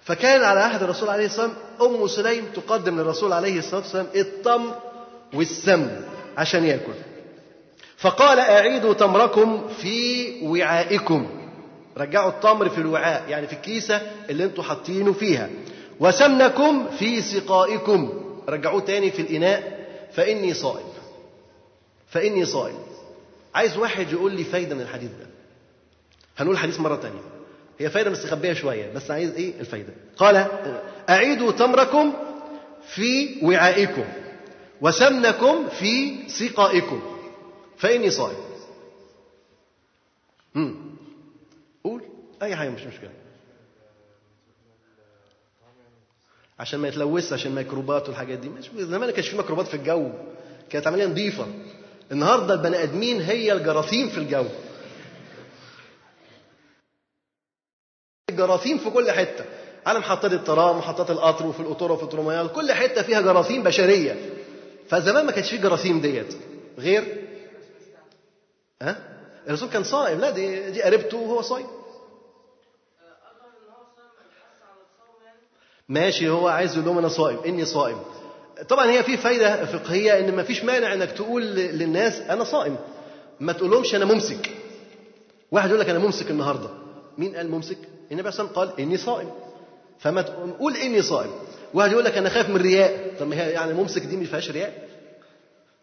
فكان 0.03 0.43
على 0.43 0.59
عهد 0.59 0.83
الرسول 0.83 1.09
عليه 1.09 1.25
الصلاة 1.25 1.47
والسلام 1.79 2.01
أم 2.01 2.07
سليم 2.07 2.45
تقدم 2.55 2.97
للرسول 2.99 3.33
عليه 3.33 3.59
الصلاة 3.59 3.81
والسلام 3.81 4.07
التمر 4.15 4.75
والسمن 5.33 6.01
عشان 6.37 6.63
ياكل. 6.63 6.93
فقال 7.97 8.39
أعيدوا 8.39 8.93
تمركم 8.93 9.67
في 9.67 10.27
وعائكم. 10.43 11.29
رجعوا 11.97 12.29
التمر 12.29 12.69
في 12.69 12.77
الوعاء 12.77 13.29
يعني 13.29 13.47
في 13.47 13.53
الكيسة 13.53 14.01
اللي 14.29 14.43
أنتوا 14.43 14.63
حاطينه 14.63 15.13
فيها. 15.13 15.49
وسمنكم 15.99 16.87
في 16.99 17.21
سقائكم. 17.21 18.21
رجعوه 18.49 18.81
تاني 18.81 19.11
في 19.11 19.21
الإناء. 19.21 19.79
فإني 20.13 20.53
صائم. 20.53 20.87
فإني 22.09 22.45
صائم. 22.45 22.79
عايز 23.55 23.77
واحد 23.77 24.11
يقول 24.11 24.31
لي 24.31 24.43
فايدة 24.43 24.75
من 24.75 24.81
الحديث 24.81 25.09
ده. 25.09 25.27
هنقول 26.37 26.55
الحديث 26.55 26.79
مرة 26.79 26.95
تانية. 26.95 27.21
هي 27.79 27.89
فايدة 27.89 28.09
مستخبية 28.09 28.53
شوية 28.53 28.93
بس 28.93 29.11
عايز 29.11 29.35
إيه؟ 29.35 29.53
الفايدة. 29.59 29.93
قال 30.17 30.47
أعيدوا 31.09 31.51
تمركم 31.51 32.13
في 32.87 33.35
وعائكم. 33.43 34.03
وسمنكم 34.81 35.69
في 35.69 36.17
سقائكم. 36.29 37.01
فإني 37.77 38.09
صائم. 38.09 38.37
امم 40.55 40.75
قول. 41.83 42.03
أي 42.41 42.55
حاجة 42.55 42.69
مش 42.69 42.81
مشكلة. 42.81 43.11
عشان 46.59 46.79
ما 46.79 46.87
يتلوثش 46.87 47.33
عشان 47.33 47.51
الميكروبات 47.51 48.09
والحاجات 48.09 48.39
دي. 48.39 48.49
مش 48.49 48.69
زمان 48.75 48.99
ما 48.99 49.11
كانش 49.11 49.29
في 49.29 49.37
ميكروبات 49.37 49.67
في 49.67 49.73
الجو. 49.73 50.11
كانت 50.69 50.87
عملية 50.87 51.05
نظيفة. 51.05 51.47
النهارده 52.11 52.53
البني 52.53 52.83
آدمين 52.83 53.21
هي 53.21 53.53
الجراثيم 53.53 54.09
في 54.09 54.17
الجو. 54.17 54.45
الجراثيم 58.29 58.77
في 58.77 58.89
كل 58.89 59.11
حتة. 59.11 59.45
على 59.85 59.99
محطات 59.99 60.33
الترام 60.33 60.77
محطات 60.77 61.09
القطر 61.11 61.47
وفي 61.47 61.59
القطورة 61.59 61.93
وفي 61.93 62.03
الترماي 62.03 62.51
كل 62.51 62.71
حتة 62.71 63.01
فيها 63.01 63.21
جراثيم 63.21 63.63
بشرية. 63.63 64.38
فزمان 64.89 65.25
ما 65.25 65.31
كانش 65.31 65.49
فيه 65.49 65.61
جراثيم 65.61 66.01
ديت. 66.01 66.35
غير 66.77 67.27
ها؟ 68.81 68.95
الرسول 69.47 69.69
كان 69.69 69.83
صائم. 69.83 70.19
لا 70.19 70.29
دي 70.29 70.71
دي 70.71 70.81
قريبته 70.81 71.17
وهو 71.17 71.41
صايم. 71.41 71.67
ماشي 75.89 76.29
هو 76.29 76.47
عايز 76.47 76.73
يقول 76.73 76.85
لهم 76.85 76.97
أنا 76.97 77.07
صائم 77.07 77.39
إني 77.45 77.65
صائم. 77.65 77.99
طبعا 78.69 78.91
هي 78.91 79.03
في 79.03 79.17
فايدة 79.17 79.65
فقهية 79.65 80.19
إن 80.19 80.35
ما 80.35 80.43
فيش 80.43 80.63
مانع 80.63 80.93
إنك 80.93 81.11
تقول 81.11 81.43
للناس 81.55 82.19
أنا 82.19 82.43
صائم. 82.43 82.77
ما 83.39 83.53
تقولهمش 83.53 83.95
أنا 83.95 84.05
ممسك. 84.05 84.51
واحد 85.51 85.69
يقول 85.69 85.79
لك 85.79 85.89
أنا 85.89 85.99
ممسك 85.99 86.31
النهارده. 86.31 86.69
مين 87.17 87.35
قال 87.35 87.51
ممسك؟ 87.51 87.77
النبي 88.11 88.31
صلى 88.31 88.45
الله 88.45 88.59
عليه 88.59 88.61
وسلم 88.61 88.75
قال 88.75 88.79
إني 88.79 88.97
صائم. 88.97 89.31
فما 89.99 90.21
تقول 90.21 90.75
إني 90.75 91.01
صائم. 91.01 91.31
واحد 91.73 91.91
يقول 91.91 92.05
لك 92.05 92.17
أنا 92.17 92.29
خايف 92.29 92.49
من 92.49 92.55
الرياء 92.55 93.11
طب 93.19 93.27
ما 93.27 93.35
هي 93.35 93.51
يعني 93.51 93.73
ممسك 93.73 94.01
دي 94.01 94.17
ما 94.17 94.25
فيهاش 94.25 94.51
رياء. 94.51 94.73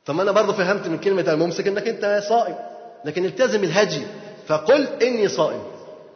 طب 0.07 0.15
ما 0.15 0.23
أنا 0.23 0.33
برضه 0.33 0.53
فهمت 0.53 0.87
من 0.87 0.99
كلمة 0.99 1.33
الممسك 1.33 1.69
إنك 1.69 1.89
أنت 1.89 2.23
صائم. 2.29 2.57
لكن 3.05 3.25
التزم 3.25 3.65
الهدي 3.65 4.03
فقل 4.47 4.87
إني 5.03 5.29
صائم. 5.29 5.63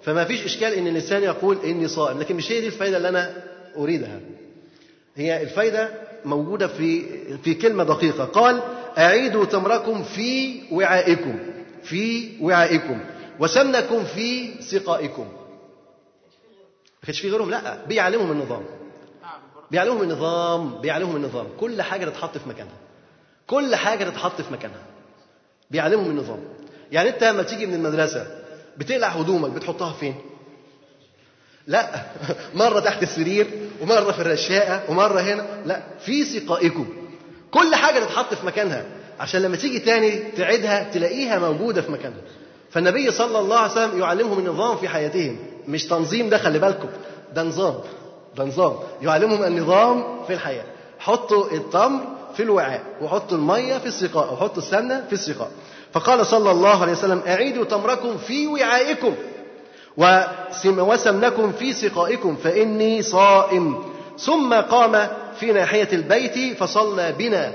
فما 0.03 0.25
فيش 0.25 0.45
إشكال 0.45 0.73
إن 0.73 0.87
الإنسان 0.87 1.23
يقول 1.23 1.59
إني 1.65 1.89
صائم. 1.89 2.19
لكن 2.21 2.37
مش 2.37 2.53
هي 2.53 2.61
دي 2.61 2.67
الفائده 2.67 2.97
اللي 2.97 3.09
أنا 3.09 3.43
أريدها. 3.77 4.21
هي 5.17 5.43
الفائده 5.43 5.89
موجودة 6.25 6.67
في 6.69 7.03
في 7.39 7.55
كلمة 7.55 7.85
دقيقة. 7.85 8.25
قال 8.25 8.61
أعيدوا 8.99 9.45
تمركم 9.45 10.03
في 10.03 10.61
وعائكم. 10.73 11.39
في 11.83 12.31
وعائكم. 12.41 13.01
وسمنكم 13.41 14.05
في 14.05 14.51
سقائكم. 14.63 15.23
ما 17.03 17.07
كانش 17.07 17.21
في 17.21 17.31
غيرهم. 17.31 17.51
لا 17.51 17.85
بيعلمهم 17.87 18.31
النظام. 18.33 18.65
بيعلمهم 19.71 20.03
النظام 20.03 20.81
بيعلمهم 20.81 21.17
النظام. 21.17 21.47
كل 21.61 21.83
حاجة 21.83 22.05
تتحط 22.05 22.39
في 22.39 22.49
مكانها. 22.49 22.77
كل 23.47 23.75
حاجة 23.75 24.05
تتحط 24.05 24.41
في 24.41 24.53
مكانها. 24.53 24.83
بيعلمهم 25.71 26.11
النظام. 26.11 26.39
يعني 26.93 27.09
انت 27.09 27.25
لما 27.25 27.43
تيجي 27.43 27.67
من 27.67 27.75
المدرسة 27.75 28.27
بتقلع 28.77 29.09
هدومك 29.09 29.51
بتحطها 29.51 29.93
فين؟ 29.93 30.15
لا. 31.67 32.03
مرة 32.55 32.81
تحت 32.81 33.03
السرير 33.03 33.47
ومرة 33.81 34.13
في 34.13 34.21
الرشاقة 34.21 34.91
ومرة 34.91 35.21
هنا. 35.21 35.47
لا. 35.67 35.83
في 36.01 36.25
سقائكم. 36.25 36.87
كل 37.51 37.75
حاجة 37.75 37.99
تتحط 37.99 38.35
في 38.35 38.47
مكانها. 38.47 38.85
عشان 39.21 39.43
لما 39.43 39.57
تيجي 39.57 39.79
تاني 39.79 40.19
تعيدها 40.37 40.91
تلاقيها 40.93 41.39
موجودة 41.39 41.83
في 41.83 41.93
مكانها. 41.93 42.21
فالنبي 42.71 43.11
صلى 43.11 43.39
الله 43.39 43.57
عليه 43.59 43.73
وسلم 43.73 44.01
يعلمهم 44.01 44.39
النظام 44.39 44.77
في 44.77 44.89
حياتهم. 44.89 45.39
مش 45.69 45.85
تنظيم 45.87 46.29
ده 46.29 46.39
خلي 46.39 46.59
بالكم. 46.59 46.89
ده 47.35 47.43
نظام. 47.43 47.75
ده 48.37 48.45
نظام. 48.45 48.77
يعلمهم 49.03 49.45
النظام 49.45 50.25
في 50.27 50.33
الحياة. 50.33 50.65
حطوا 50.99 51.51
التمر 51.53 52.01
في 52.35 52.43
الوعاء 52.43 52.83
وحطوا 53.03 53.39
المية 53.39 53.79
في 53.79 53.87
السقاء 53.87 54.33
وحطوا 54.33 54.59
السمنة 54.59 55.05
في 55.07 55.13
السقاء. 55.13 55.51
فقال 55.93 56.27
صلى 56.27 56.51
الله 56.51 56.83
عليه 56.83 56.93
وسلم 56.93 57.23
أعيدوا 57.27 57.65
تمركم 57.65 58.19
في 58.19 58.47
وعائكم 58.47 59.15
وسمنكم 60.65 61.53
في 61.53 61.73
سقائكم 61.73 62.37
فإني 62.37 63.03
صائم. 63.03 63.85
ثم 64.19 64.55
قام 64.55 65.09
في 65.41 65.53
ناحية 65.53 65.89
البيت 65.93 66.57
فصلى 66.57 67.13
بنا. 67.13 67.53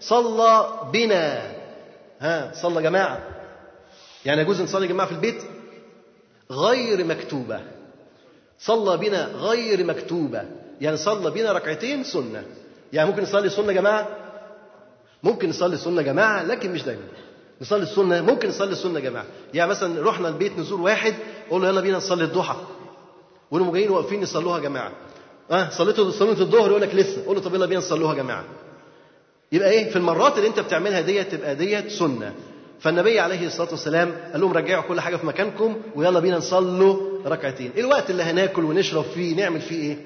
صلى 0.00 0.66
بنا. 0.92 1.42
ها 2.20 2.52
صلى 2.54 2.82
جماعة. 2.82 3.18
يعني 4.24 4.40
يجوز 4.40 4.62
نصلي 4.62 4.86
جماعة 4.86 5.08
في 5.08 5.14
البيت؟ 5.14 5.42
غير 6.50 7.04
مكتوبة. 7.04 7.60
صلى 8.60 8.96
بنا 8.96 9.24
غير 9.26 9.84
مكتوبة. 9.84 10.42
يعني 10.80 10.96
صلى 10.96 11.30
بنا 11.30 11.52
ركعتين 11.52 12.04
سنة. 12.04 12.44
يعني 12.92 13.10
ممكن 13.10 13.22
نصلي 13.22 13.48
سنة 13.48 13.72
جماعة؟ 13.72 14.08
ممكن 15.22 15.48
نصلي 15.48 15.76
سنة 15.76 16.02
جماعة 16.02 16.42
لكن 16.42 16.72
مش 16.72 16.82
دايما. 16.82 17.02
نصلي 17.60 17.82
السنة 17.82 18.22
ممكن 18.22 18.48
نصلي 18.48 18.72
السنة 18.72 19.00
جماعة. 19.00 19.24
يعني 19.54 19.70
مثلا 19.70 20.08
رحنا 20.08 20.28
البيت 20.28 20.58
نزور 20.58 20.80
واحد 20.80 21.14
قول 21.50 21.62
له 21.62 21.68
يلا 21.68 21.80
بينا 21.80 21.96
نصلي 21.96 22.24
الضحى. 22.24 22.56
ونقوم 23.50 23.72
جايين 23.72 23.90
واقفين 23.90 24.22
يصلوها 24.22 24.58
جماعة. 24.58 24.92
آه 25.50 25.68
صليتوا 25.70 26.10
صليت 26.10 26.40
الظهر 26.40 26.70
يقول 26.70 26.82
لك 26.82 26.94
لسه. 26.94 27.24
قول 27.26 27.36
له 27.36 27.42
طب 27.42 27.54
يلا 27.54 27.66
بينا 27.66 27.78
نصلوها 27.80 28.14
جماعة. 28.14 28.44
يبقى 29.52 29.70
إيه؟ 29.70 29.90
في 29.90 29.96
المرات 29.96 30.36
اللي 30.36 30.48
أنت 30.48 30.60
بتعملها 30.60 31.00
ديت 31.00 31.34
تبقى 31.34 31.54
ديت 31.54 31.90
سنة. 31.90 32.34
فالنبي 32.80 33.20
عليه 33.20 33.46
الصلاة 33.46 33.70
والسلام 33.70 34.12
قال 34.32 34.40
لهم 34.40 34.52
رجعوا 34.52 34.82
كل 34.82 35.00
حاجة 35.00 35.16
في 35.16 35.26
مكانكم 35.26 35.76
ويلا 35.96 36.20
بينا 36.20 36.36
نصلوا 36.36 37.09
ركعتين. 37.26 37.72
الوقت 37.78 38.10
اللي 38.10 38.22
هناكل 38.22 38.64
ونشرب 38.64 39.04
فيه 39.04 39.36
نعمل 39.36 39.60
فيه 39.60 39.82
إيه؟ 39.82 39.96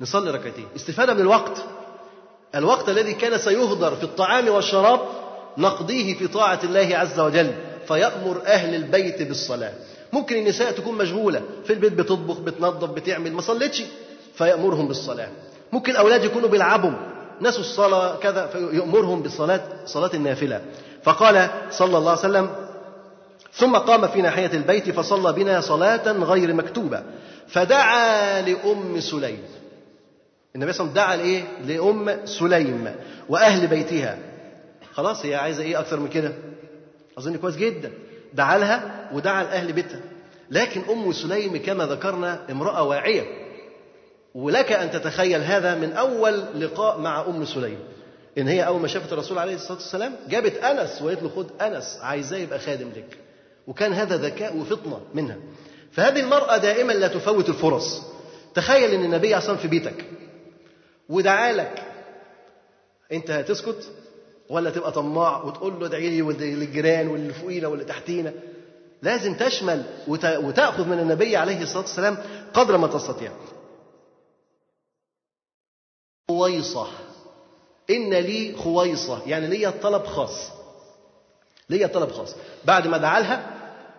نصلي 0.00 0.30
ركعتين. 0.30 0.66
استفادة 0.76 1.14
من 1.14 1.20
الوقت. 1.20 1.64
الوقت 2.54 2.88
الذي 2.88 3.14
كان 3.14 3.38
سيهدر 3.38 3.96
في 3.96 4.04
الطعام 4.04 4.48
والشراب 4.48 5.00
نقضيه 5.58 6.14
في 6.14 6.28
طاعة 6.28 6.60
الله 6.64 6.96
عز 6.96 7.20
وجل 7.20 7.52
فيأمر 7.88 8.42
أهل 8.46 8.74
البيت 8.74 9.22
بالصلاة. 9.22 9.72
ممكن 10.12 10.36
النساء 10.36 10.72
تكون 10.72 10.98
مشغولة. 10.98 11.42
في 11.64 11.72
البيت 11.72 11.92
بتطبخ 11.92 12.38
بتنظف 12.38 12.90
بتعمل 12.90 13.32
ما 13.32 13.40
صلتش 13.40 13.82
فيأمرهم 14.34 14.88
بالصلاة. 14.88 15.28
ممكن 15.72 15.92
الأولاد 15.92 16.24
يكونوا 16.24 16.48
بيلعبوا. 16.48 16.92
نسوا 17.40 17.60
الصلاة 17.60 18.16
كذا 18.16 18.46
فيأمرهم 18.46 19.22
بالصلاة 19.22 19.62
صلاة 19.86 20.10
النافلة. 20.14 20.62
فقال 21.02 21.50
صلى 21.70 21.98
الله 21.98 22.10
عليه 22.10 22.20
وسلم 22.20 22.50
ثم 23.52 23.76
قام 23.76 24.08
في 24.08 24.22
ناحية 24.22 24.50
البيت 24.52 24.90
فصلى 24.90 25.32
بنا 25.32 25.60
صلاة 25.60 26.12
غير 26.12 26.54
مكتوبة. 26.54 27.02
فدعا 27.48 28.42
لأم 28.42 29.00
سليم. 29.00 29.42
النبي 30.54 30.72
صلى 30.72 30.88
الله 30.88 31.02
عليه 31.02 31.12
وسلم 31.12 31.34
دعا 31.34 31.46
لإيه؟ 31.66 31.76
لأم 31.76 32.26
سليم 32.26 32.94
وأهل 33.28 33.66
بيتها. 33.66 34.18
خلاص 34.92 35.26
هي 35.26 35.34
عايزة 35.34 35.62
إيه 35.62 35.80
أكثر 35.80 36.00
من 36.00 36.08
كده؟ 36.08 36.32
أظن 37.18 37.36
كويس 37.36 37.56
جدا. 37.56 37.92
دعا 38.34 38.58
لها 38.58 39.10
ودعا 39.12 39.42
لأهل 39.42 39.72
بيتها. 39.72 40.00
لكن 40.50 40.82
أم 40.90 41.12
سليم 41.12 41.62
كما 41.62 41.86
ذكرنا 41.86 42.40
امرأة 42.50 42.82
واعية. 42.82 43.24
ولك 44.34 44.72
أن 44.72 44.90
تتخيل 44.90 45.42
هذا 45.42 45.74
من 45.74 45.92
أول 45.92 46.44
لقاء 46.54 46.98
مع 46.98 47.20
أم 47.20 47.44
سليم. 47.44 47.78
إن 48.38 48.48
هي 48.48 48.66
أول 48.66 48.80
ما 48.80 48.88
شافت 48.88 49.12
الرسول 49.12 49.38
عليه 49.38 49.54
الصلاة 49.54 49.78
والسلام 49.78 50.12
جابت 50.28 50.56
أنس 50.56 51.02
وقالت 51.02 51.22
له 51.22 51.28
خد 51.36 51.46
أنس 51.62 51.98
عايزاه 52.02 52.38
يبقى 52.38 52.58
خادم 52.58 52.88
لك. 52.88 53.18
وكان 53.66 53.92
هذا 53.92 54.16
ذكاء 54.16 54.56
وفطنة 54.56 55.00
منها. 55.14 55.36
فهذه 55.92 56.20
المرأة 56.20 56.56
دائما 56.56 56.92
لا 56.92 57.08
تفوت 57.08 57.48
الفرص. 57.48 58.02
تخيل 58.54 58.90
إن 58.90 59.04
النبي 59.04 59.38
أصلا 59.38 59.56
في 59.56 59.68
بيتك 59.68 60.04
ودعا 61.08 61.52
لك 61.52 61.82
أنت 63.12 63.30
هتسكت 63.30 63.92
ولا 64.48 64.70
تبقى 64.70 64.92
طماع 64.92 65.42
وتقول 65.44 65.80
له 65.80 65.86
ادعي 65.86 66.10
لي 66.10 66.22
وللجيران 66.22 67.08
واللي 67.08 67.32
فوقينا 67.32 67.68
واللي 67.68 67.84
تحتينا 67.84 68.32
لازم 69.02 69.34
تشمل 69.34 69.84
وتأخذ 70.08 70.88
من 70.88 70.98
النبي 70.98 71.36
عليه 71.36 71.62
الصلاة 71.62 71.82
والسلام 71.82 72.16
قدر 72.54 72.76
ما 72.76 72.86
تستطيع. 72.86 73.32
خويصة. 76.28 76.86
إن 77.90 78.14
لي 78.14 78.56
خويصة 78.56 79.22
يعني 79.26 79.46
ليا 79.46 79.70
طلب 79.70 80.04
خاص. 80.06 80.50
ليا 81.70 81.86
طلب 81.86 82.10
خاص. 82.10 82.36
بعد 82.64 82.86
ما 82.86 82.98
دعا 82.98 83.20
لها 83.20 83.46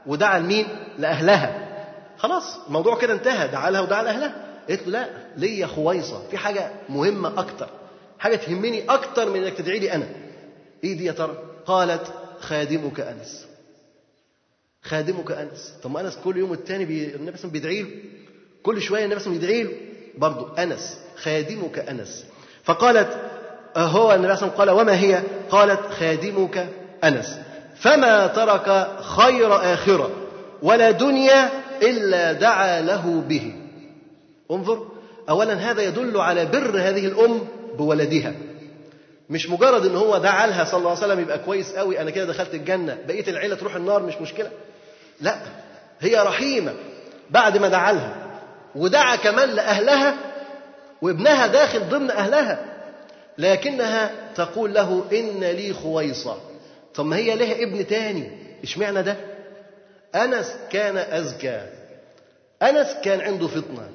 ودعا 0.06 0.40
لمين؟ 0.40 0.68
لأهلها. 0.98 1.68
خلاص 2.18 2.58
الموضوع 2.68 2.98
كده 2.98 3.14
انتهى. 3.14 3.48
دعا 3.48 3.70
لها 3.70 3.82
ودعا 3.82 4.04
لأهلها. 4.04 4.36
قالت 4.70 4.88
له 4.88 4.92
لا 4.92 5.10
ليا 5.38 5.68
خويصة. 5.68 6.28
في 6.32 6.38
حاجة 6.38 6.72
مهمة 6.90 7.40
أكتر. 7.40 7.70
حاجة 8.20 8.36
تهمني 8.36 8.86
أكتر 8.90 9.30
من 9.30 9.44
إنك 9.44 9.54
تدعي 9.54 9.80
لي 9.80 9.94
أنا. 9.94 10.08
إيه 10.84 10.98
دي 10.98 11.06
يا 11.06 11.12
ترى؟ 11.12 11.38
قالت 11.66 12.14
خادمك 12.40 13.00
أنس. 13.00 13.46
خادمك 14.82 15.32
أنس. 15.32 15.74
طب 15.84 15.92
ما 15.92 16.02
أنس 16.02 16.18
كل 16.24 16.38
يوم 16.38 16.54
التاني 16.54 16.86
بي... 16.86 17.16
النبي 17.16 17.38
صلى 17.38 17.52
بيدعي 17.52 17.82
له. 17.82 17.90
كل 18.64 18.82
شوية 18.82 19.06
النبي 19.06 19.20
صلى 19.20 19.34
بيدعي 19.34 19.64
له. 19.64 19.72
برضه 20.18 20.64
أنس. 20.64 20.98
خادمك 21.16 21.80
أنس. 21.80 22.26
فقالت 22.64 23.18
هو 23.78 24.14
النبي 24.14 24.36
صلى 24.36 24.50
قال 24.50 24.70
وما 24.70 25.00
هي؟ 25.00 25.24
قالت 25.50 25.80
خادمك 25.80 26.68
أنس. 27.04 27.40
فما 27.82 28.28
ترك 28.28 28.88
خير 29.02 29.74
آخرة 29.74 30.12
ولا 30.62 30.92
دنيا 30.92 31.50
إلا 31.82 32.32
دعا 32.32 32.82
له 32.82 33.24
به. 33.28 33.54
انظر 34.52 34.88
أولا 35.30 35.54
هذا 35.54 35.82
يدل 35.82 36.18
على 36.18 36.46
بر 36.46 36.78
هذه 36.80 37.06
الأم 37.06 37.48
بولدها. 37.78 38.34
مش 39.30 39.50
مجرد 39.50 39.86
إن 39.86 39.96
هو 39.96 40.18
دعا 40.18 40.48
لها 40.48 40.64
صلى 40.64 40.78
الله 40.78 40.90
عليه 40.90 41.00
وسلم 41.00 41.20
يبقى 41.20 41.40
كويس 41.40 41.72
قوي 41.74 42.02
أنا 42.02 42.10
كده 42.10 42.26
دخلت 42.26 42.54
الجنة 42.54 42.98
بقية 43.08 43.28
العيلة 43.28 43.56
تروح 43.56 43.76
النار 43.76 44.04
مش 44.04 44.16
مشكلة. 44.22 44.50
لا 45.22 45.36
هي 46.00 46.20
رحيمة 46.20 46.74
بعد 47.30 47.58
ما 47.58 47.68
دعا 47.68 47.92
لها 47.94 48.16
ودعا 48.76 49.16
كمان 49.16 49.50
لأهلها 49.50 50.16
وابنها 51.02 51.48
داخل 51.48 51.90
ضمن 51.90 52.12
أهلها 52.12 52.60
لكنها 53.38 54.12
تقول 54.36 54.74
له 54.74 55.04
إن 55.12 55.40
لي 55.40 55.74
خويصة. 55.74 56.38
طب 56.96 57.06
ما 57.06 57.16
هي 57.16 57.36
لها 57.36 57.64
ابن 57.64 57.88
تاني. 57.88 58.32
اشمعنى 58.64 59.04
ده؟ 59.04 59.18
أنس 60.16 60.56
كان 60.72 60.98
أزكى. 60.98 61.68
أنس 62.62 62.88
كان 63.04 63.22
عنده 63.22 63.48
فطنة. 63.48 63.90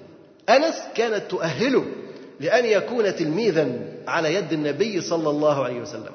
أنس 0.48 0.82
كانت 0.94 1.30
تؤهله 1.30 1.84
لأن 2.40 2.64
يكون 2.64 3.16
تلميذا 3.16 3.78
على 4.08 4.34
يد 4.34 4.52
النبي 4.52 5.00
صلى 5.00 5.30
الله 5.30 5.64
عليه 5.64 5.80
وسلم. 5.80 6.12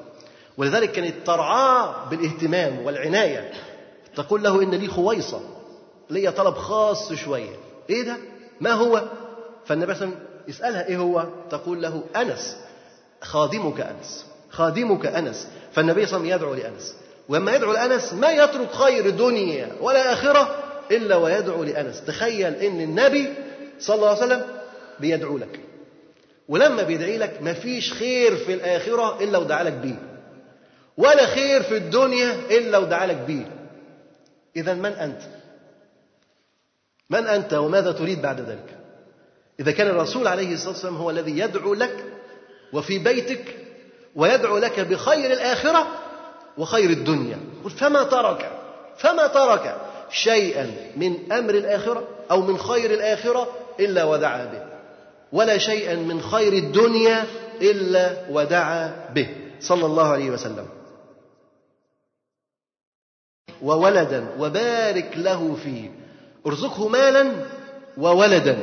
ولذلك 0.56 0.92
كانت 0.92 1.14
ترعاه 1.26 2.08
بالاهتمام 2.08 2.86
والعناية. 2.86 3.52
تقول 4.16 4.42
له 4.42 4.62
إن 4.62 4.70
لي 4.70 4.88
خويصة. 4.88 5.40
لي 6.10 6.30
طلب 6.30 6.54
خاص 6.54 7.12
شوية. 7.12 7.56
إيه 7.90 8.02
ده؟ 8.02 8.16
ما 8.60 8.72
هو؟ 8.72 9.08
فالنبي 9.64 9.94
صلى 9.94 10.04
الله 10.04 10.16
عليه 10.16 10.26
وسلم 10.26 10.32
يسألها 10.48 10.86
إيه 10.86 10.96
هو؟ 10.96 11.26
تقول 11.50 11.82
له 11.82 12.02
أنس. 12.16 12.56
خادمك 13.20 13.80
أنس. 13.80 14.26
خادمك 14.52 15.06
أنس. 15.06 15.48
فالنبي 15.72 16.06
صلى 16.06 16.16
الله 16.16 16.32
عليه 16.32 16.44
وسلم 16.44 16.50
يدعو 16.50 16.54
لأنس. 16.54 16.96
ولما 17.28 17.54
يدعو 17.54 17.72
لأنس 17.72 18.12
ما 18.12 18.30
يترك 18.30 18.72
خير 18.72 19.10
دنيا 19.10 19.68
ولا 19.80 20.12
آخرة 20.12 20.56
إلا 20.90 21.16
ويدعو 21.16 21.64
لأنس. 21.64 22.04
تخيل 22.04 22.54
إن 22.54 22.80
النبي 22.80 23.34
صلى 23.80 23.96
الله 23.96 24.08
عليه 24.08 24.18
وسلم 24.18 24.46
بيدعو 25.00 25.38
لك. 25.38 25.60
ولما 26.48 26.82
بيدعي 26.82 27.18
لك 27.18 27.38
مفيش 27.42 27.92
خير 27.92 28.36
في 28.36 28.54
الآخرة 28.54 29.24
إلا 29.24 29.38
ودعا 29.38 29.64
لك 29.64 29.72
بيه. 29.72 30.02
ولا 30.96 31.26
خير 31.26 31.62
في 31.62 31.76
الدنيا 31.76 32.36
إلا 32.50 32.78
ودعا 32.78 33.06
لك 33.06 33.16
بيه. 33.16 33.50
إذا 34.56 34.74
من 34.74 34.92
أنت؟ 34.92 35.20
من 37.10 37.26
أنت 37.26 37.54
وماذا 37.54 37.92
تريد 37.92 38.22
بعد 38.22 38.40
ذلك؟ 38.40 38.78
إذا 39.60 39.72
كان 39.72 39.86
الرسول 39.86 40.26
عليه 40.26 40.54
الصلاة 40.54 40.72
والسلام 40.72 40.96
هو 40.96 41.10
الذي 41.10 41.38
يدعو 41.38 41.74
لك 41.74 42.04
وفي 42.72 42.98
بيتك 42.98 43.61
ويدعو 44.16 44.58
لك 44.58 44.80
بخير 44.80 45.32
الآخرة 45.32 45.86
وخير 46.58 46.90
الدنيا. 46.90 47.38
فما 47.76 48.02
ترك 48.02 48.50
فما 48.96 49.26
ترك 49.26 49.76
شيئا 50.10 50.70
من 50.96 51.32
أمر 51.32 51.54
الآخرة 51.54 52.08
أو 52.30 52.42
من 52.42 52.58
خير 52.58 52.90
الآخرة 52.90 53.48
إلا 53.80 54.04
ودعا 54.04 54.44
به. 54.44 54.62
ولا 55.32 55.58
شيئا 55.58 55.94
من 55.94 56.20
خير 56.20 56.52
الدنيا 56.52 57.26
إلا 57.62 58.26
ودعا 58.30 59.08
به. 59.14 59.28
صلى 59.60 59.86
الله 59.86 60.08
عليه 60.08 60.30
وسلم. 60.30 60.66
وولدا 63.62 64.26
وبارك 64.38 65.12
له 65.16 65.56
فيه. 65.64 65.90
ارزقه 66.46 66.88
مالا 66.88 67.32
وولدا. 67.98 68.58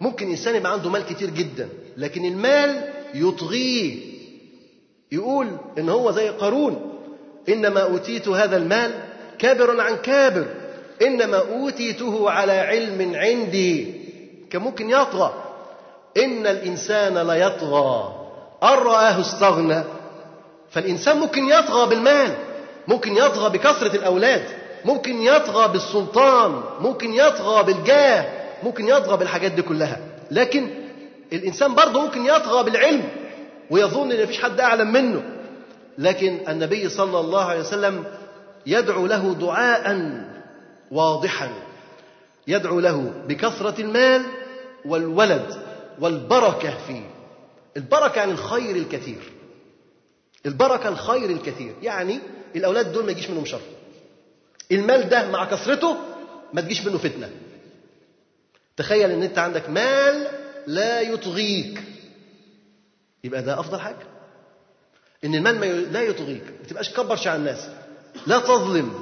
ممكن 0.00 0.30
إنسان 0.30 0.54
يبقى 0.56 0.72
عنده 0.72 0.90
مال 0.90 1.06
كتير 1.06 1.30
جدا 1.30 1.68
لكن 1.96 2.24
المال 2.24 2.92
يطغيه. 3.14 4.13
يقول 5.12 5.48
إن 5.78 5.88
هو 5.88 6.10
زي 6.10 6.28
قارون 6.28 6.98
إنما 7.48 7.80
أوتيت 7.80 8.28
هذا 8.28 8.56
المال 8.56 8.90
كابر 9.38 9.80
عن 9.80 9.96
كابر 9.96 10.46
إنما 11.02 11.38
أوتيته 11.38 12.30
على 12.30 12.52
علم 12.52 13.14
عندي 13.14 13.94
كان 14.50 14.62
ممكن 14.62 14.90
يطغى. 14.90 15.34
إن 16.16 16.46
الإنسان 16.46 17.18
ليطغى 17.18 18.12
أن 18.62 18.68
رآه 18.68 19.20
استغنى. 19.20 19.82
فالإنسان 20.70 21.16
ممكن 21.16 21.44
يطغى 21.48 21.86
بالمال 21.88 22.34
ممكن 22.88 23.16
يطغى 23.16 23.58
بكثرة 23.58 23.96
الأولاد 23.96 24.42
ممكن 24.84 25.22
يطغى 25.22 25.68
بالسلطان 25.72 26.62
ممكن 26.80 27.14
يطغى 27.14 27.62
بالجاه 27.62 28.24
ممكن 28.62 28.88
يطغى 28.88 29.16
بالحاجات 29.16 29.52
دي 29.52 29.62
كلها. 29.62 29.98
لكن 30.30 30.68
الإنسان 31.32 31.74
برضه 31.74 32.00
ممكن 32.02 32.24
يطغى 32.26 32.64
بالعلم. 32.64 33.02
ويظن 33.70 34.12
إن 34.12 34.22
مفيش 34.22 34.40
حد 34.42 34.60
أعلم 34.60 34.92
منه. 34.92 35.22
لكن 35.98 36.40
النبي 36.48 36.88
صلى 36.88 37.20
الله 37.20 37.44
عليه 37.44 37.60
وسلم 37.60 38.04
يدعو 38.66 39.06
له 39.06 39.34
دعاء 39.34 40.10
واضحا. 40.90 41.50
يدعو 42.46 42.80
له 42.80 43.12
بكثرة 43.28 43.80
المال 43.80 44.22
والولد 44.84 45.62
والبركة 46.00 46.78
فيه. 46.86 47.10
البركة 47.76 48.18
يعني 48.18 48.32
الخير 48.32 48.76
الكثير. 48.76 49.32
البركة 50.46 50.88
الخير 50.88 51.30
الكثير. 51.30 51.74
يعني 51.82 52.18
الأولاد 52.56 52.92
دول 52.92 53.04
ما 53.04 53.10
يجيش 53.10 53.30
منهم 53.30 53.44
شر. 53.44 53.60
المال 54.72 55.08
ده 55.08 55.30
مع 55.30 55.44
كثرته 55.44 55.96
ما 56.52 56.60
تجيش 56.60 56.86
منه 56.86 56.98
فتنة. 56.98 57.30
تخيل 58.76 59.10
إن 59.10 59.22
أنت 59.22 59.38
عندك 59.38 59.70
مال 59.70 60.26
لا 60.66 61.00
يطغيك. 61.00 61.82
يبقى 63.24 63.42
ده 63.42 63.60
أفضل 63.60 63.80
حاجة. 63.80 64.06
إن 65.24 65.34
المال 65.34 65.60
ما 65.60 65.66
لا 65.66 66.02
يطغيك 66.02 66.42
ما 66.62 66.68
تبقاش 66.68 66.92
كبرش 66.92 67.26
على 67.26 67.36
الناس. 67.36 67.68
لا 68.26 68.38
تظلم 68.38 68.92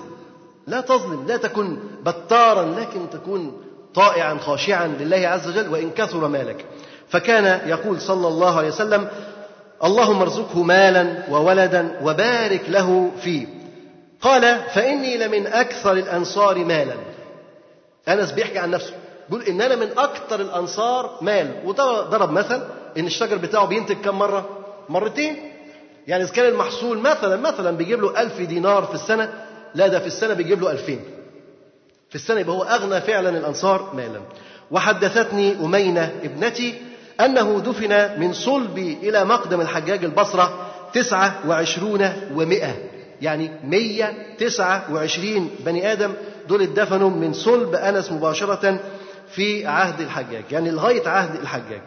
لا 0.67 0.81
تظلم 0.81 1.27
لا 1.27 1.37
تكن 1.37 1.79
بطارا 2.03 2.81
لكن 2.81 3.11
تكون 3.11 3.63
طائعا 3.95 4.39
خاشعا 4.39 4.87
لله 4.87 5.29
عز 5.29 5.49
وجل 5.49 5.69
وإن 5.69 5.91
كثر 5.91 6.29
مالك. 6.29 6.65
فكان 7.09 7.69
يقول 7.69 8.01
صلى 8.01 8.29
الله 8.29 8.59
عليه 8.59 8.69
وسلم 8.69 9.09
اللهم 9.85 10.21
ارزقه 10.23 10.63
مالا 10.63 11.23
وولدا 11.31 11.99
وبارك 12.03 12.63
له 12.69 13.11
فيه. 13.23 13.47
قال 14.21 14.61
فإني 14.75 15.17
لمن 15.19 15.47
أكثر 15.47 15.93
الأنصار 15.93 16.59
مالا. 16.65 16.95
أنس 18.09 18.33
بيحكي 18.33 18.59
عن 18.59 18.71
نفسه. 18.71 18.95
بيقول 19.31 19.45
ان 19.47 19.61
أنا 19.61 19.77
من 19.77 19.89
أكثر 19.99 20.41
الأنصار 20.41 21.19
مال. 21.21 21.51
وضرب 21.65 22.31
مثل 22.31 22.63
إن 22.99 23.07
الشجر 23.07 23.37
بتاعه 23.37 23.67
بينتج 23.67 23.97
كم 23.97 24.19
مرة؟ 24.19 24.49
مرتين. 24.89 25.37
يعني 26.07 26.25
إذا 26.25 26.33
كان 26.33 26.49
المحصول 26.49 26.99
مثلا 26.99 27.37
مثلا 27.37 27.71
بيجيب 27.77 28.01
له 28.03 28.21
ألف 28.23 28.41
دينار 28.41 28.85
في 28.85 28.95
السنة 28.95 29.33
لا 29.75 29.87
ده 29.87 29.99
في 30.01 30.07
السنة 30.07 30.35
بيجيب 30.35 30.63
له 30.63 30.71
ألفين. 30.71 31.01
في 32.09 32.15
السنة 32.15 32.41
يبقى 32.41 32.57
هو 32.57 32.63
أغنى 32.63 33.01
فعلا 33.01 33.29
الأنصار 33.29 33.93
مالا. 33.95 34.21
وحدثتني 34.71 35.53
أمينة 35.65 36.13
ابنتي 36.25 36.75
أنه 37.21 37.61
دفن 37.67 38.21
من 38.21 38.33
صلب 38.33 38.79
إلى 38.79 39.25
مقدم 39.25 39.61
الحجاج 39.61 40.05
تسعة 40.95 41.35
وعشرون 41.49 42.13
ومائة 42.35 42.75
يعني 43.23 43.51
مية 43.65 44.37
تسعة 44.39 44.93
وعشرين 44.93 45.51
بني 45.61 45.93
آدم 45.93 46.13
دول 46.49 46.63
اتدفنوا 46.63 47.11
من 47.11 47.33
صلب 47.33 47.75
أنس 47.75 48.13
مباشرة 48.13 48.79
في 49.35 49.67
عهد 49.67 50.01
الحجاج 50.01 50.45
يعني 50.51 50.71
لغاية 50.71 51.09
عهد 51.09 51.41
الحجاج. 51.41 51.81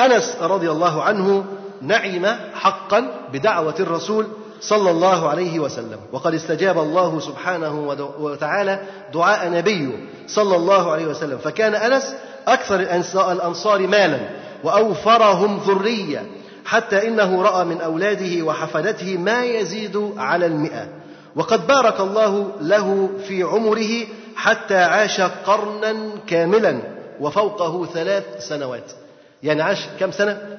أنس 0.00 0.36
رضي 0.40 0.70
الله 0.70 1.02
عنه 1.02 1.44
نعم 1.82 2.26
حقا 2.54 3.10
بدعوة 3.32 3.74
الرسول 3.80 4.26
صلى 4.60 4.90
الله 4.90 5.28
عليه 5.28 5.58
وسلم 5.58 5.98
وقد 6.12 6.34
استجاب 6.34 6.78
الله 6.78 7.20
سبحانه 7.20 7.96
وتعالى 8.18 8.80
دعاء 9.14 9.50
نبيه 9.50 9.88
صلى 10.26 10.56
الله 10.56 10.92
عليه 10.92 11.06
وسلم. 11.06 11.38
فكان 11.38 11.74
أنس 11.74 12.14
أكثر 12.46 12.80
الأنصار 13.32 13.86
مالا 13.86 14.20
وأوفرهم 14.64 15.60
ذرية 15.66 16.26
حتى 16.64 17.08
إنه 17.08 17.42
رأى 17.42 17.64
من 17.64 17.80
أولاده 17.80 18.42
وحفدته 18.42 19.18
ما 19.18 19.44
يزيد 19.44 20.12
على 20.16 20.46
المئة. 20.46 20.88
وقد 21.36 21.66
بارك 21.66 22.00
الله 22.00 22.52
له 22.60 23.10
في 23.28 23.42
عمره 23.42 24.06
حتى 24.36 24.76
عاش 24.76 25.20
قرنا 25.20 26.10
كاملا 26.26 26.80
وفوقه 27.20 27.86
ثلاث 27.86 28.24
سنوات. 28.48 28.92
يعني 29.42 29.62
عاش 29.62 29.86
كم 30.00 30.10
سنة؟ 30.10 30.58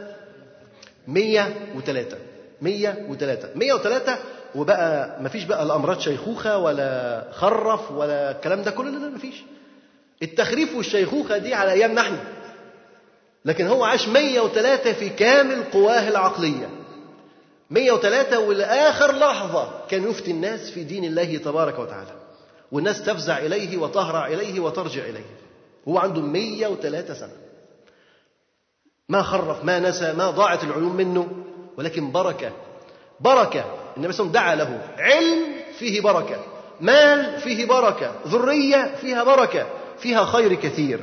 مية 1.07 1.71
وثلاثة 1.75 2.17
103 2.61 3.49
103 3.55 4.15
وبقى 4.55 5.21
ما 5.21 5.29
فيش 5.29 5.43
بقى 5.43 5.63
الأمراض 5.63 5.99
شيخوخة 5.99 6.57
ولا 6.57 7.23
خرف 7.31 7.91
ولا 7.91 8.31
الكلام 8.31 8.61
ده 8.61 8.71
كله 8.71 8.89
لا 8.91 8.97
لا 8.97 9.09
ما 9.09 9.17
فيش. 9.17 9.43
التخريف 10.23 10.75
والشيخوخة 10.75 11.37
دي 11.37 11.53
على 11.53 11.71
أيامنا 11.71 12.01
إحنا. 12.01 12.17
لكن 13.45 13.67
هو 13.67 13.83
عاش 13.83 14.07
103 14.07 14.93
في 14.93 15.09
كامل 15.09 15.63
قواه 15.73 16.07
العقلية. 16.07 16.69
103 17.69 18.39
ولآخر 18.39 19.11
لحظة 19.15 19.69
كان 19.89 20.09
يفتي 20.09 20.31
الناس 20.31 20.69
في 20.71 20.83
دين 20.83 21.03
الله 21.03 21.37
تبارك 21.37 21.79
وتعالى. 21.79 22.11
والناس 22.71 23.03
تفزع 23.03 23.37
إليه 23.37 23.77
وتهرع 23.77 24.27
إليه 24.27 24.59
وترجع 24.59 25.05
إليه. 25.05 25.35
هو 25.87 25.97
عنده 25.97 26.21
103 26.21 27.13
سنة. 27.13 27.33
ما 29.09 29.21
خرف 29.21 29.63
ما 29.63 29.79
نسى 29.79 30.13
ما 30.13 30.29
ضاعت 30.29 30.63
العلوم 30.63 30.95
منه 30.95 31.27
ولكن 31.77 32.11
بركة 32.11 32.51
بركة. 33.19 33.65
النبي 33.97 34.13
صلى 34.13 34.27
الله 34.27 34.39
عليه 34.39 34.63
وسلم 34.63 34.71
دعا 34.71 34.77
له. 34.77 35.03
علم 35.03 35.39
فيه 35.79 36.01
بركة. 36.01 36.37
مال 36.81 37.39
فيه 37.39 37.65
بركة. 37.65 38.11
ذرية 38.27 38.95
فيها 38.95 39.23
بركة. 39.23 39.67
فيها 39.97 40.25
خير 40.25 40.53
كثير. 40.53 40.99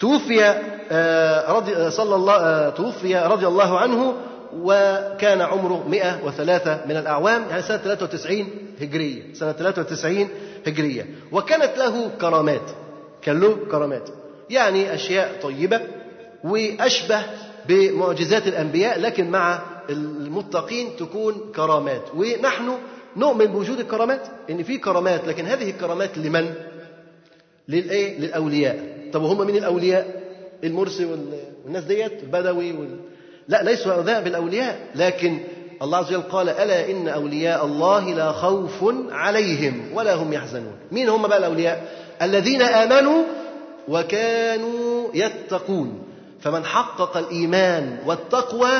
توفي 0.00 0.44
آه، 0.90 1.52
رضي 1.52 1.90
صلى 1.90 2.14
الله 2.14 2.36
آه، 2.36 2.68
توفي 2.70 3.16
رضي 3.16 3.46
الله 3.46 3.78
عنه 3.78 4.16
وكان 4.56 5.40
عمره 5.40 5.88
103 5.88 6.80
من 6.86 6.96
الأعوام 6.96 7.42
يعني 7.50 7.62
سنة 7.62 7.76
93 7.76 8.46
هجرية. 8.80 9.22
سنة 9.34 9.52
93 9.52 10.28
هجرية. 10.66 11.06
وكانت 11.32 11.78
له 11.78 12.10
كرامات 12.20 12.70
كان 13.22 13.40
له 13.40 13.56
كرامات. 13.70 14.08
يعني 14.50 14.94
أشياء 14.94 15.40
طيبة 15.42 15.80
وأشبه 16.44 17.22
بمعجزات 17.68 18.46
الأنبياء 18.46 19.00
لكن 19.00 19.30
مع 19.30 19.62
المتقين 19.90 20.96
تكون 20.96 21.52
كرامات. 21.56 22.02
ونحن 22.16 22.72
نؤمن 23.16 23.46
بوجود 23.46 23.80
الكرامات 23.80 24.20
إن 24.50 24.62
في 24.62 24.78
كرامات 24.78 25.28
لكن 25.28 25.46
هذه 25.46 25.70
الكرامات 25.70 26.18
لمن؟ 26.18 26.54
للإيه؟ 27.68 28.18
للأولياء. 28.20 28.78
طب 29.12 29.22
وهم 29.22 29.46
مين 29.46 29.56
الأولياء؟ 29.56 30.22
المرسي 30.64 31.04
والناس 31.64 31.84
ديت 31.84 32.22
البدوي 32.22 32.72
وال... 32.72 32.96
لا 33.48 33.62
ليسوا 33.62 33.92
هؤلاء 33.92 34.22
بالاولياء 34.22 34.78
لكن 34.94 35.40
الله 35.82 35.98
عز 35.98 36.06
وجل 36.06 36.22
قال 36.22 36.48
ألا 36.48 36.90
إن 36.90 37.08
أولياء 37.08 37.64
الله 37.64 38.14
لا 38.14 38.32
خوف 38.32 38.84
عليهم 39.10 39.90
ولا 39.94 40.14
هم 40.14 40.32
يحزنون. 40.32 40.76
مين 40.92 41.08
هم 41.08 41.22
بقى 41.28 41.38
الأولياء؟ 41.38 41.92
الذين 42.22 42.62
آمنوا 42.62 43.24
وكانوا 43.88 45.08
يتقون. 45.14 46.02
فمن 46.40 46.64
حقق 46.64 47.16
الإيمان 47.16 47.98
والتقوى 48.06 48.78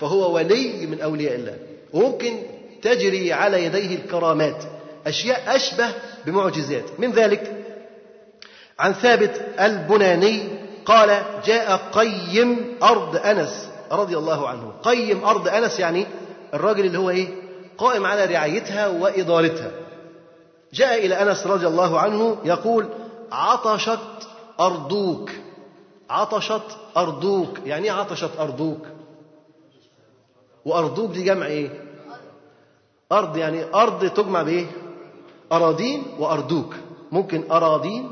فهو 0.00 0.34
ولي 0.34 0.86
من 0.86 1.00
أولياء 1.00 1.34
الله. 1.34 1.54
وممكن 1.92 2.42
تجري 2.82 3.32
على 3.32 3.64
يديه 3.64 3.96
الكرامات 3.96 4.64
أشياء 5.06 5.56
أشبه 5.56 5.88
بمعجزات. 6.26 6.84
من 6.98 7.10
ذلك 7.12 7.64
عن 8.78 8.92
ثابت 8.92 9.40
البناني 9.60 10.42
قال 10.84 11.22
جاء 11.46 11.76
قيم 11.92 12.56
أرض 12.82 13.16
أنس. 13.16 13.68
رضي 13.92 14.16
الله 14.18 14.48
عنه. 14.48 14.72
قيم 14.82 15.24
أرض 15.24 15.48
أنس 15.48 15.80
يعني 15.80 16.06
الراجل 16.54 16.86
اللي 16.86 16.98
هو 16.98 17.10
إيه؟ 17.10 17.28
قائم 17.78 18.06
على 18.06 18.24
رعايتها 18.24 18.88
وادارتها 18.88 19.70
جاء 20.72 21.06
إلى 21.06 21.14
أنس 21.22 21.46
رضي 21.46 21.66
الله 21.66 22.00
عنه 22.00 22.36
يقول 22.44 22.88
عطشت 23.32 23.98
أرضوك. 24.60 25.30
عطشت 26.10 26.76
أرضوك. 26.96 27.58
يعني 27.66 27.84
إيه 27.84 27.92
عطشت 27.92 28.30
أرضوك؟ 28.38 28.86
وأرضوك 30.64 31.10
دي 31.10 31.22
جمع 31.24 31.46
إيه؟ 31.46 31.70
أرض 33.12 33.36
يعني 33.36 33.64
أرض 33.74 34.06
تجمع 34.08 34.42
بإيه؟ 34.42 34.66
أراضين 35.52 36.02
وأرضوك. 36.18 36.74
ممكن 37.12 37.44
أراضين 37.52 38.10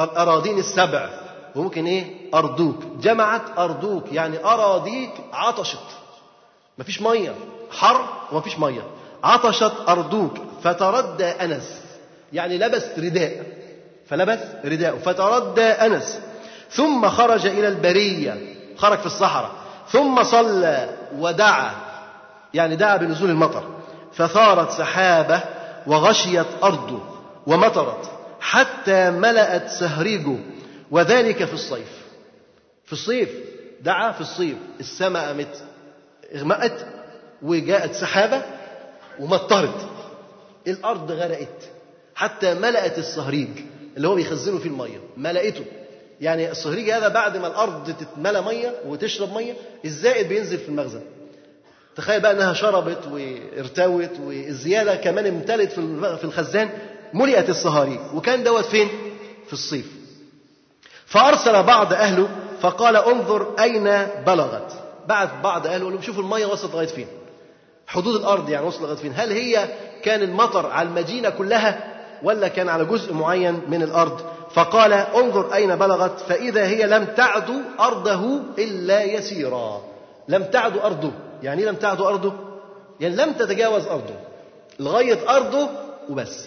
الأراضين 0.00 0.58
السبع. 0.58 1.10
وممكن 1.56 1.86
إيه؟ 1.86 2.17
أرضوك 2.34 2.84
جمعت 3.00 3.58
أرضوك 3.58 4.12
يعني 4.12 4.44
أراضيك 4.44 5.10
عطشت. 5.32 5.78
مفيش 6.78 7.02
مية 7.02 7.34
حر 7.70 8.04
ومفيش 8.32 8.58
مية. 8.58 8.82
عطشت 9.24 9.72
أرضوك 9.88 10.38
فتردى 10.62 11.24
أنس. 11.24 11.80
يعني 12.32 12.58
لبس 12.58 12.84
رداء 12.98 13.46
فلبس 14.08 14.38
رداء 14.64 14.96
فتردى 14.96 15.64
أنس. 15.64 16.18
ثم 16.70 17.08
خرج 17.08 17.46
إلى 17.46 17.68
البرية 17.68 18.54
خرج 18.76 18.98
في 18.98 19.06
الصحراء. 19.06 19.50
ثم 19.88 20.22
صلى 20.22 20.88
ودعا 21.18 21.70
يعني 22.54 22.76
دعا 22.76 22.96
بنزول 22.96 23.30
المطر. 23.30 23.64
فثارت 24.12 24.70
سحابة 24.70 25.40
وغشيت 25.86 26.46
أرضه 26.62 27.00
ومطرت 27.46 28.10
حتى 28.40 29.10
ملأت 29.10 29.70
سهريجه 29.70 30.36
وذلك 30.90 31.44
في 31.44 31.54
الصيف. 31.54 32.07
في 32.88 32.92
الصيف 32.92 33.28
دعا 33.80 34.12
في 34.12 34.20
الصيف 34.20 34.56
السماء 34.80 35.26
قامت 35.26 35.62
اغمأت 36.34 36.86
وجاءت 37.42 37.94
سحابة 37.94 38.42
ومطرت. 39.20 39.88
الأرض 40.66 41.12
غرقت 41.12 41.70
حتى 42.14 42.54
ملأت 42.54 42.98
الصهريج 42.98 43.48
اللي 43.96 44.08
هو 44.08 44.14
بيخزنوا 44.14 44.58
فيه 44.58 44.68
المية 44.68 45.00
ملأته. 45.16 45.64
يعني 46.20 46.50
الصهريج 46.50 46.90
هذا 46.90 47.08
بعد 47.08 47.36
ما 47.36 47.46
الأرض 47.46 47.96
تتملى 47.96 48.42
مية 48.42 48.74
وتشرب 48.86 49.34
مية 49.34 49.54
الزائد 49.84 50.28
بينزل 50.28 50.58
في 50.58 50.68
المخزن. 50.68 51.02
تخيل 51.96 52.20
بقى 52.20 52.32
إنها 52.32 52.52
شربت 52.52 53.06
وارتوت 53.06 54.20
والزيادة 54.20 54.96
كمان 54.96 55.26
امتلت 55.26 55.72
في 55.72 56.24
الخزان 56.24 56.70
ملئت 57.14 57.48
الصهاريج. 57.48 58.00
وكان 58.14 58.42
دوت 58.44 58.64
فين؟ 58.64 58.88
في 59.46 59.52
الصيف. 59.52 59.86
فأرسل 61.06 61.62
بعض 61.62 61.92
أهله 61.92 62.28
فقال 62.60 62.96
انظر 62.96 63.54
أين 63.60 63.84
بلغت. 64.26 64.72
بعد 65.06 65.42
بعض 65.42 65.66
قال 65.66 65.80
لهم 65.80 66.02
شوفوا 66.02 66.22
المية 66.22 66.46
وصلت 66.46 66.74
لغاية 66.74 66.86
فين. 66.86 67.06
حدود 67.86 68.14
الأرض 68.14 68.48
يعني 68.50 68.66
وصلت 68.66 68.82
لغاية 68.82 68.96
فين. 68.96 69.12
هل 69.16 69.32
هي 69.32 69.68
كان 70.02 70.22
المطر 70.22 70.66
على 70.66 70.88
المدينة 70.88 71.30
كلها 71.30 71.94
ولا 72.22 72.48
كان 72.48 72.68
على 72.68 72.84
جزء 72.84 73.12
معين 73.12 73.60
من 73.68 73.82
الأرض؟ 73.82 74.20
فقال 74.54 74.92
انظر 74.92 75.54
أين 75.54 75.76
بلغت. 75.76 76.20
فإذا 76.20 76.66
هي 76.66 76.86
لم 76.86 77.04
تعد 77.04 77.50
أرضه 77.80 78.40
إلا 78.58 79.02
يسيرا. 79.02 79.82
لم 80.28 80.44
تعد 80.44 80.78
أرضه. 80.78 81.12
يعني 81.42 81.64
لم 81.64 81.74
تعد 81.74 82.00
أرضه؟ 82.00 82.32
يعني 83.00 83.16
لم 83.16 83.32
تتجاوز 83.32 83.86
أرضه. 83.86 84.14
لغاية 84.80 85.36
أرضه 85.36 85.68
وبس. 86.08 86.46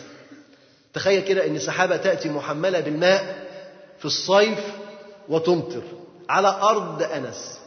تخيل 0.93 1.23
كده 1.23 1.45
أن 1.47 1.59
سحابة 1.59 1.97
تأتي 1.97 2.29
محملة 2.29 2.79
بالماء 2.79 3.45
في 3.99 4.05
الصيف 4.05 4.59
وتمطر. 5.29 5.83
على 6.29 6.47
أرض 6.47 7.03
أنس 7.03 7.59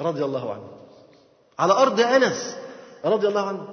رضي 0.00 0.24
الله 0.24 0.52
عنه. 0.52 0.68
على 1.58 1.72
أرض 1.72 2.00
أنس 2.00 2.56
رضي 3.04 3.28
الله 3.28 3.46
عنه. 3.46 3.68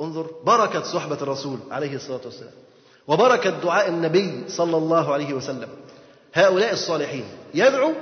انظر 0.00 0.30
بركة 0.44 0.82
صحبة 0.82 1.18
الرسول 1.22 1.58
عليه 1.70 1.96
الصلاة 1.96 2.20
والسلام. 2.24 2.52
وبركة 3.08 3.50
دعاء 3.50 3.88
النبي 3.88 4.44
صلى 4.48 4.76
الله 4.76 5.12
عليه 5.12 5.34
وسلم. 5.34 5.68
هؤلاء 6.34 6.72
الصالحين 6.72 7.24
يدعو 7.54 7.92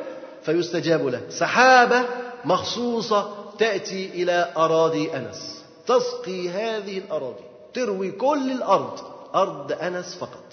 فيستجاب 0.43 1.07
له. 1.07 1.21
سحابة 1.31 2.05
مخصوصة 2.45 3.35
تأتي 3.59 4.07
إلى 4.07 4.53
أراضي 4.57 5.17
أنس. 5.17 5.65
تسقي 5.87 6.49
هذه 6.49 6.99
الأراضي 6.99 7.45
تروي 7.75 8.11
كل 8.11 8.51
الأرض. 8.51 9.01
أرض 9.35 9.73
أنس 9.73 10.15
فقط. 10.15 10.45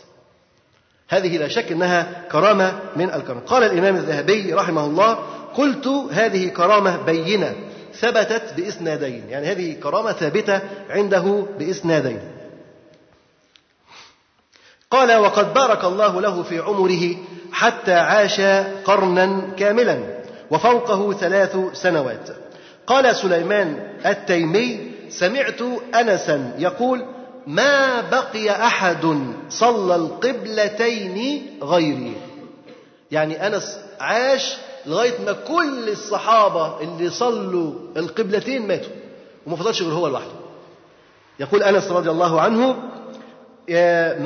هذه 1.09 1.37
لا 1.37 1.47
شك 1.47 1.71
أنها 1.71 2.23
كرامة 2.31 2.79
من 2.95 3.13
الكرم 3.13 3.39
قال 3.39 3.63
الإمام 3.63 3.95
الذهبي 3.95 4.53
رحمه 4.53 4.85
الله 4.85 5.13
قلت 5.55 5.87
هذه 6.11 6.47
كرامة 6.47 6.97
بينة 6.97 7.55
ثبتت 7.93 8.53
بإسنادين. 8.57 9.23
يعني 9.29 9.47
هذه 9.47 9.73
كرامة 9.73 10.11
ثابتة 10.11 10.61
عنده 10.89 11.45
بإسنادين. 11.59 12.19
قال 14.91 15.15
وقد 15.15 15.53
بارك 15.53 15.83
الله 15.83 16.21
له 16.21 16.43
في 16.43 16.59
عمره 16.59 17.15
حتى 17.51 17.93
عاش 17.93 18.41
قرنا 18.85 19.41
كاملا 19.57 19.99
وفوقه 20.51 21.13
ثلاث 21.13 21.57
سنوات 21.73 22.29
قال 22.87 23.15
سليمان 23.15 23.93
التيمي 24.05 24.91
سمعت 25.09 25.61
أنسا 25.95 26.55
يقول 26.57 27.05
ما 27.47 28.01
بقي 28.01 28.51
أحد 28.51 29.17
صلى 29.49 29.95
القبلتين 29.95 31.45
غيري. 31.63 32.13
يعني 33.11 33.47
أنس 33.47 33.79
عاش 33.99 34.57
لغاية 34.85 35.13
ما 35.25 35.31
كل 35.31 35.89
الصحابة 35.89 36.81
اللي 36.81 37.09
صلوا 37.09 37.73
القبلتين 37.97 38.67
ماتوا 38.67 38.91
وما 39.47 39.55
فضلش 39.55 39.81
غير 39.81 39.93
هو 39.93 40.07
لوحده. 40.07 40.31
يقول 41.39 41.63
أنس 41.63 41.91
رضي 41.91 42.09
الله 42.09 42.41
عنه 42.41 42.75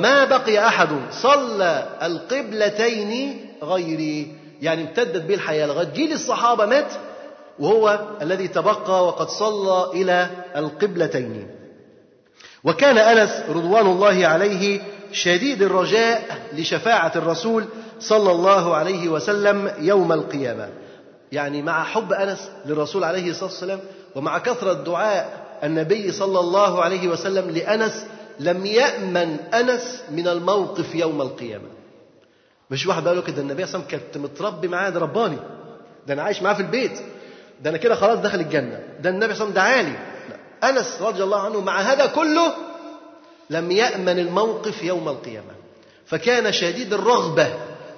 ما 0.00 0.24
بقي 0.24 0.66
أحد 0.66 0.88
صلى 1.10 1.88
القبلتين 2.02 3.40
غيري. 3.62 4.36
يعني 4.62 4.82
امتدت 4.82 5.22
به 5.22 5.34
الحياة 5.34 5.66
لغاية 5.66 5.88
جيل 5.88 6.12
الصحابة 6.12 6.66
مات 6.66 6.92
وهو 7.58 8.00
الذي 8.22 8.48
تبقى 8.48 9.06
وقد 9.06 9.28
صلى 9.28 10.02
إلى 10.02 10.30
القبلتين. 10.56 11.61
وكان 12.64 12.98
أنس 12.98 13.42
رضوان 13.48 13.86
الله 13.86 14.26
عليه 14.26 14.80
شديد 15.12 15.62
الرجاء 15.62 16.38
لشفاعة 16.52 17.12
الرسول 17.16 17.64
صلى 18.00 18.30
الله 18.30 18.76
عليه 18.76 19.08
وسلم 19.08 19.70
يوم 19.78 20.12
القيامة. 20.12 20.68
يعني 21.32 21.62
مع 21.62 21.84
حب 21.84 22.12
أنس 22.12 22.50
للرسول 22.66 23.04
عليه 23.04 23.30
الصلاة 23.30 23.50
والسلام 23.50 23.80
ومع 24.14 24.38
كثرة 24.38 24.72
دعاء 24.72 25.42
النبي 25.64 26.12
صلى 26.12 26.40
الله 26.40 26.82
عليه 26.84 27.08
وسلم 27.08 27.50
لأنس 27.50 28.04
لم 28.40 28.66
يأمن 28.66 29.36
أنس 29.54 30.02
من 30.10 30.28
الموقف 30.28 30.94
يوم 30.94 31.20
القيامة. 31.22 31.68
مش 32.70 32.86
واحد 32.86 33.04
بقى 33.04 33.14
له 33.14 33.22
كده 33.22 33.42
النبي 33.42 33.66
صلى 33.66 33.74
الله 33.74 33.86
عليه 33.88 33.96
وسلم 33.98 34.08
كنت 34.12 34.18
متربي 34.24 34.68
معاه 34.68 34.90
ده 34.90 35.00
رباني 35.00 35.36
ده 36.06 36.14
أنا 36.14 36.22
عايش 36.22 36.42
معاه 36.42 36.54
في 36.54 36.60
البيت 36.62 37.00
ده 37.62 37.70
أنا 37.70 37.78
كده 37.78 37.94
خلاص 37.94 38.18
دخل 38.18 38.40
الجنة 38.40 38.80
ده 39.00 39.10
النبي 39.10 39.34
صلى 39.34 39.48
الله 39.48 39.60
عليه 39.60 39.72
وسلم 39.80 39.92
دعالي 39.92 40.11
أنس 40.62 40.98
رضي 41.00 41.22
الله 41.22 41.40
عنه 41.40 41.60
مع 41.60 41.80
هذا 41.80 42.06
كله 42.06 42.52
لم 43.50 43.70
يأمن 43.70 44.18
الموقف 44.18 44.82
يوم 44.82 45.08
القيامة. 45.08 45.52
فكان 46.06 46.52
شديد 46.52 46.92
الرغبة 46.94 47.46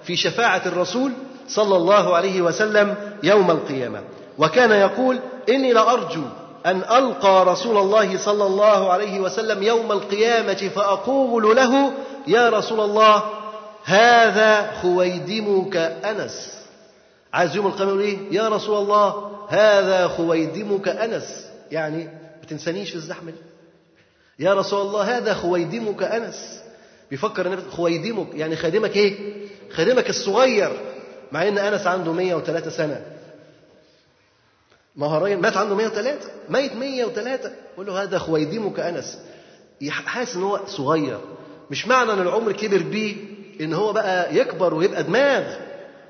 في 0.05 0.17
شفاعة 0.17 0.63
الرسول 0.67 1.13
صلى 1.49 1.77
الله 1.77 2.17
عليه 2.17 2.43
وسلم 2.43 2.95
يوم 3.23 3.51
القيامة. 3.51 4.03
وكان 4.39 4.71
يقول 4.71 5.19
إني 5.49 5.73
لأرجو 5.73 6.23
أن 6.67 6.77
ألقى 6.77 7.45
رسول 7.45 7.77
الله 7.77 8.19
صلى 8.19 8.47
الله 8.47 8.93
عليه 8.93 9.21
وسلم 9.21 9.63
يوم 9.63 9.93
القيامة 9.93 10.71
فأقول 10.75 11.57
له 11.57 11.93
يا 12.27 12.49
رسول 12.49 12.81
الله 12.81 13.23
هذا 13.85 14.73
خويدمك 14.83 15.77
أنس. 16.05 16.59
عايز 17.35 17.57
يوم 17.57 17.67
القيامة 17.67 17.91
يقول 17.91 18.03
إيه؟ 18.03 18.19
يا 18.31 18.49
رسول 18.49 18.79
الله 18.79 19.31
هذا 19.49 20.09
خويدمك 20.09 20.89
أنس. 20.89 21.47
يعني 21.71 22.24
ما 22.45 22.51
تنسانيش 22.51 22.91
في 22.91 22.97
الزحمة 22.97 23.31
دي. 23.31 23.37
يا 24.39 24.55
رسول 24.55 24.81
الله 24.87 25.17
هذا 25.17 25.35
خويدمك 25.35 26.03
أنس. 26.03 26.61
بيفكر 27.11 27.47
النبي 27.47 27.63
خويدمك 27.71 28.27
يعني 28.35 28.57
خادمك 28.57 28.97
إيه؟ 28.97 29.35
خادمك 29.71 30.11
الصغير 30.11 30.73
مع 31.33 31.49
إن 31.49 31.59
أنس 31.59 31.87
عنده 31.87 32.13
103 32.13 32.71
سنة. 32.71 33.07
ما 34.97 35.07
هو 35.07 35.17
الراجل 35.17 35.37
مات 35.37 35.57
عنده 35.57 35.75
103 35.75 36.19
ميت 36.49 36.77
103 36.77 37.53
يقول 37.75 37.87
له 37.87 38.03
هذا 38.03 38.19
خويدمك 38.19 38.81
أنس. 38.81 39.19
حاسس 39.89 40.37
إن 40.37 40.43
هو 40.43 40.61
صغير. 40.67 41.21
مش 41.71 41.87
معنى 41.87 42.13
إن 42.13 42.21
العمر 42.21 42.53
كبر 42.53 42.83
بيه 42.83 43.17
إن 43.61 43.73
هو 43.73 43.93
بقى 43.93 44.37
يكبر 44.37 44.75
ويبقى 44.75 45.03
دماغ. 45.03 45.55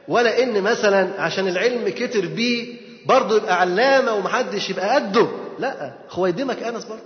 ولا 0.09 0.43
إن 0.43 0.63
مثلا 0.63 1.21
عشان 1.21 1.49
العلم 1.49 1.89
كتر 1.89 2.27
بيه 2.27 2.75
برضه 3.07 3.37
يبقى 3.37 3.61
علامة 3.61 4.13
ومحدش 4.15 4.71
يبقى 4.71 4.95
قده. 4.95 5.29
لا 5.59 5.93
خويدمك 6.09 6.63
أنس 6.63 6.85
برضه 6.85 7.03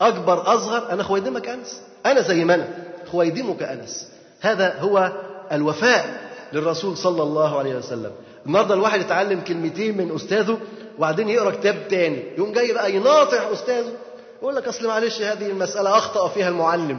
أكبر 0.00 0.54
أصغر 0.54 0.92
أنا 0.92 1.02
خويدمك 1.02 1.48
أنس. 1.48 1.80
أنا 2.06 2.20
زي 2.20 2.44
ما 2.44 2.54
أنا 2.54 2.68
خويدمك 3.10 3.62
أنس. 3.62 4.08
هذا 4.40 4.78
هو 4.80 5.12
الوفاء 5.52 6.20
للرسول 6.52 6.96
صلى 6.96 7.22
الله 7.22 7.58
عليه 7.58 7.74
وسلم. 7.74 8.12
النهارده 8.46 8.74
الواحد 8.74 9.00
يتعلم 9.00 9.40
كلمتين 9.40 9.96
من 9.98 10.14
أستاذه 10.14 10.58
وبعدين 10.98 11.28
يقرأ 11.28 11.50
كتاب 11.50 11.88
تاني. 11.88 12.22
يقوم 12.36 12.52
جاي 12.52 12.72
بقى 12.72 12.92
يناطح 12.92 13.46
أستاذه. 13.52 13.92
يقول 14.42 14.56
لك 14.56 14.68
أصل 14.68 14.86
معلش 14.86 15.22
هذه 15.22 15.46
المسألة 15.46 15.98
أخطأ 15.98 16.28
فيها 16.28 16.48
المعلم. 16.48 16.98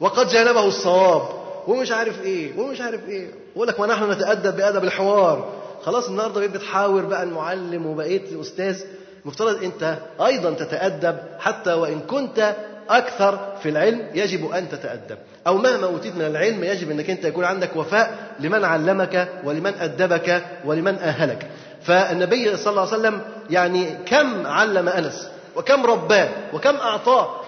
وقد 0.00 0.28
جانبه 0.28 0.64
الصواب. 0.66 1.22
ومش 1.66 1.92
عارف 1.92 2.22
إيه 2.22 2.58
ومش 2.58 2.80
عارف 2.80 3.08
إيه. 3.08 3.30
يقول 3.56 3.68
لك 3.68 3.80
ونحن 3.80 4.10
نتأدب 4.10 4.56
بأدب 4.56 4.84
الحوار. 4.84 5.52
خلاص 5.84 6.08
النهارده 6.08 6.40
بقيت 6.40 6.50
بتحاور 6.50 7.02
بقى 7.04 7.22
المعلم 7.22 7.86
وبقيت 7.86 8.32
أستاذ. 8.40 8.80
مفترض 9.24 9.62
انت 9.62 9.98
أيضا 10.26 10.50
تتأدب 10.50 11.16
حتى 11.38 11.72
وان 11.72 12.00
كنت 12.00 12.54
أكثر 12.88 13.56
في 13.62 13.68
العلم 13.68 14.08
يجب 14.14 14.50
أن 14.50 14.68
تتأدب. 14.68 15.18
أو 15.46 15.56
مهما 15.56 15.86
أوتيت 15.86 16.14
من 16.14 16.26
العلم 16.26 16.64
يجب 16.64 16.90
أنك 16.90 17.10
أنت 17.10 17.24
يكون 17.24 17.44
عندك 17.44 17.76
وفاء 17.76 18.34
لمن 18.40 18.64
علمك 18.64 19.28
ولمن 19.44 19.74
أدبك 19.80 20.44
ولمن 20.64 20.98
أهلك. 20.98 21.50
فالنبي 21.82 22.56
صلى 22.56 22.70
الله 22.70 22.82
عليه 22.82 22.92
وسلم 22.92 23.20
يعني 23.50 23.94
كم 24.06 24.46
علم 24.46 24.88
أنس 24.88 25.28
وكم 25.56 25.86
رباه 25.86 26.28
وكم 26.52 26.76
أعطاه؟ 26.76 27.40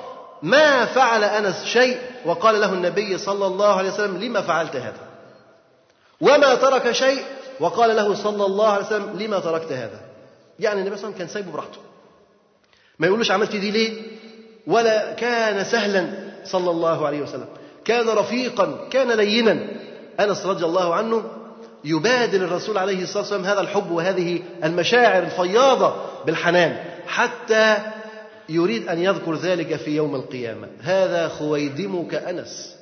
ما 0.42 0.84
فعل 0.84 1.24
أنس 1.24 1.64
شيء 1.64 1.98
وقال 2.24 2.60
له 2.60 2.72
النبي 2.72 3.18
صلى 3.18 3.46
الله 3.46 3.74
عليه 3.78 3.88
وسلم 3.88 4.16
لما 4.16 4.40
فعلت 4.40 4.76
هذا؟ 4.76 5.06
وما 6.20 6.54
ترك 6.54 6.92
شيء 6.92 7.22
وقال 7.60 7.96
له 7.96 8.14
صلى 8.14 8.46
الله 8.46 8.68
عليه 8.68 8.86
وسلم 8.86 9.18
لما 9.18 9.38
تركت 9.38 9.72
هذا؟ 9.72 10.05
يعني 10.60 10.80
النبي 10.80 10.96
صلى 10.96 11.04
الله 11.04 11.16
عليه 11.16 11.16
وسلم 11.16 11.18
كان 11.18 11.28
سايبه 11.28 11.52
براحته. 11.52 11.78
ما 12.98 13.06
يقولوش 13.06 13.30
عملت 13.30 13.56
دي 13.56 13.70
ليه؟ 13.70 14.02
ولا 14.66 15.12
كان 15.12 15.64
سهلا 15.64 16.08
صلى 16.44 16.70
الله 16.70 17.06
عليه 17.06 17.20
وسلم. 17.20 17.46
كان 17.84 18.08
رفيقا 18.08 18.88
كان 18.90 19.12
لينا. 19.12 19.66
أنس 20.20 20.46
رضي 20.46 20.64
الله 20.64 20.94
عنه 20.94 21.22
يبادل 21.84 22.42
الرسول 22.42 22.78
عليه 22.78 23.02
الصلاة 23.02 23.22
والسلام 23.22 23.44
هذا 23.44 23.60
الحب 23.60 23.90
وهذه 23.90 24.42
المشاعر 24.64 25.22
الفياضة 25.22 25.94
بالحنان 26.26 26.76
حتى 27.06 27.76
يريد 28.48 28.88
أن 28.88 28.98
يذكر 28.98 29.34
ذلك 29.34 29.76
في 29.76 29.96
يوم 29.96 30.14
القيامة. 30.14 30.68
هذا 30.80 31.28
خويدمك 31.28 32.14
أنس. 32.14 32.76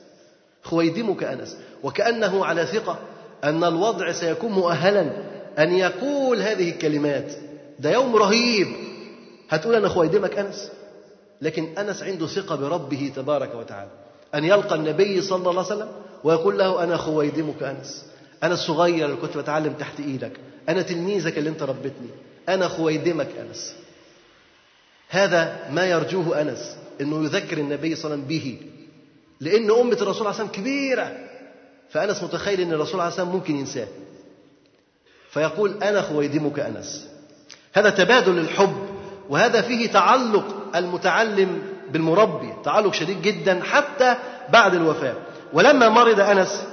خويدمك 0.63 1.25
أنس. 1.25 1.57
وكأنه 1.83 2.45
على 2.45 2.67
ثقة 2.67 2.99
أن 3.45 3.65
الوضع 3.65 4.13
سيكون 4.13 4.53
مؤهلا 4.53 5.11
أن 5.59 5.73
يقول 5.73 6.43
هذه 6.43 6.71
الكلمات. 6.71 7.33
ده 7.79 7.93
يوم 7.93 8.17
رهيب. 8.17 8.69
هتقول 9.49 9.75
أنا 9.75 9.89
خويدمك 9.89 10.39
أنس؟ 10.39 10.71
لكن 11.43 11.79
أنس 11.79 12.03
عنده 12.03 12.27
ثقة 12.27 12.57
بربه 12.57 13.13
تبارك 13.17 13.55
وتعالى. 13.55 13.91
أن 14.35 14.45
يلقى 14.45 14.75
النبي 14.75 15.21
صلى 15.21 15.51
الله 15.51 15.65
عليه 15.65 15.75
وسلم 15.75 15.89
ويقول 16.25 16.59
له 16.59 16.85
أنا 16.85 16.97
خويدمك 16.97 17.63
أنس. 17.63 18.05
أنا 18.43 18.55
الصغير 18.55 19.07
اللي 19.07 19.17
كنت 19.17 19.37
بتعلم 19.37 19.73
تحت 19.73 20.01
إيدك. 20.01 20.33
أنا 20.69 20.83
تلميذك 20.83 21.39
اللي 21.39 21.51
أنت 21.51 21.63
ربيتني. 21.63 22.09
أنا 22.49 22.69
خويدمك 22.69 23.29
أنس. 23.41 23.75
هذا 25.09 25.69
ما 25.71 25.87
يرجوه 25.87 26.41
أنس 26.41 26.77
أنه 27.01 27.25
يذكر 27.25 27.59
النبي 27.59 27.97
صلى 27.97 28.15
الله 28.15 28.25
عليه 28.25 28.25
وسلم 28.25 28.39
به. 28.39 28.59
لأن 29.41 29.71
أمة 29.81 29.99
الرسول 30.03 30.27
عليه 30.27 30.49
كبيرة. 30.49 31.17
فأنس 31.91 32.23
متخيل 32.23 32.61
أن 32.61 32.73
الرسول 32.73 33.01
عليه 33.01 33.25
ممكن 33.25 33.57
ينساه. 33.57 33.89
فيقول 35.31 35.83
أنا 35.83 36.03
خويدمك 36.03 36.59
أنس. 36.59 37.14
هذا 37.75 37.91
تبادل 37.91 38.39
الحب 38.39 38.75
وهذا 39.31 39.61
فيه 39.61 39.93
تعلق 39.93 40.45
المتعلم 40.77 41.63
بالمربي 41.91 42.53
تعلق 42.65 42.93
شديد 42.93 43.23
جدا 43.23 43.61
حتى 43.71 44.15
بعد 44.53 44.75
الوفاة. 44.75 45.15
ولما 45.53 45.89
مرض 45.89 46.21
أنس 46.21 46.65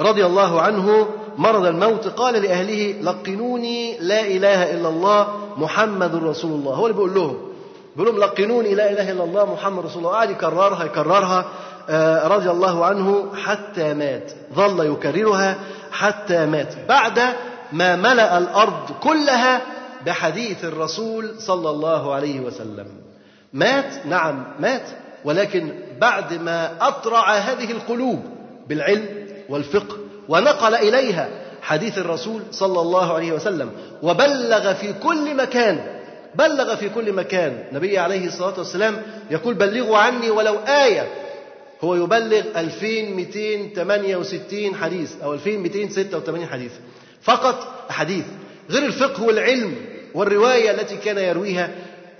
رضي 0.00 0.26
الله 0.26 0.60
عنه 0.60 1.06
مرض 1.38 1.66
الموت 1.66 2.08
قال 2.08 2.34
لأهله 2.42 2.94
لقنوني 3.02 3.98
لا 3.98 4.20
إله 4.20 4.70
إلا 4.74 4.88
الله 4.88 5.28
محمد 5.56 6.14
رسول 6.14 6.50
الله. 6.50 6.74
هو 6.74 6.86
اللي 6.86 6.96
بيقول 6.96 7.14
لهم 7.14 7.36
بيقول 7.96 8.14
لهم 8.14 8.24
لقنوني 8.24 8.74
لا 8.74 8.90
إله 8.92 9.12
إلا 9.12 9.24
الله 9.24 9.52
محمد 9.52 9.84
رسول 9.84 9.98
الله. 9.98 10.12
قعد 10.12 10.30
يكررها 10.30 10.84
يكررها 10.84 11.44
رضي 12.28 12.50
الله 12.50 12.84
عنه 12.84 13.32
حتى 13.44 13.94
مات. 13.94 14.32
ظل 14.54 14.92
يكررها 14.92 15.56
حتى 15.92 16.46
مات. 16.46 16.74
بعد 16.88 17.20
ما 17.72 17.96
ملأ 17.96 18.38
الأرض 18.38 18.90
كلها 19.02 19.60
بحديث 20.06 20.64
الرسول 20.64 21.34
صلى 21.38 21.70
الله 21.70 22.14
عليه 22.14 22.40
وسلم. 22.40 22.86
مات؟ 23.52 24.06
نعم 24.06 24.44
مات. 24.60 24.88
ولكن 25.24 25.72
بعد 26.00 26.34
ما 26.34 26.88
أطرع 26.88 27.32
هذه 27.32 27.70
القلوب 27.70 28.22
بالعلم 28.68 29.26
والفقه 29.48 29.96
ونقل 30.28 30.74
إليها 30.74 31.28
حديث 31.62 31.98
الرسول 31.98 32.42
صلى 32.50 32.80
الله 32.80 33.14
عليه 33.14 33.32
وسلم 33.32 33.70
وبلغ 34.02 34.74
في 34.74 34.92
كل 34.92 35.36
مكان 35.36 36.02
بلغ 36.34 36.76
في 36.76 36.88
كل 36.88 37.12
مكان. 37.12 37.64
نبي 37.72 37.98
عليه 37.98 38.26
الصلاة 38.26 38.58
والسلام 38.58 39.02
يقول 39.30 39.54
بلغوا 39.54 39.98
عني 39.98 40.30
ولو 40.30 40.58
آية. 40.58 41.08
هو 41.84 41.94
يبلغ 41.94 42.42
2268 42.56 44.74
حديث 44.74 45.22
أو 45.22 45.34
2286 45.34 46.46
حديث. 46.46 46.72
فقط 47.22 47.68
حديث. 47.90 48.24
غير 48.70 48.86
الفقه 48.86 49.22
والعلم. 49.22 49.74
والرواية 50.14 50.70
التي 50.70 50.96
كان 50.96 51.18
يرويها 51.18 51.70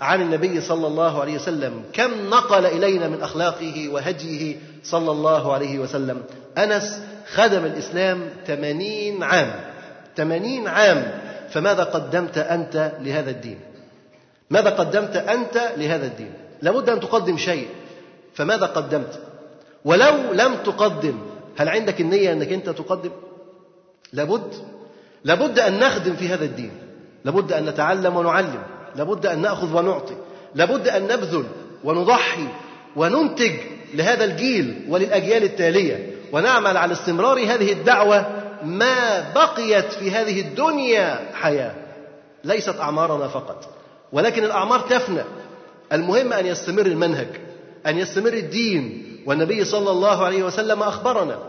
عن 0.01 0.21
النبي 0.21 0.61
صلى 0.61 0.87
الله 0.87 1.21
عليه 1.21 1.35
وسلم 1.35 1.83
كم 1.93 2.29
نقل 2.29 2.65
إلينا 2.65 3.07
من 3.07 3.21
أخلاقه 3.21 3.89
وهديه 3.89 4.55
صلى 4.83 5.11
الله 5.11 5.53
عليه 5.53 5.79
وسلم. 5.79 6.23
أنس 6.57 7.01
خدم 7.33 7.65
الإسلام 7.65 8.29
ثمانين 8.47 9.23
عام. 9.23 9.51
ثمانين 10.17 10.67
عام. 10.67 11.21
فماذا 11.49 11.83
قدمت 11.83 12.37
أنت 12.37 12.91
لهذا 13.01 13.29
الدين؟ 13.29 13.59
ماذا 14.49 14.69
قدمت 14.69 15.15
أنت 15.15 15.61
لهذا 15.77 16.05
الدين؟ 16.05 16.33
لابد 16.61 16.89
أن 16.89 16.99
تقدم 16.99 17.37
شيء. 17.37 17.67
فماذا 18.33 18.65
قدمت؟ 18.65 19.19
ولو 19.85 20.33
لم 20.33 20.55
تقدم 20.55 21.19
هل 21.57 21.69
عندك 21.69 22.01
النية 22.01 22.33
أنك 22.33 22.51
أنت 22.53 22.69
تقدم؟ 22.69 23.11
لابد. 24.13 24.53
لابد 25.23 25.59
أن 25.59 25.79
نخدم 25.79 26.15
في 26.15 26.27
هذا 26.27 26.45
الدين. 26.45 26.71
لابد 27.25 27.53
أن 27.53 27.65
نتعلم 27.65 28.15
ونعلم 28.15 28.63
لابد 28.95 29.25
أن 29.25 29.41
نأخذ 29.41 29.77
ونعطي 29.77 30.15
لابد 30.55 30.87
أن 30.87 31.03
نبذل 31.03 31.45
ونضحي 31.83 32.47
وننتج 32.95 33.53
لهذا 33.93 34.23
الجيل 34.23 34.85
وللأجيال 34.89 35.43
التالية 35.43 36.15
ونعمل 36.31 36.77
على 36.77 36.93
استمرار 36.93 37.39
هذه 37.39 37.71
الدعوة 37.71 38.25
ما 38.63 39.29
بقيت 39.35 39.93
في 39.93 40.11
هذه 40.11 40.41
الدنيا 40.41 41.31
حياة 41.33 41.73
ليست 42.43 42.79
أعمارنا 42.79 43.27
فقط 43.27 43.69
ولكن 44.11 44.43
الأعمار 44.43 44.79
تفنى. 44.79 45.23
المهم 45.91 46.33
أن 46.33 46.45
يستمر 46.45 46.85
المنهج 46.85 47.27
أن 47.85 47.97
يستمر 47.97 48.33
الدين 48.33 49.03
والنبي 49.25 49.65
صلى 49.65 49.91
الله 49.91 50.25
عليه 50.25 50.43
وسلم 50.43 50.83
أخبرنا 50.83 51.39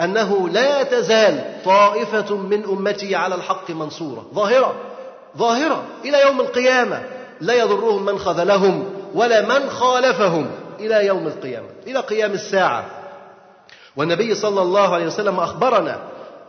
أنه 0.00 0.48
لا 0.48 0.82
تزال 0.82 1.44
طائفة 1.64 2.36
من 2.36 2.64
أمتي 2.64 3.14
على 3.14 3.34
الحق 3.34 3.70
منصورة 3.70 4.26
ظاهرة. 4.34 4.74
ظاهرة. 5.38 5.84
إلى 6.04 6.22
يوم 6.22 6.40
القيامة 6.40 7.02
لا 7.40 7.54
يضرهم 7.54 8.04
من 8.04 8.18
خذلهم 8.18 8.84
ولا 9.14 9.42
من 9.42 9.70
خالفهم. 9.70 10.50
إلى 10.80 11.06
يوم 11.06 11.26
القيامة. 11.26 11.68
إلى 11.86 11.98
قيام 11.98 12.32
الساعة. 12.32 12.84
والنبي 13.96 14.34
صلى 14.34 14.62
الله 14.62 14.94
عليه 14.94 15.06
وسلم 15.06 15.40
أخبرنا 15.40 16.00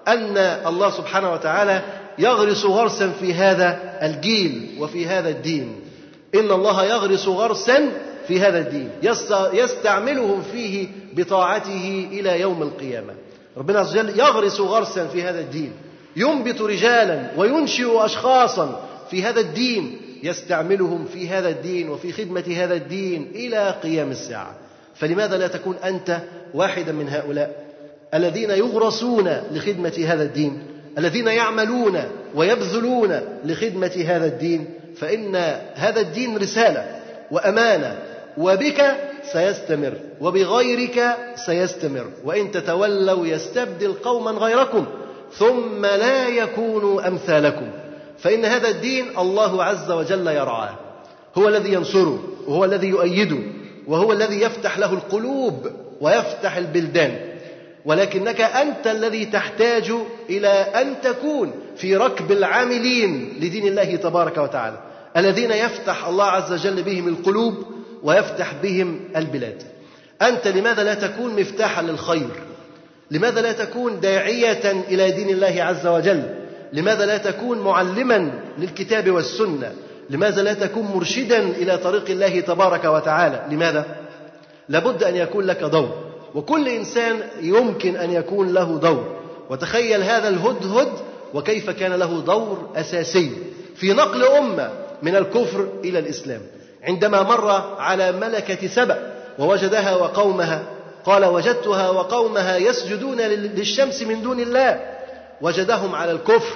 أن 0.07 0.38
الله 0.38 0.89
سبحانه 0.89 1.34
وتعالى 1.34 1.81
يغرس 2.18 2.65
غرسا 2.65 3.11
في 3.19 3.34
هذا 3.34 3.97
الجيل 4.01 4.77
وفي 4.80 5.07
هذا 5.07 5.30
الدين. 5.30 5.80
إن 6.35 6.51
الله 6.51 6.84
يغرس 6.84 7.27
غرسا 7.27 7.89
في 8.27 8.39
هذا 8.39 8.60
الدين. 8.60 8.89
يستعملهم 9.53 10.43
فيه 10.51 10.88
بطاعته 11.14 12.07
إلى 12.11 12.41
يوم 12.41 12.61
القيامة. 12.61 13.14
ربنا 13.57 13.80
عز 13.80 13.97
وجل 13.97 14.19
يغرس 14.19 14.60
غرسا 14.60 15.07
في 15.07 15.23
هذا 15.23 15.39
الدين. 15.39 15.73
ينبت 16.15 16.61
رجالا 16.61 17.31
وينشئ 17.38 18.06
أشخاصا 18.06 18.90
في 19.11 19.23
هذا 19.23 19.40
الدين 19.40 19.98
يستعملهم 20.23 21.06
في 21.14 21.30
هذا 21.30 21.49
الدين 21.49 21.90
وفي 21.90 22.11
خدمة 22.11 22.44
هذا 22.57 22.73
الدين 22.73 23.31
إلى 23.35 23.76
قيام 23.84 24.11
الساعة. 24.11 24.56
فلماذا 24.95 25.38
لا 25.38 25.48
تكون 25.48 25.76
أنت 25.84 26.19
واحدا 26.53 26.91
من 26.91 27.10
هؤلاء 27.10 27.64
الذين 28.14 28.49
يغرسون 28.49 29.30
لخدمة 29.52 30.06
هذا 30.07 30.23
الدين 30.23 30.64
الذين 30.98 31.27
يعملون 31.27 32.03
ويبذلون 32.35 33.19
لخدمة 33.45 34.06
هذا 34.07 34.26
الدين؟ 34.26 34.65
فإن 34.98 35.35
هذا 35.73 35.99
الدين 35.99 36.38
رسالة 36.38 36.99
وأمانة 37.31 37.98
وبك 38.38 38.95
سيستمر 39.34 39.94
وبغيرك 40.22 41.15
سيستمر. 41.45 42.06
وإن 42.23 42.52
تتولوا 42.52 43.27
يستبدل 43.27 43.94
قوما 43.94 44.31
غيركم 44.31 44.85
ثم 45.38 45.81
لا 45.81 46.27
يكونوا 46.27 47.07
أمثالكم. 47.07 47.72
فإن 48.19 48.45
هذا 48.45 48.69
الدين 48.69 49.05
الله 49.18 49.64
عز 49.64 49.91
وجل 49.91 50.27
يرعاه. 50.27 50.76
هو 51.38 51.47
الذي 51.47 51.73
ينصره 51.73 52.23
وهو 52.47 52.65
الذي 52.65 52.88
يؤيده 52.88 53.39
وهو 53.88 54.11
الذي 54.11 54.41
يفتح 54.41 54.77
له 54.77 54.93
القلوب 54.93 55.68
ويفتح 56.01 56.57
البلدان. 56.57 57.34
ولكنك 57.85 58.41
أنت 58.41 58.88
الذي 58.88 59.26
تحتاج 59.26 59.93
إلى 60.30 60.47
أن 60.47 60.95
تكون 61.01 61.51
في 61.76 61.95
ركب 61.95 62.31
العاملين 62.31 63.34
لدين 63.39 63.68
الله 63.68 63.95
تبارك 63.95 64.38
وتعالى 64.38 64.77
الذين 65.18 65.51
يفتح 65.51 66.07
الله 66.07 66.26
عز 66.26 66.53
وجل 66.53 66.84
بهم 66.84 67.07
القلوب 67.07 67.65
ويفتح 68.03 68.53
بهم 68.64 68.99
البلاد. 69.15 69.64
أنت 70.22 70.47
لماذا 70.47 70.84
لا 70.84 70.93
تكون 70.93 71.39
مفتاحا 71.39 71.81
للخير؟ 71.81 72.30
لماذا 73.14 73.41
لا 73.41 73.52
تكون 73.52 73.99
داعية 73.99 74.72
إلى 74.72 75.11
دين 75.11 75.30
الله 75.30 75.64
عز 75.64 75.88
وجل؟ 75.88 76.23
لماذا 76.73 77.06
لا 77.06 77.18
تكون 77.18 77.60
معلما 77.60 78.31
للكتاب 78.57 79.11
والسنة؟ 79.11 79.72
لماذا 80.10 80.41
لا 80.44 80.53
تكون 80.53 80.84
مرشدا 80.84 81.40
إلى 81.40 81.77
طريق 81.77 82.10
الله 82.10 82.40
تبارك 82.40 82.85
وتعالى؟ 82.85 83.45
لماذا؟ 83.56 83.85
لابد 84.69 85.03
أن 85.03 85.15
يكون 85.15 85.45
لك 85.45 85.64
دور 85.64 85.90
وكل 86.35 86.68
إنسان 86.68 87.19
يمكن 87.41 87.95
أن 87.95 88.11
يكون 88.11 88.53
له 88.53 88.80
دور 88.80 89.19
وتخيل 89.49 90.03
هذا 90.03 90.27
الهدهد 90.27 90.90
وكيف 91.34 91.69
كان 91.69 91.94
له 91.94 92.22
دور 92.22 92.69
أساسي 92.76 93.31
في 93.76 93.94
نقل 93.94 94.23
أمة 94.23 94.69
من 95.03 95.15
الكفر 95.15 95.68
إلى 95.84 95.99
الإسلام. 95.99 96.41
عندما 96.84 97.23
مر 97.23 97.49
على 97.80 98.11
ملكة 98.11 98.68
سبأ 98.68 99.14
ووجدها 99.40 99.95
وقومها 99.95 100.64
قال 101.05 101.25
وجدتها 101.25 101.89
وقومها 101.89 102.57
يسجدون 102.57 103.21
للشمس 103.21 104.01
من 104.01 104.21
دون 104.21 104.39
الله. 104.39 104.80
وجدهم 105.41 105.95
على 105.95 106.11
الكفر. 106.11 106.55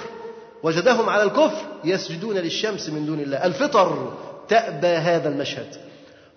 وجدهم 0.62 1.08
على 1.08 1.22
الكفر 1.22 1.62
يسجدون 1.84 2.36
للشمس 2.36 2.88
من 2.88 3.06
دون 3.06 3.20
الله. 3.20 3.46
الفطر 3.46 4.12
تأبى 4.48 4.86
هذا 4.86 5.28
المشهد. 5.28 5.76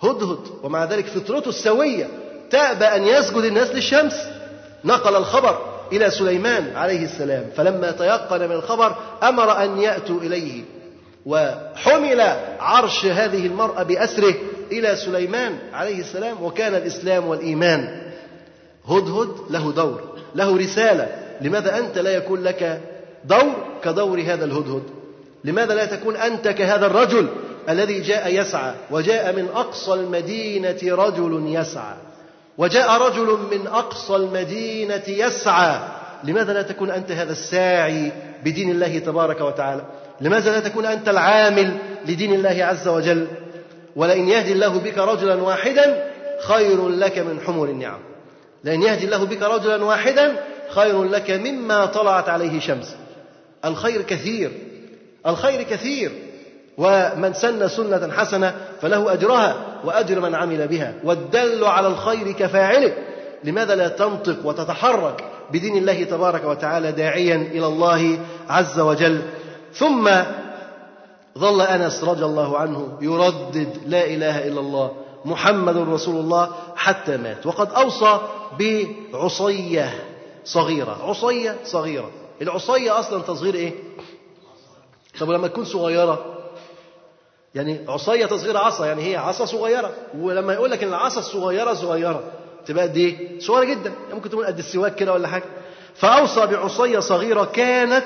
هدهد 0.03 0.39
ومع 0.63 0.85
ذلك 0.85 1.05
فطرته 1.05 1.49
السوية 1.49 2.07
تأبى 2.49 2.85
أن 2.85 3.03
يسجد 3.03 3.43
الناس 3.43 3.69
للشمس. 3.69 4.27
نقل 4.85 5.15
الخبر 5.15 5.59
إلى 5.91 6.11
سليمان 6.11 6.75
عليه 6.75 7.05
السلام. 7.05 7.45
فلما 7.55 7.91
تيقن 7.91 8.39
من 8.39 8.55
الخبر 8.55 8.95
أمر 9.23 9.63
أن 9.63 9.79
يأتوا 9.79 10.19
إليه. 10.21 10.63
وحمل 11.25 12.21
عرش 12.59 13.05
هذه 13.05 13.45
المرأة 13.45 13.83
بأسره 13.83 14.33
إلى 14.71 14.95
سليمان 14.95 15.57
عليه 15.73 15.99
السلام. 15.99 16.43
وكان 16.43 16.75
الإسلام 16.75 17.27
والإيمان 17.27 18.01
هدهد 18.88 19.30
له 19.49 19.72
دور 19.72 20.02
له 20.36 20.58
رسالة. 20.58 21.08
لماذا 21.41 21.78
أنت 21.78 21.98
لا 21.98 22.16
يكون 22.16 22.44
لك 22.44 22.82
دور 23.26 23.53
كدور 23.84 24.22
هذا 24.22 24.45
الهدهد 24.45 24.84
لماذا 25.44 25.74
لا 25.74 25.86
تكون 25.86 26.16
أنت 26.16 26.48
كهذا 26.48 26.86
الرجل 26.86 27.28
الذي 27.70 28.02
جاء 28.02 28.34
يسعى؟ 28.34 28.74
وجاء 28.91 29.36
من 29.36 29.48
أقصى 29.56 29.94
المدينة 29.94 30.80
رجل 30.84 31.44
يسعى. 31.48 31.95
وجاء 32.58 33.02
رجل 33.02 33.38
من 33.52 33.68
أقصى 33.68 34.16
المدينة 34.16 35.03
يسعى. 35.08 35.80
لماذا 36.24 36.53
لا 36.53 36.62
تكون 36.62 36.91
أنت 36.91 37.12
هذا 37.12 37.32
الساعي 37.32 38.12
بدين 38.44 38.72
الله 38.72 38.99
تبارك 38.99 39.41
وتعالى؟ 39.41 39.86
لماذا 40.22 40.52
لا 40.52 40.60
تكون 40.60 40.86
أنت 40.86 41.10
العامل 41.10 41.78
لدين 42.06 42.34
الله 42.34 42.66
عز 42.66 42.88
وجل؟ 42.88 43.28
ولئن 43.95 44.30
يهدي 44.30 44.53
الله 44.53 44.80
بك 44.80 44.98
رجلا 44.98 45.36
واحدا 45.36 46.03
خير 46.48 46.90
لك 46.90 47.20
من 47.20 47.40
حمر 47.40 47.66
النعم. 47.66 47.99
لأن 48.63 48.81
يهدي 48.81 49.05
الله 49.05 49.25
بك 49.25 49.41
رجلا 49.41 49.83
واحدا 49.83 50.35
خير 50.69 51.03
لك 51.03 51.31
مما 51.31 51.85
طلعت 51.85 52.29
عليه 52.29 52.59
شمس. 52.59 52.95
الخير 53.65 54.01
كثير 54.01 54.51
الخير 55.27 55.63
كثير. 55.63 56.11
ومن 56.77 57.33
سن 57.33 57.67
سنة 57.67 58.11
حسنة 58.11 58.55
فله 58.81 59.13
أجرها 59.13 59.55
وأجر 59.83 60.19
من 60.19 60.35
عمل 60.35 60.67
بها. 60.67 60.93
والدل 61.03 61.63
على 61.63 61.88
الخير 61.88 62.31
كفاعله. 62.31 62.93
لماذا 63.43 63.75
لا 63.75 63.88
تنطق 63.88 64.45
وتتحرك 64.45 65.23
بدين 65.51 65.77
الله 65.77 66.03
تبارك 66.03 66.45
وتعالى 66.45 66.91
داعيا 66.91 67.35
إلى 67.35 67.67
الله 67.67 68.19
عز 68.49 68.79
وجل؟ 68.79 69.21
ثم 69.73 70.09
ظل 71.38 71.61
أنس 71.61 72.03
رضي 72.03 72.25
الله 72.25 72.57
عنه 72.57 72.97
يردد 73.01 73.77
لا 73.88 74.05
إله 74.05 74.47
إلا 74.47 74.59
الله. 74.59 74.91
محمد 75.26 75.77
رسول 75.77 76.15
الله 76.15 76.52
حتى 76.76 77.18
مات. 77.18 77.45
وقد 77.45 77.72
أوصى 77.72 78.19
بعصية 78.60 80.03
صغيرة. 80.45 80.98
عصية 81.10 81.57
صغيرة. 81.65 82.10
العصية 82.41 82.99
أصلا 82.99 83.22
تصغير 83.22 83.56
إيه؟ 83.56 83.73
طب 85.19 85.30
لما 85.30 85.48
تكون 85.48 85.65
صغيرة 85.65 86.26
يعني 87.56 87.85
عصية 87.88 88.26
تصغير 88.26 88.57
عصا 88.57 88.85
يعني 88.85 89.11
هي 89.11 89.15
عصا 89.15 89.45
صغيرة. 89.45 89.91
ولما 90.18 90.53
يقول 90.53 90.72
لك 90.72 90.84
إن 90.84 90.89
العصا 90.89 91.19
الصغيرة 91.19 91.73
صغيرة 91.73 92.23
تبقى 92.65 92.84
قد 92.84 92.98
إيه؟ 92.98 93.39
صغيرة 93.39 93.64
جدا. 93.64 93.93
ممكن 94.14 94.30
تكون 94.30 94.45
قد 94.45 94.57
السواك 94.57 94.95
كده 94.95 95.14
ولا 95.14 95.27
حاجة. 95.27 95.43
فأوصى 95.95 96.45
بعصية 96.45 96.99
صغيرة 96.99 97.43
كانت 97.43 98.06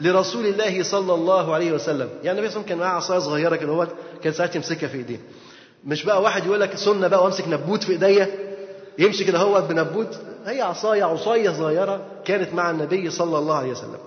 لرسول 0.00 0.46
الله 0.46 0.82
صلى 0.82 1.14
الله 1.14 1.54
عليه 1.54 1.72
وسلم. 1.72 2.08
يعني 2.22 2.38
النبي 2.38 2.52
صلى 2.52 2.60
الله 2.60 2.62
عليه 2.62 2.62
وسلم 2.62 2.62
كان 2.62 2.78
معاه 2.78 2.96
عصاية 2.96 3.18
صغيرة 3.18 3.56
كده 3.56 3.88
كان 4.22 4.32
ساعات 4.32 4.56
يمسكها 4.56 4.88
في 4.88 4.96
إيديه. 4.96 5.20
مش 5.86 6.04
بقى 6.04 6.22
واحد 6.22 6.46
يقول 6.46 6.60
لك 6.60 6.76
سنة 6.76 7.08
بقى 7.08 7.22
وامسك 7.24 7.48
نبوت 7.48 7.84
في 7.84 7.92
ايديا؟ 7.92 8.28
يمشي 8.98 9.24
كده 9.24 9.38
هو 9.38 9.60
بنبوت. 9.60 10.18
هي 10.46 10.62
عصاية 10.62 11.04
عصاية 11.04 11.50
صغيرة 11.50 12.00
كانت 12.24 12.54
مع 12.54 12.70
النبي 12.70 13.10
صلى 13.10 13.38
الله 13.38 13.54
عليه 13.56 13.70
وسلم. 13.70 13.98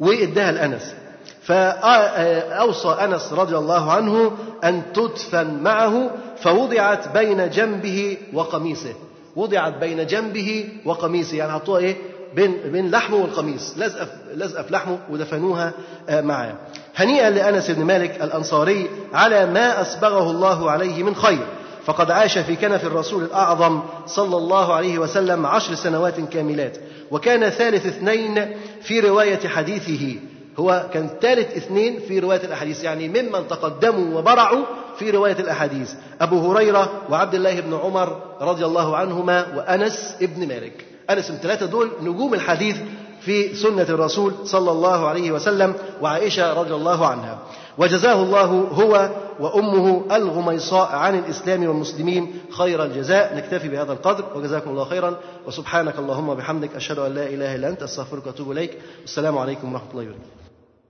واداها 0.00 0.52
لأنس. 0.52 0.94
فأوصى 1.42 2.88
أنس 2.88 3.32
رضي 3.32 3.56
الله 3.56 3.92
عنه 3.92 4.36
أن 4.64 4.82
تدفن 4.94 5.54
معه 5.62 6.10
فوضعت 6.40 7.08
بين 7.18 7.50
جنبه 7.50 8.16
وقميصه. 8.32 8.92
وضعت 9.36 9.74
بين 9.76 10.06
جنبه 10.06 10.68
وقميصه. 10.84 11.36
يعني 11.36 11.52
حطوها 11.52 11.78
إيه؟ 11.80 11.96
بين 12.34 12.56
بين 12.72 12.90
لحمه 12.90 13.16
والقميص. 13.16 13.74
لزقه 13.78 14.08
لزقه 14.34 14.62
في 14.62 14.72
لحمه 14.72 14.98
ودفنوها 15.10 15.72
آه، 16.08 16.20
معاه. 16.20 16.54
هنيئا 17.00 17.30
لأنس 17.30 17.70
بن 17.70 17.84
مالك 17.84 18.22
الأنصاري 18.22 18.90
على 19.12 19.46
ما 19.46 19.80
أسبغه 19.80 20.30
الله 20.30 20.70
عليه 20.70 21.02
من 21.02 21.14
خير. 21.14 21.46
فقد 21.84 22.10
عاش 22.10 22.38
في 22.38 22.56
كنف 22.56 22.84
الرسول 22.84 23.24
الأعظم 23.24 23.80
صلى 24.06 24.36
الله 24.36 24.74
عليه 24.74 24.98
وسلم 24.98 25.46
عشر 25.46 25.74
سنوات 25.74 26.20
كاملات. 26.20 26.78
وكان 27.10 27.50
ثالث 27.50 27.86
اثنين 27.86 28.56
في 28.82 29.00
رواية 29.00 29.48
حديثه. 29.48 30.16
هو 30.58 30.86
كان 30.92 31.10
ثالث 31.20 31.56
اثنين 31.56 32.00
في 32.08 32.18
رواية 32.18 32.44
الأحاديث 32.44 32.84
يعني 32.84 33.08
ممن 33.08 33.48
تقدموا 33.48 34.18
وبرعوا 34.18 34.64
في 34.98 35.10
رواية 35.10 35.36
الأحاديث. 35.38 35.92
أبو 36.20 36.52
هريرة 36.52 36.90
وعبد 37.10 37.34
الله 37.34 37.60
بن 37.60 37.74
عمر 37.74 38.22
رضي 38.40 38.64
الله 38.64 38.96
عنهما 38.96 39.46
وأنس 39.56 40.16
ابن 40.22 40.48
مالك. 40.48 40.84
أنس 41.10 41.30
الثلاثة 41.30 41.66
دول 41.66 41.90
نجوم 42.02 42.34
الحديث 42.34 42.76
في 43.20 43.54
سنة 43.54 43.82
الرسول 43.82 44.34
صلى 44.44 44.70
الله 44.70 45.08
عليه 45.08 45.32
وسلم 45.32 45.74
وعائشة 46.00 46.52
رضي 46.52 46.74
الله 46.74 47.06
عنها. 47.06 47.38
وجزاه 47.78 48.22
الله 48.22 48.44
هو 48.72 49.10
وأمه 49.40 50.16
الغميصاء 50.16 50.92
عن 50.92 51.18
الإسلام 51.18 51.66
والمسلمين 51.68 52.40
خير 52.50 52.84
الجزاء. 52.84 53.36
نكتفي 53.36 53.68
بهذا 53.68 53.92
القدر 53.92 54.24
وجزاكم 54.34 54.70
الله 54.70 54.84
خيرا. 54.84 55.16
وسبحانك 55.46 55.98
اللهم 55.98 56.28
وبحمدك 56.28 56.76
أشهد 56.76 56.98
أن 56.98 57.14
لا 57.14 57.26
إله 57.26 57.54
إلا 57.54 57.68
أنت 57.68 57.82
أستغفرك 57.82 58.26
وأتوب 58.26 58.52
إليك. 58.52 58.78
والسلام 59.00 59.38
عليكم 59.38 59.72
ورحمة 59.72 59.90
الله 59.90 60.02
وبركاته. 60.02 60.30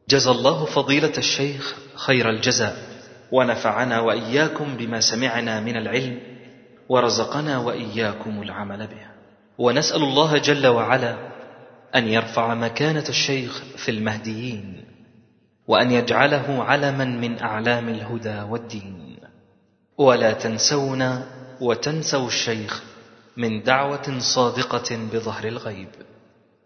جزى 0.08 0.30
الله 0.30 0.64
فضيلة 0.64 1.12
الشيخ 1.18 1.74
خير 1.94 2.30
الجزاء. 2.30 2.76
ونفعنا 3.32 4.00
وإياكم 4.00 4.76
بما 4.76 5.00
سمعنا 5.00 5.60
من 5.60 5.76
العلم 5.76 6.20
ورزقنا 6.88 7.58
وإياكم 7.58 8.42
العمل 8.42 8.86
به. 8.86 9.06
ونسأل 9.58 10.02
الله 10.02 10.38
جل 10.38 10.66
وعلا 10.66 11.29
أن 11.96 12.08
يرفع 12.08 12.54
مكانة 12.54 13.04
الشيخ 13.08 13.62
في 13.76 13.90
المهديين 13.90 14.84
وأن 15.66 15.90
يجعله 15.90 16.64
علما 16.64 17.04
من 17.04 17.38
أعلام 17.38 17.88
الهدى 17.88 18.40
والدين. 18.40 19.16
ولا 19.98 20.32
تنسونا 20.32 21.26
وتنسوا 21.60 22.26
الشيخ 22.26 22.82
من 23.36 23.62
دعوة 23.62 24.18
صادقة 24.18 24.96
بظهر 25.12 25.48
الغيب. 25.48 25.88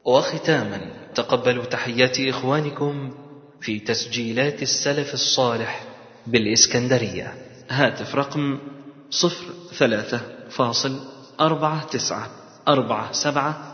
وختاما 0.04 0.80
تقبلوا 1.14 1.64
تحيات 1.64 2.20
إخوانكم 2.20 3.14
في 3.60 3.78
تسجيلات 3.78 4.62
السلف 4.62 5.14
الصالح 5.14 5.84
بالإسكندرية. 6.26 7.34
هاتف 7.70 8.14
رقم 8.14 8.58
صفر 9.10 9.44
ثلاثة 9.78 10.20
فاصل 10.50 11.00
أربعة 11.40 11.86
تسعة 11.86 12.30
أربعة 12.68 13.12
سبعة 13.12 13.73